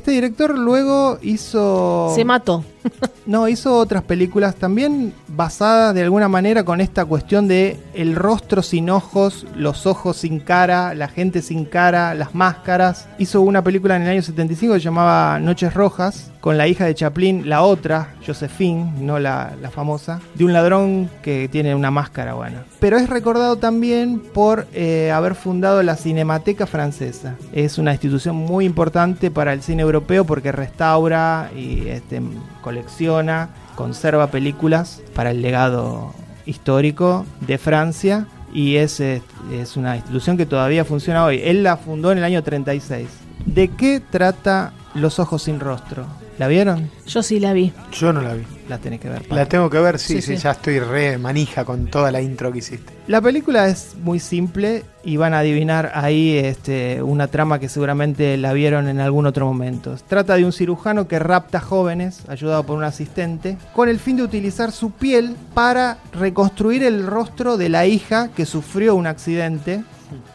Director 0.09 0.57
luego 0.57 1.19
hizo... 1.21 2.11
Se 2.15 2.25
mató. 2.25 2.63
No, 3.25 3.47
hizo 3.47 3.77
otras 3.77 4.01
películas 4.01 4.55
también 4.55 5.13
basadas 5.27 5.93
de 5.93 6.01
alguna 6.01 6.27
manera 6.27 6.63
con 6.63 6.81
esta 6.81 7.05
cuestión 7.05 7.47
de 7.47 7.77
el 7.93 8.15
rostro 8.15 8.63
sin 8.63 8.89
ojos, 8.89 9.45
los 9.55 9.85
ojos 9.85 10.17
sin 10.17 10.39
cara, 10.39 10.95
la 10.95 11.09
gente 11.09 11.43
sin 11.43 11.65
cara, 11.65 12.15
las 12.15 12.33
máscaras. 12.33 13.07
Hizo 13.19 13.41
una 13.41 13.63
película 13.63 13.97
en 13.97 14.01
el 14.01 14.09
año 14.09 14.21
75 14.23 14.73
que 14.73 14.79
llamaba 14.79 15.39
Noches 15.39 15.75
Rojas, 15.75 16.31
con 16.39 16.57
la 16.57 16.67
hija 16.67 16.85
de 16.85 16.95
Chaplin, 16.95 17.49
la 17.49 17.61
otra, 17.61 18.15
Josephine, 18.25 18.93
no 18.99 19.19
la, 19.19 19.53
la 19.61 19.69
famosa, 19.69 20.21
de 20.35 20.45
un 20.45 20.53
ladrón 20.53 21.09
que 21.21 21.49
tiene 21.49 21.75
una 21.75 21.91
máscara 21.91 22.33
buena. 22.33 22.63
Pero 22.79 22.97
es 22.97 23.09
recordado 23.09 23.57
también 23.57 24.19
por 24.19 24.65
eh, 24.73 25.11
haber 25.11 25.35
fundado 25.35 25.83
la 25.83 25.97
Cinemateca 25.97 26.65
Francesa. 26.65 27.35
Es 27.51 27.77
una 27.77 27.91
institución 27.91 28.37
muy 28.37 28.65
importante 28.65 29.31
para 29.31 29.53
el 29.53 29.61
cine 29.61 29.83
europeo 29.83 30.25
porque 30.25 30.51
restaura 30.51 31.51
y 31.55 31.89
este, 31.89 32.21
colecciona, 32.69 33.49
conserva 33.75 34.27
películas 34.27 35.01
para 35.15 35.31
el 35.31 35.41
legado 35.41 36.13
histórico 36.45 37.25
de 37.41 37.57
Francia 37.57 38.27
y 38.53 38.75
es, 38.75 38.99
es 38.99 39.75
una 39.75 39.95
institución 39.95 40.37
que 40.37 40.45
todavía 40.45 40.85
funciona 40.85 41.25
hoy. 41.25 41.41
Él 41.43 41.63
la 41.63 41.77
fundó 41.77 42.11
en 42.11 42.19
el 42.19 42.23
año 42.23 42.43
36. 42.43 43.07
¿De 43.47 43.69
qué 43.69 43.99
trata 43.99 44.73
Los 44.93 45.17
Ojos 45.17 45.41
sin 45.43 45.59
Rostro? 45.59 46.05
¿La 46.37 46.47
vieron? 46.47 46.91
Yo 47.07 47.23
sí 47.23 47.39
la 47.39 47.53
vi. 47.53 47.73
Yo 47.91 48.13
no 48.13 48.21
la 48.21 48.35
vi. 48.35 48.43
La 48.69 48.77
tenés 48.77 48.99
que 48.99 49.09
ver. 49.09 49.29
La 49.31 49.47
tengo 49.47 49.67
que 49.69 49.79
ver, 49.79 49.97
sí, 49.97 50.15
Sí, 50.15 50.21
sí, 50.21 50.37
sí. 50.37 50.43
ya 50.43 50.51
estoy 50.51 50.79
re 50.79 51.17
manija 51.17 51.65
con 51.65 51.87
toda 51.87 52.11
la 52.11 52.21
intro 52.21 52.51
que 52.51 52.59
hiciste. 52.59 52.93
La 53.07 53.19
película 53.19 53.67
es 53.67 53.95
muy 54.03 54.19
simple 54.19 54.83
y 55.03 55.17
van 55.17 55.33
a 55.33 55.39
adivinar 55.39 55.91
ahí 55.95 56.37
este, 56.37 57.01
una 57.01 57.27
trama 57.27 57.57
que 57.57 57.67
seguramente 57.67 58.37
la 58.37 58.53
vieron 58.53 58.87
en 58.87 58.99
algún 58.99 59.25
otro 59.25 59.47
momento. 59.47 59.95
Trata 60.07 60.35
de 60.35 60.45
un 60.45 60.53
cirujano 60.53 61.07
que 61.07 61.17
rapta 61.17 61.59
jóvenes, 61.59 62.21
ayudado 62.29 62.63
por 62.63 62.77
un 62.77 62.83
asistente, 62.83 63.57
con 63.73 63.89
el 63.89 63.97
fin 63.99 64.17
de 64.17 64.23
utilizar 64.23 64.71
su 64.71 64.91
piel 64.91 65.35
para 65.55 65.97
reconstruir 66.13 66.83
el 66.83 67.07
rostro 67.07 67.57
de 67.57 67.69
la 67.69 67.87
hija 67.87 68.29
que 68.35 68.45
sufrió 68.45 68.93
un 68.93 69.07
accidente 69.07 69.83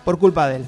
por 0.05 0.19
culpa 0.19 0.49
de 0.49 0.57
él. 0.57 0.65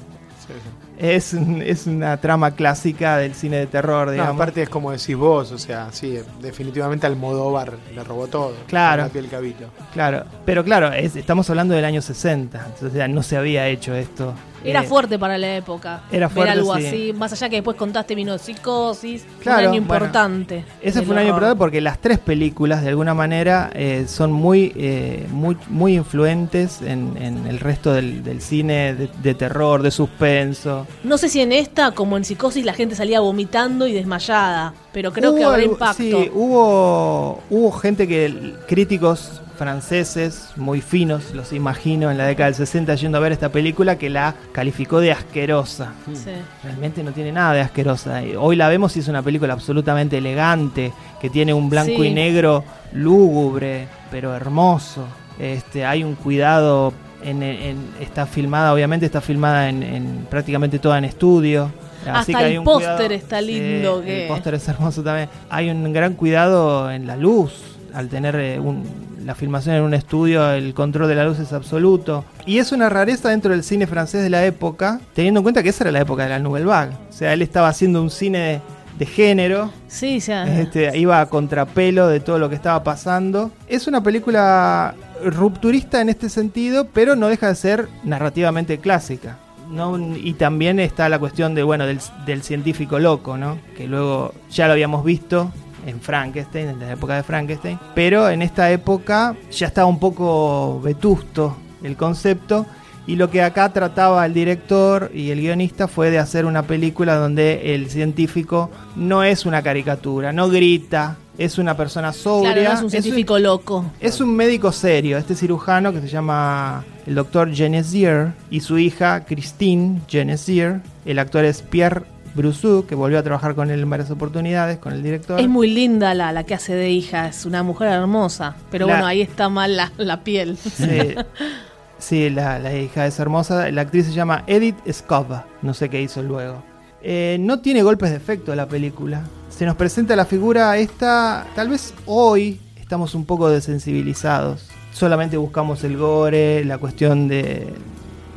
Es, 0.99 1.33
es 1.33 1.85
una 1.87 2.17
trama 2.17 2.51
clásica 2.51 3.17
del 3.17 3.33
cine 3.35 3.57
de 3.57 3.67
terror, 3.67 4.07
No, 4.07 4.11
digamos. 4.13 4.35
aparte 4.35 4.63
es 4.63 4.69
como 4.69 4.91
decís 4.91 5.15
vos, 5.15 5.51
o 5.51 5.57
sea, 5.59 5.89
sí, 5.91 6.17
definitivamente 6.41 7.05
Almodóvar 7.05 7.73
le 7.93 8.03
robó 8.03 8.27
todo. 8.27 8.53
Claro. 8.67 9.03
con 9.03 9.07
La 9.09 9.13
piel 9.13 9.29
cabito. 9.29 9.65
Claro, 9.93 10.23
pero 10.45 10.63
claro, 10.63 10.91
es- 10.91 11.15
estamos 11.15 11.49
hablando 11.49 11.75
del 11.75 11.85
año 11.85 12.01
60, 12.01 12.65
entonces 12.73 13.09
no 13.09 13.21
se 13.23 13.37
había 13.37 13.67
hecho 13.67 13.93
esto. 13.93 14.33
Era 14.63 14.81
Eh, 14.81 14.87
fuerte 14.87 15.17
para 15.19 15.37
la 15.37 15.55
época. 15.57 16.01
era 16.11 16.29
fuerte, 16.29 16.49
Ver 16.51 16.59
algo 16.59 16.75
sí. 16.77 16.85
así. 16.87 17.13
Más 17.13 17.31
allá 17.33 17.49
que 17.49 17.57
después 17.57 17.77
contaste 17.77 18.15
vino 18.15 18.37
psicosis. 18.37 19.25
Claro, 19.39 19.59
un 19.59 19.59
año 19.59 19.69
bueno, 19.69 19.81
importante. 19.81 20.65
Ese 20.81 21.01
fue 21.03 21.13
un 21.13 21.19
año 21.19 21.27
horror. 21.27 21.35
importante 21.37 21.59
porque 21.59 21.81
las 21.81 21.99
tres 21.99 22.19
películas, 22.19 22.81
de 22.81 22.89
alguna 22.89 23.13
manera, 23.13 23.69
eh, 23.73 24.05
son 24.07 24.31
muy, 24.31 24.73
eh, 24.75 25.25
muy, 25.31 25.57
muy 25.69 25.95
influentes 25.95 26.81
en, 26.81 27.15
en 27.21 27.45
el 27.47 27.59
resto 27.59 27.93
del, 27.93 28.23
del 28.23 28.41
cine 28.41 28.93
de, 28.95 29.09
de 29.21 29.33
terror, 29.35 29.81
de 29.81 29.91
suspenso. 29.91 30.85
No 31.03 31.17
sé 31.17 31.29
si 31.29 31.39
en 31.41 31.51
esta, 31.51 31.91
como 31.91 32.17
en 32.17 32.23
psicosis, 32.25 32.65
la 32.65 32.73
gente 32.73 32.95
salía 32.95 33.19
vomitando 33.19 33.87
y 33.87 33.93
desmayada. 33.93 34.73
Pero 34.91 35.13
creo 35.13 35.35
que 35.35 35.43
habrá 35.43 35.63
impacto. 35.63 35.95
Sí, 36.03 36.31
hubo, 36.33 37.39
hubo 37.49 37.71
gente 37.71 38.07
que, 38.07 38.55
críticos 38.67 39.41
franceses 39.57 40.49
muy 40.55 40.81
finos, 40.81 41.33
los 41.33 41.51
imagino, 41.51 42.09
en 42.11 42.17
la 42.17 42.25
década 42.25 42.45
del 42.47 42.55
60 42.55 42.95
yendo 42.95 43.17
a 43.17 43.21
ver 43.21 43.31
esta 43.31 43.49
película 43.51 43.97
que 43.97 44.09
la 44.09 44.35
calificó 44.51 44.99
de 44.99 45.11
asquerosa. 45.11 45.93
Sí. 46.13 46.31
Realmente 46.63 47.03
no 47.03 47.11
tiene 47.11 47.31
nada 47.31 47.53
de 47.53 47.61
asquerosa. 47.61 48.21
Hoy 48.39 48.55
la 48.55 48.69
vemos 48.69 48.95
y 48.95 48.99
es 48.99 49.07
una 49.07 49.21
película 49.21 49.53
absolutamente 49.53 50.17
elegante, 50.19 50.93
que 51.19 51.29
tiene 51.29 51.53
un 51.53 51.69
blanco 51.69 52.01
Sí. 52.01 52.07
y 52.07 52.13
negro 52.13 52.63
lúgubre, 52.93 53.87
pero 54.11 54.33
hermoso. 54.35 55.05
Este, 55.39 55.85
hay 55.85 56.03
un 56.03 56.15
cuidado, 56.15 56.93
en, 57.23 57.43
en- 57.43 57.89
está 57.99 58.25
filmada, 58.25 58.73
obviamente 58.73 59.05
está 59.05 59.21
filmada 59.21 59.69
en, 59.69 59.83
en 59.83 60.27
prácticamente 60.29 60.79
toda 60.79 60.97
en 60.97 61.05
estudio. 61.05 61.71
Así 62.09 62.31
Hasta 62.33 62.47
que 62.47 62.55
el 62.55 62.63
póster 62.63 63.11
está 63.11 63.39
Sí, 63.39 63.45
lindo, 63.47 64.01
que- 64.01 64.23
El 64.23 64.27
póster 64.29 64.53
es 64.53 64.67
hermoso 64.67 65.03
también. 65.03 65.29
Hay 65.49 65.69
un 65.69 65.91
gran 65.91 66.13
cuidado 66.13 66.89
en 66.91 67.05
la 67.05 67.17
luz, 67.17 67.53
al 67.93 68.07
tener 68.07 68.35
eh, 68.35 68.59
un- 68.59 69.06
la 69.27 69.35
filmación 69.35 69.75
en 69.75 69.83
un 69.83 69.93
estudio, 69.93 70.49
el 70.51 70.73
control 70.73 71.09
de 71.09 71.15
la 71.15 71.25
luz 71.25 71.37
es 71.39 71.51
absoluto. 71.51 72.23
Y 72.45 72.59
es 72.59 72.71
una 72.71 72.87
rareza 72.87 73.27
dentro 73.27 73.51
del 73.51 73.61
cine 73.61 73.85
francés 73.85 74.23
de 74.23 74.29
la 74.29 74.45
época, 74.45 75.01
teniendo 75.13 75.41
en 75.41 75.43
cuenta 75.43 75.61
que 75.61 75.69
esa 75.69 75.83
era 75.83 75.91
la 75.91 75.99
época 75.99 76.23
de 76.23 76.29
la 76.29 76.39
Nouvelle 76.39 76.65
Vague. 76.65 76.93
O 77.09 77.13
sea, 77.13 77.33
él 77.33 77.41
estaba 77.41 77.67
haciendo 77.67 78.01
un 78.01 78.09
cine 78.09 78.39
de, 78.39 78.61
de 78.97 79.05
género, 79.05 79.69
Sí, 79.89 80.21
sea, 80.21 80.45
este, 80.61 80.97
iba 80.97 81.19
a 81.19 81.25
contrapelo 81.25 82.07
de 82.07 82.21
todo 82.21 82.39
lo 82.39 82.47
que 82.47 82.55
estaba 82.55 82.81
pasando. 82.85 83.51
Es 83.67 83.85
una 83.87 84.01
película 84.01 84.95
rupturista 85.21 85.99
en 85.99 86.07
este 86.07 86.29
sentido, 86.29 86.87
pero 86.93 87.17
no 87.17 87.27
deja 87.27 87.49
de 87.49 87.55
ser 87.55 87.89
narrativamente 88.05 88.77
clásica. 88.77 89.39
¿no? 89.69 89.97
Y 90.15 90.35
también 90.35 90.79
está 90.79 91.09
la 91.09 91.19
cuestión 91.19 91.53
de, 91.53 91.63
bueno, 91.63 91.85
del, 91.85 91.99
del 92.25 92.43
científico 92.43 92.97
loco, 92.97 93.37
¿no? 93.37 93.57
Que 93.75 93.87
luego 93.87 94.33
ya 94.49 94.67
lo 94.67 94.71
habíamos 94.71 95.03
visto 95.03 95.51
en 95.85 96.01
Frankenstein, 96.01 96.69
en 96.69 96.79
la 96.79 96.91
época 96.93 97.15
de 97.15 97.23
Frankenstein. 97.23 97.79
Pero 97.95 98.29
en 98.29 98.41
esta 98.41 98.71
época 98.71 99.35
ya 99.51 99.67
estaba 99.67 99.87
un 99.87 99.99
poco 99.99 100.81
vetusto 100.81 101.55
el 101.83 101.95
concepto. 101.95 102.65
Y 103.05 103.15
lo 103.15 103.29
que 103.29 103.41
acá 103.41 103.71
trataba 103.71 104.25
el 104.25 104.33
director 104.33 105.11
y 105.13 105.31
el 105.31 105.39
guionista 105.39 105.87
fue 105.87 106.11
de 106.11 106.19
hacer 106.19 106.45
una 106.45 106.63
película 106.63 107.15
donde 107.15 107.73
el 107.73 107.89
científico 107.89 108.69
no 108.97 109.23
es 109.23 109.45
una 109.45 109.61
caricatura, 109.61 110.33
no 110.33 110.49
grita, 110.49 111.15
es 111.37 111.57
una 111.57 111.77
persona 111.77 112.11
sobria. 112.11 112.53
claro, 112.53 112.69
no 112.69 112.75
es 112.75 112.83
un 112.83 112.89
científico 112.89 113.39
loco. 113.39 113.85
Es 114.01 114.19
un 114.19 114.35
médico 114.35 114.73
serio, 114.73 115.17
este 115.17 115.35
cirujano 115.35 115.93
que 115.93 116.01
se 116.01 116.09
llama 116.09 116.83
el 117.05 117.15
doctor 117.15 117.53
Genesier 117.53 118.33
y 118.49 118.59
su 118.59 118.77
hija 118.77 119.23
Christine 119.23 120.01
Genesier. 120.07 120.81
El 121.05 121.19
actor 121.19 121.45
es 121.45 121.61
Pierre 121.61 122.03
Brousseau, 122.37 122.85
que 122.85 122.95
volvió 122.95 123.19
a 123.19 123.23
trabajar 123.23 123.53
con 123.55 123.69
él 123.71 123.81
en 123.81 123.89
varias 123.89 124.09
oportunidades, 124.11 124.77
con 124.77 124.93
el 124.93 125.03
director. 125.03 125.39
Es 125.41 125.49
muy 125.49 125.69
linda 125.69 126.13
la, 126.13 126.31
la 126.31 126.43
que 126.45 126.53
hace 126.53 126.73
de 126.75 126.89
hija, 126.91 127.27
es 127.27 127.45
una 127.45 127.63
mujer 127.63 127.89
hermosa. 127.89 128.55
Pero 128.71 128.87
La- 128.87 128.93
bueno, 128.93 129.07
ahí 129.07 129.21
está 129.21 129.49
mal 129.49 129.75
la, 129.75 129.91
la 129.97 130.23
piel. 130.23 130.55
Sí, 130.57 131.15
sí, 131.97 132.29
la, 132.29 132.59
la 132.59 132.73
hija 132.77 133.05
es 133.05 133.19
hermosa. 133.19 133.69
La 133.71 133.81
actriz 133.81 134.05
se 134.05 134.13
llama 134.13 134.43
Edith 134.47 134.77
Scova. 134.91 135.45
No 135.61 135.73
sé 135.73 135.89
qué 135.89 136.01
hizo 136.01 136.21
luego. 136.23 136.63
Eh, 137.01 137.37
no 137.39 137.59
tiene 137.59 137.83
golpes 137.83 138.09
de 138.11 138.15
efecto 138.17 138.53
la 138.55 138.67
película. 138.67 139.23
Se 139.49 139.65
nos 139.65 139.75
presenta 139.75 140.15
la 140.15 140.25
figura 140.25 140.77
esta. 140.77 141.45
Tal 141.55 141.69
vez 141.69 141.93
hoy 142.05 142.59
estamos 142.79 143.15
un 143.15 143.25
poco 143.25 143.49
desensibilizados. 143.49 144.67
Solamente 144.93 145.37
buscamos 145.37 145.83
el 145.83 145.97
gore, 145.97 146.63
la 146.65 146.77
cuestión 146.79 147.27
de, 147.27 147.67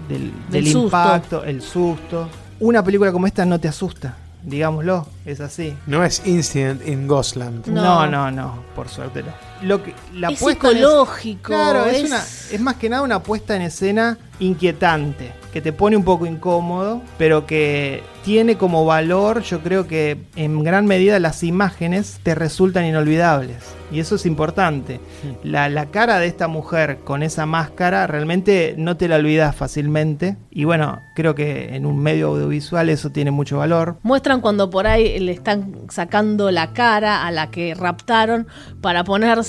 del, 0.08 0.32
Del 0.50 0.66
impacto, 0.68 1.42
el 1.44 1.62
susto. 1.62 2.28
Una 2.60 2.82
película 2.84 3.10
como 3.12 3.26
esta 3.26 3.44
no 3.46 3.58
te 3.58 3.68
asusta, 3.68 4.14
digámoslo, 4.42 5.06
es 5.24 5.40
así. 5.40 5.74
No 5.86 6.04
es 6.04 6.22
Incident 6.26 6.86
in 6.86 7.08
Ghostland. 7.08 7.66
No, 7.66 8.06
No. 8.06 8.06
no, 8.06 8.30
no, 8.30 8.62
por 8.74 8.88
suerte 8.88 9.22
no. 9.22 9.32
Lo 9.62 9.82
que, 9.82 9.94
la 10.14 10.28
es 10.30 10.40
puesta 10.40 10.70
en 10.70 10.76
es- 10.76 10.82
psicológico. 10.82 11.42
Claro, 11.52 11.84
es, 11.86 11.98
es- 11.98 12.04
una, 12.04 12.18
es 12.18 12.60
más 12.60 12.74
que 12.76 12.88
nada 12.88 13.02
una 13.02 13.22
puesta 13.22 13.54
en 13.56 13.62
escena 13.62 14.18
inquietante, 14.38 15.32
que 15.52 15.60
te 15.60 15.72
pone 15.72 15.96
un 15.96 16.04
poco 16.04 16.26
incómodo, 16.26 17.02
pero 17.18 17.46
que 17.46 18.02
tiene 18.24 18.56
como 18.56 18.84
valor, 18.84 19.42
yo 19.42 19.60
creo 19.60 19.86
que 19.86 20.18
en 20.36 20.62
gran 20.62 20.86
medida 20.86 21.18
las 21.18 21.42
imágenes 21.42 22.20
te 22.22 22.34
resultan 22.34 22.84
inolvidables. 22.84 23.56
Y 23.92 23.98
eso 23.98 24.14
es 24.14 24.24
importante. 24.24 25.00
La, 25.42 25.68
la 25.68 25.86
cara 25.86 26.20
de 26.20 26.28
esta 26.28 26.46
mujer 26.46 26.98
con 27.02 27.24
esa 27.24 27.44
máscara 27.44 28.06
realmente 28.06 28.74
no 28.78 28.96
te 28.96 29.08
la 29.08 29.16
olvidas 29.16 29.56
fácilmente. 29.56 30.36
Y 30.48 30.62
bueno, 30.62 31.00
creo 31.16 31.34
que 31.34 31.74
en 31.74 31.86
un 31.86 31.98
medio 31.98 32.28
audiovisual 32.28 32.88
eso 32.88 33.10
tiene 33.10 33.32
mucho 33.32 33.58
valor. 33.58 33.96
Muestran 34.04 34.40
cuando 34.42 34.70
por 34.70 34.86
ahí 34.86 35.18
le 35.18 35.32
están 35.32 35.74
sacando 35.88 36.52
la 36.52 36.72
cara 36.72 37.26
a 37.26 37.32
la 37.32 37.50
que 37.50 37.74
raptaron 37.74 38.46
para 38.80 39.02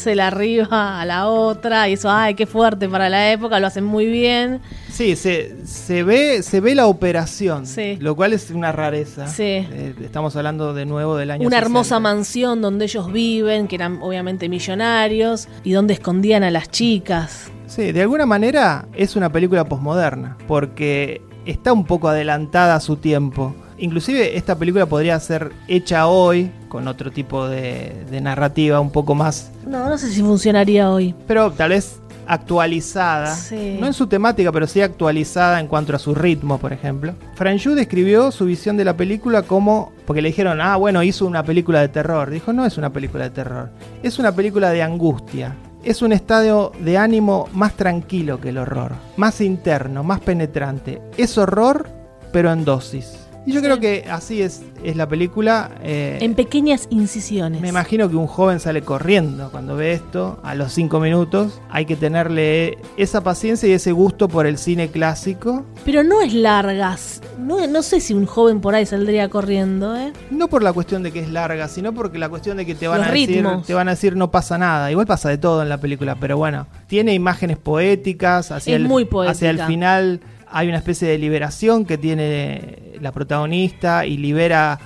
arriba 0.07 0.99
a 1.01 1.05
la 1.05 1.27
otra. 1.27 1.87
Y 1.89 1.93
eso, 1.93 2.09
ay, 2.09 2.33
qué 2.35 2.45
fuerte 2.45 2.89
para 2.89 3.09
la 3.09 3.31
época, 3.31 3.59
lo 3.59 3.67
hacen 3.67 3.83
muy 3.83 4.05
bien. 4.07 4.61
Sí, 4.89 5.15
se, 5.15 5.65
se 5.65 6.03
ve 6.03 6.43
se 6.43 6.59
ve 6.59 6.75
la 6.75 6.87
operación, 6.87 7.65
Sí. 7.65 7.97
lo 7.99 8.15
cual 8.15 8.33
es 8.33 8.49
una 8.51 8.71
rareza. 8.71 9.27
Sí. 9.27 9.43
Eh, 9.43 9.95
estamos 10.03 10.35
hablando 10.35 10.73
de 10.73 10.85
nuevo 10.85 11.15
del 11.17 11.31
año 11.31 11.41
Una 11.47 11.57
60. 11.57 11.65
hermosa 11.65 11.99
mansión 11.99 12.61
donde 12.61 12.85
ellos 12.85 13.11
viven, 13.11 13.67
que 13.67 13.75
eran 13.75 13.99
obviamente 14.01 14.49
millonarios, 14.49 15.47
y 15.63 15.71
donde 15.71 15.93
escondían 15.93 16.43
a 16.43 16.51
las 16.51 16.69
chicas. 16.69 17.51
Sí, 17.67 17.91
de 17.93 18.01
alguna 18.01 18.25
manera 18.25 18.87
es 18.93 19.15
una 19.15 19.31
película 19.31 19.63
posmoderna, 19.65 20.37
porque 20.47 21.21
está 21.45 21.71
un 21.73 21.85
poco 21.85 22.09
adelantada 22.09 22.75
a 22.75 22.79
su 22.81 22.97
tiempo. 22.97 23.55
Inclusive 23.81 24.37
esta 24.37 24.55
película 24.55 24.85
podría 24.85 25.19
ser 25.19 25.51
hecha 25.67 26.07
hoy 26.07 26.49
con 26.69 26.87
otro 26.87 27.11
tipo 27.11 27.47
de, 27.49 28.05
de 28.09 28.21
narrativa 28.21 28.79
un 28.79 28.91
poco 28.91 29.13
más, 29.15 29.51
No, 29.67 29.89
no 29.89 29.97
sé 29.97 30.09
si 30.09 30.21
funcionaría 30.21 30.89
hoy. 30.89 31.13
pero 31.27 31.51
tal 31.51 31.71
vez 31.71 31.97
actualizada. 32.27 33.35
Sí. 33.35 33.77
No 33.79 33.87
en 33.87 33.93
su 33.93 34.07
temática, 34.07 34.51
pero 34.51 34.67
sí 34.67 34.81
actualizada 34.81 35.59
en 35.59 35.67
cuanto 35.67 35.95
a 35.95 35.99
su 35.99 36.13
ritmo, 36.15 36.57
por 36.59 36.71
ejemplo. 36.73 37.13
Franju 37.35 37.71
describió 37.71 38.31
su 38.31 38.45
visión 38.45 38.77
de 38.77 38.85
la 38.85 38.95
película 38.95 39.41
como. 39.43 39.91
Porque 40.05 40.21
le 40.21 40.29
dijeron, 40.29 40.61
ah, 40.61 40.75
bueno, 40.77 41.03
hizo 41.03 41.25
una 41.25 41.43
película 41.43 41.81
de 41.81 41.87
terror. 41.89 42.29
Dijo, 42.29 42.53
no 42.53 42.65
es 42.65 42.77
una 42.77 42.91
película 42.91 43.25
de 43.25 43.29
terror. 43.31 43.69
Es 44.03 44.19
una 44.19 44.33
película 44.33 44.69
de 44.71 44.83
angustia. 44.83 45.55
Es 45.83 46.01
un 46.01 46.11
estado 46.13 46.71
de 46.79 46.97
ánimo 46.97 47.49
más 47.53 47.73
tranquilo 47.73 48.39
que 48.39 48.49
el 48.49 48.57
horror. 48.59 48.93
Más 49.17 49.41
interno, 49.41 50.03
más 50.03 50.19
penetrante. 50.19 51.01
Es 51.17 51.37
horror, 51.37 51.87
pero 52.31 52.51
en 52.51 52.63
dosis. 52.65 53.17
Y 53.45 53.53
yo 53.53 53.59
Sí. 53.59 53.65
creo 53.65 53.79
que 53.79 54.05
así 54.09 54.41
es, 54.41 54.61
es 54.83 54.95
la 54.95 55.07
película. 55.07 55.71
eh, 55.81 56.19
En 56.21 56.35
pequeñas 56.35 56.87
incisiones. 56.91 57.59
me 57.61 57.69
imagino 57.69 58.07
que 58.09 58.15
un 58.15 58.27
joven 58.27 58.59
sale 58.59 58.83
corriendo 58.83 59.49
cuando 59.49 59.75
ve 59.75 59.93
esto 59.93 60.39
a 60.43 60.53
los 60.53 60.71
cinco 60.73 60.99
minutos. 60.99 61.59
Hay 61.69 61.85
que 61.85 61.95
tenerle 61.95 62.77
esa 62.97 63.21
paciencia 63.21 63.67
y 63.67 63.71
ese 63.71 63.91
gusto 63.93 64.27
por 64.27 64.45
el 64.45 64.57
cine 64.59 64.89
clásico. 64.89 65.65
Pero 65.85 66.03
no 66.03 66.21
es 66.21 66.33
largas. 66.33 67.21
No, 67.39 67.65
no 67.65 67.81
sé 67.81 67.99
si 67.99 68.13
un 68.13 68.27
joven 68.27 68.61
por 68.61 68.75
ahí 68.75 68.85
saldría 68.85 69.27
corriendo, 69.29 69.95
¿eh? 69.97 70.13
No 70.29 70.47
por 70.47 70.61
la 70.61 70.71
cuestión 70.71 71.01
de 71.01 71.11
que 71.11 71.19
es 71.21 71.29
larga, 71.29 71.67
sino 71.67 71.93
porque 71.93 72.19
la 72.19 72.29
cuestión 72.29 72.57
de 72.57 72.65
que 72.67 72.75
te 72.75 72.87
van, 72.87 72.99
Los 72.99 73.07
a 73.09 73.11
decir, 73.11 73.43
te 73.65 73.73
van 73.73 73.87
a 73.87 73.91
decir 73.91 74.15
no 74.15 74.29
pasa 74.29 74.59
nada. 74.59 74.91
Igual 74.91 75.07
pasa 75.07 75.29
de 75.29 75.39
todo 75.39 75.63
en 75.63 75.69
la 75.69 75.79
película, 75.79 76.15
pero 76.19 76.37
bueno. 76.37 76.67
Tiene 76.85 77.13
imágenes 77.15 77.57
poéticas. 77.57 78.51
Hacia 78.51 78.75
Es 78.75 78.81
el, 78.81 78.87
muy 78.87 79.05
poética. 79.05 79.31
Hacia 79.31 79.49
el 79.49 79.61
final 79.63 80.21
hay 80.53 80.67
una 80.67 80.77
especie 80.77 81.07
de 81.07 81.17
liberación 81.17 81.85
que 81.85 81.97
tiene 81.97 82.80
la 83.01 83.11
protagonista 83.11 84.05
y 84.05 84.17
libera 84.17 84.79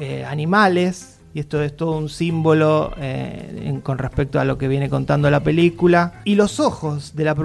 eh, 0.00 0.24
animales. 0.24 1.16
Y 1.34 1.40
esto 1.40 1.62
es 1.62 1.76
todo 1.76 1.98
un 1.98 2.08
símbolo 2.08 2.94
eh, 2.96 3.62
en- 3.66 3.80
con 3.82 3.98
respecto 3.98 4.40
a 4.40 4.44
lo 4.44 4.56
que 4.56 4.66
viene 4.66 4.88
contando 4.88 5.30
la 5.30 5.40
película. 5.42 6.20
Y 6.24 6.34
los 6.36 6.58
ojos 6.58 7.14
de 7.14 7.24
la... 7.24 7.36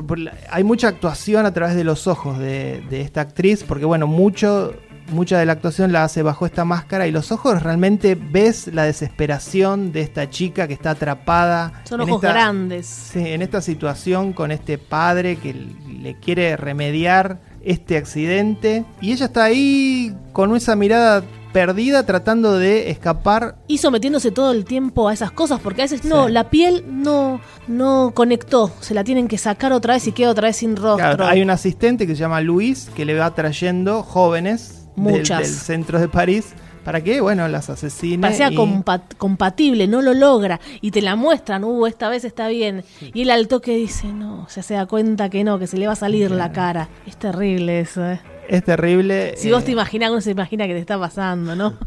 Hay 0.49 0.64
mucha 0.64 0.88
actuación 0.88 1.45
a 1.45 1.53
través 1.53 1.76
de 1.76 1.84
los 1.84 2.07
ojos 2.07 2.39
de, 2.39 2.82
de 2.89 3.01
esta 3.01 3.22
actriz, 3.22 3.64
porque 3.68 3.86
bueno, 3.86 4.07
mucho... 4.07 4.74
Mucha 5.11 5.38
de 5.38 5.45
la 5.45 5.51
actuación 5.51 5.91
la 5.91 6.05
hace 6.05 6.24
bajo 6.24 6.45
esta 6.45 6.64
máscara 6.64 7.05
y 7.05 7.11
los 7.11 7.34
ojos 7.34 7.61
realmente 7.61 8.16
ves 8.16 8.68
la 8.74 8.84
desesperación 8.84 9.91
de 9.91 9.99
esta 9.99 10.30
chica 10.30 10.66
que 10.66 10.74
está 10.74 10.91
atrapada. 10.91 11.82
Son 11.84 11.99
en 11.99 12.09
ojos 12.09 12.24
esta- 12.24 12.34
grandes. 12.34 12.86
Sí, 12.88 13.20
en 13.20 13.41
esta 13.41 13.61
situación 13.61 14.32
con 14.32 14.49
este 14.49 14.78
padre 14.78 15.36
que 15.36 15.53
le 15.53 16.16
quiere 16.22 16.55
remediar 16.55 17.41
este 17.64 17.97
accidente 17.97 18.86
y 19.01 19.11
ella 19.11 19.26
está 19.26 19.45
ahí 19.45 20.16
con 20.32 20.55
esa 20.55 20.76
mirada 20.76 21.24
perdida 21.53 22.03
tratando 22.05 22.57
de 22.57 22.89
escapar. 22.89 23.55
Y 23.68 23.78
sometiéndose 23.78 24.32
todo 24.32 24.51
el 24.51 24.66
tiempo 24.66 25.07
a 25.07 25.14
esas 25.14 25.32
cosas, 25.32 25.61
porque 25.61 25.84
a 25.84 25.86
veces 25.86 26.03
no, 26.03 26.26
Sí. 26.26 26.34
la 26.34 26.49
piel 26.49 26.84
no, 26.89 27.39
no 27.68 28.11
conectó. 28.14 28.72
Se 28.82 28.93
la 28.93 29.03
tienen 29.03 29.28
que 29.28 29.38
sacar 29.38 29.72
otra 29.72 29.93
vez 29.93 30.07
y 30.07 30.11
queda 30.11 30.32
otra 30.32 30.47
vez 30.47 30.57
sin 30.57 30.76
rostro. 30.76 30.97
Claro, 30.97 31.26
hay 31.26 31.41
un 31.41 31.51
asistente 31.51 32.07
que 32.07 32.16
se 32.16 32.22
llama 32.22 32.41
Luis 32.41 32.89
que 32.95 33.05
le 33.05 33.18
va 33.18 33.34
trayendo 33.34 34.03
jóvenes. 34.03 34.80
Del, 34.95 35.26
centro 35.45 35.99
de 35.99 36.07
París 36.07 36.53
para 36.84 37.01
que, 37.01 37.21
bueno, 37.21 37.47
las 37.47 37.69
asesine. 37.69 38.21
Parecía 38.21 38.51
y- 38.51 38.55
compa- 38.55 39.01
compatible, 39.17 39.88
no 39.88 40.01
lo 40.01 40.13
logra. 40.13 40.59
Y 40.81 40.91
te 40.91 41.01
la 41.01 41.15
muestran, 41.15 41.63
uh, 41.63 41.86
esta 41.88 42.09
vez 42.09 42.25
está 42.25 42.47
bien. 42.47 42.84
Y 43.13 43.21
él 43.23 43.29
al 43.31 43.47
toque 43.47 43.75
dice, 43.75 44.07
no, 44.07 44.47
ya 44.53 44.61
se 44.63 44.73
da 44.73 44.86
cuenta 44.86 45.29
que 45.29 45.43
no, 45.43 45.59
que 45.59 45.67
se 45.67 45.77
le 45.77 45.88
va 45.88 45.93
a 45.93 45.97
salir 45.97 46.31
la 46.31 46.51
cara. 46.51 46.89
Es 47.07 47.17
terrible 47.17 47.79
eso, 47.79 48.05
¿eh? 48.09 48.19
Es 48.49 48.63
terrible. 48.63 49.36
Si 49.38 49.47
eh, 49.49 49.53
vos 49.53 49.63
te 49.63 49.71
imaginás, 49.71 50.11
uno 50.11 50.19
se 50.21 50.31
imagina 50.31 50.67
que 50.67 50.73
te 50.73 50.79
está 50.79 50.99
pasando, 50.99 51.55
¿no? 51.55 51.73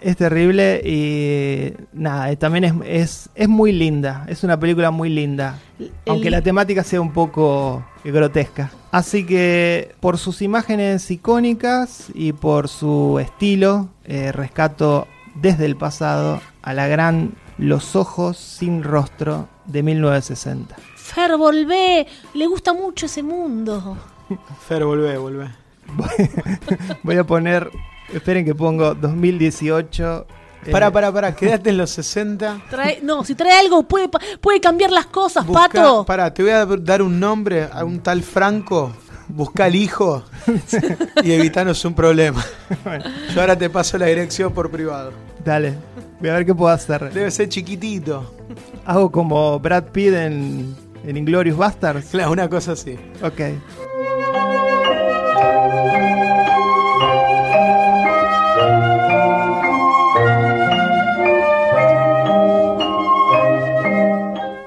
Es 0.00 0.18
terrible 0.18 0.82
y 0.84 1.72
nada, 1.94 2.30
eh, 2.30 2.36
también 2.36 2.64
es, 2.64 2.74
es, 2.84 3.30
es 3.34 3.48
muy 3.48 3.72
linda, 3.72 4.26
es 4.28 4.44
una 4.44 4.60
película 4.60 4.90
muy 4.90 5.08
linda, 5.08 5.58
aunque 6.06 6.28
la 6.30 6.42
temática 6.42 6.84
sea 6.84 7.00
un 7.00 7.10
poco 7.10 7.82
grotesca. 8.12 8.70
Así 8.90 9.26
que 9.26 9.94
por 10.00 10.18
sus 10.18 10.42
imágenes 10.42 11.10
icónicas 11.10 12.10
y 12.14 12.32
por 12.32 12.68
su 12.68 13.18
estilo, 13.20 13.88
eh, 14.04 14.32
rescato 14.32 15.08
desde 15.34 15.66
el 15.66 15.76
pasado 15.76 16.40
a 16.62 16.72
la 16.74 16.86
gran 16.86 17.34
Los 17.56 17.94
ojos 17.94 18.36
sin 18.36 18.82
rostro 18.82 19.48
de 19.66 19.82
1960. 19.82 20.76
Fer, 20.96 21.36
volvé, 21.36 22.06
le 22.34 22.46
gusta 22.46 22.72
mucho 22.72 23.06
ese 23.06 23.22
mundo. 23.22 23.96
Fer, 24.68 24.84
volvé, 24.84 25.16
volvé. 25.18 25.50
Voy 27.02 27.16
a 27.16 27.24
poner, 27.24 27.70
esperen 28.12 28.44
que 28.44 28.54
pongo 28.54 28.94
2018. 28.94 30.26
Eh, 30.66 30.70
Pará, 30.70 30.90
pará, 30.90 31.12
pará, 31.12 31.34
quédate 31.34 31.70
en 31.70 31.76
los 31.78 31.90
60. 31.90 32.62
Trae- 32.70 33.00
no, 33.02 33.24
si 33.24 33.34
trae 33.34 33.52
algo 33.58 33.82
puede, 33.84 34.08
puede 34.40 34.60
cambiar 34.60 34.90
las 34.90 35.06
cosas, 35.06 35.46
Busca- 35.46 35.68
Pato. 35.68 36.04
Pará, 36.04 36.32
te 36.32 36.42
voy 36.42 36.52
a 36.52 36.64
dar 36.66 37.02
un 37.02 37.18
nombre 37.20 37.68
a 37.72 37.84
un 37.84 38.00
tal 38.00 38.22
Franco. 38.22 38.92
Busca 39.26 39.64
al 39.64 39.74
hijo 39.74 40.22
y 41.22 41.32
evitanos 41.32 41.82
un 41.86 41.94
problema. 41.94 42.44
Yo 43.34 43.40
ahora 43.40 43.56
te 43.56 43.70
paso 43.70 43.96
la 43.96 44.04
dirección 44.06 44.52
por 44.52 44.70
privado. 44.70 45.12
Dale, 45.42 45.74
voy 46.20 46.28
a 46.28 46.34
ver 46.34 46.44
qué 46.44 46.54
puedo 46.54 46.70
hacer. 46.72 47.10
Debe 47.10 47.30
ser 47.30 47.48
chiquitito. 47.48 48.34
Hago 48.84 49.10
como 49.10 49.58
Brad 49.60 49.84
Pitt 49.84 50.12
en, 50.12 50.76
en 51.06 51.16
Inglorious 51.16 51.56
Bastards. 51.56 52.08
Claro, 52.10 52.32
una 52.32 52.50
cosa 52.50 52.72
así. 52.72 52.98
Ok. 53.22 53.40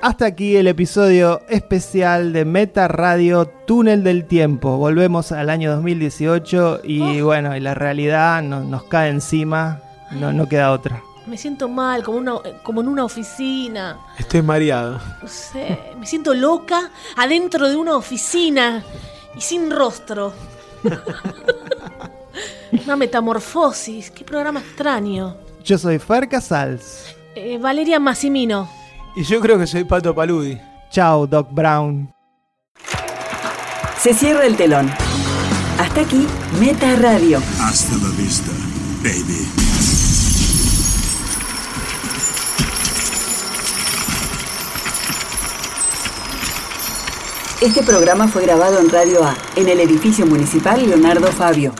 Hasta 0.07 0.25
aquí 0.25 0.55
el 0.55 0.67
episodio 0.67 1.41
especial 1.49 2.31
de 2.31 2.45
Meta 2.45 2.87
Radio 2.87 3.45
Túnel 3.45 4.05
del 4.05 4.23
Tiempo. 4.23 4.77
Volvemos 4.77 5.33
al 5.33 5.49
año 5.49 5.69
2018 5.75 6.79
y 6.85 7.19
bueno, 7.19 7.53
y 7.57 7.59
la 7.59 7.73
realidad 7.73 8.41
no- 8.41 8.63
nos 8.63 8.85
cae 8.85 9.09
encima, 9.09 9.81
no, 10.11 10.31
no 10.31 10.47
queda 10.47 10.71
otra. 10.71 11.03
Me 11.25 11.35
siento 11.35 11.67
mal, 11.67 12.05
como, 12.05 12.19
una, 12.19 12.35
como 12.63 12.79
en 12.79 12.87
una 12.87 13.03
oficina. 13.03 13.99
Estoy 14.17 14.41
mareado. 14.41 14.97
No 15.21 15.27
sé, 15.27 15.77
me 15.99 16.05
siento 16.05 16.33
loca 16.33 16.89
adentro 17.17 17.67
de 17.67 17.75
una 17.75 17.97
oficina 17.97 18.85
y 19.35 19.41
sin 19.41 19.69
rostro. 19.69 20.31
una 22.85 22.95
metamorfosis, 22.95 24.09
qué 24.11 24.23
programa 24.23 24.61
extraño. 24.61 25.35
Yo 25.65 25.77
soy 25.77 25.99
Fer 25.99 26.29
Casals. 26.29 27.13
Eh, 27.35 27.57
Valeria 27.57 27.99
Massimino. 27.99 28.69
Y 29.17 29.23
yo 29.23 29.41
creo 29.41 29.57
que 29.57 29.65
soy 29.65 29.83
Pato 29.83 30.13
Paludi. 30.13 30.59
Chao, 30.91 31.25
Doc 31.25 31.47
Brown. 31.51 32.13
Se 33.99 34.13
cierra 34.13 34.45
el 34.45 34.55
telón. 34.55 34.91
Hasta 35.79 36.01
aquí, 36.01 36.27
Meta 36.59 36.95
Radio. 36.97 37.39
Hasta 37.59 37.95
la 37.95 38.09
vista, 38.15 38.51
baby. 39.01 39.47
Este 47.59 47.81
programa 47.81 48.27
fue 48.27 48.43
grabado 48.43 48.79
en 48.79 48.91
Radio 48.91 49.23
A, 49.23 49.35
en 49.55 49.67
el 49.67 49.79
edificio 49.79 50.27
municipal 50.27 50.87
Leonardo 50.87 51.25
Fabio. 51.31 51.73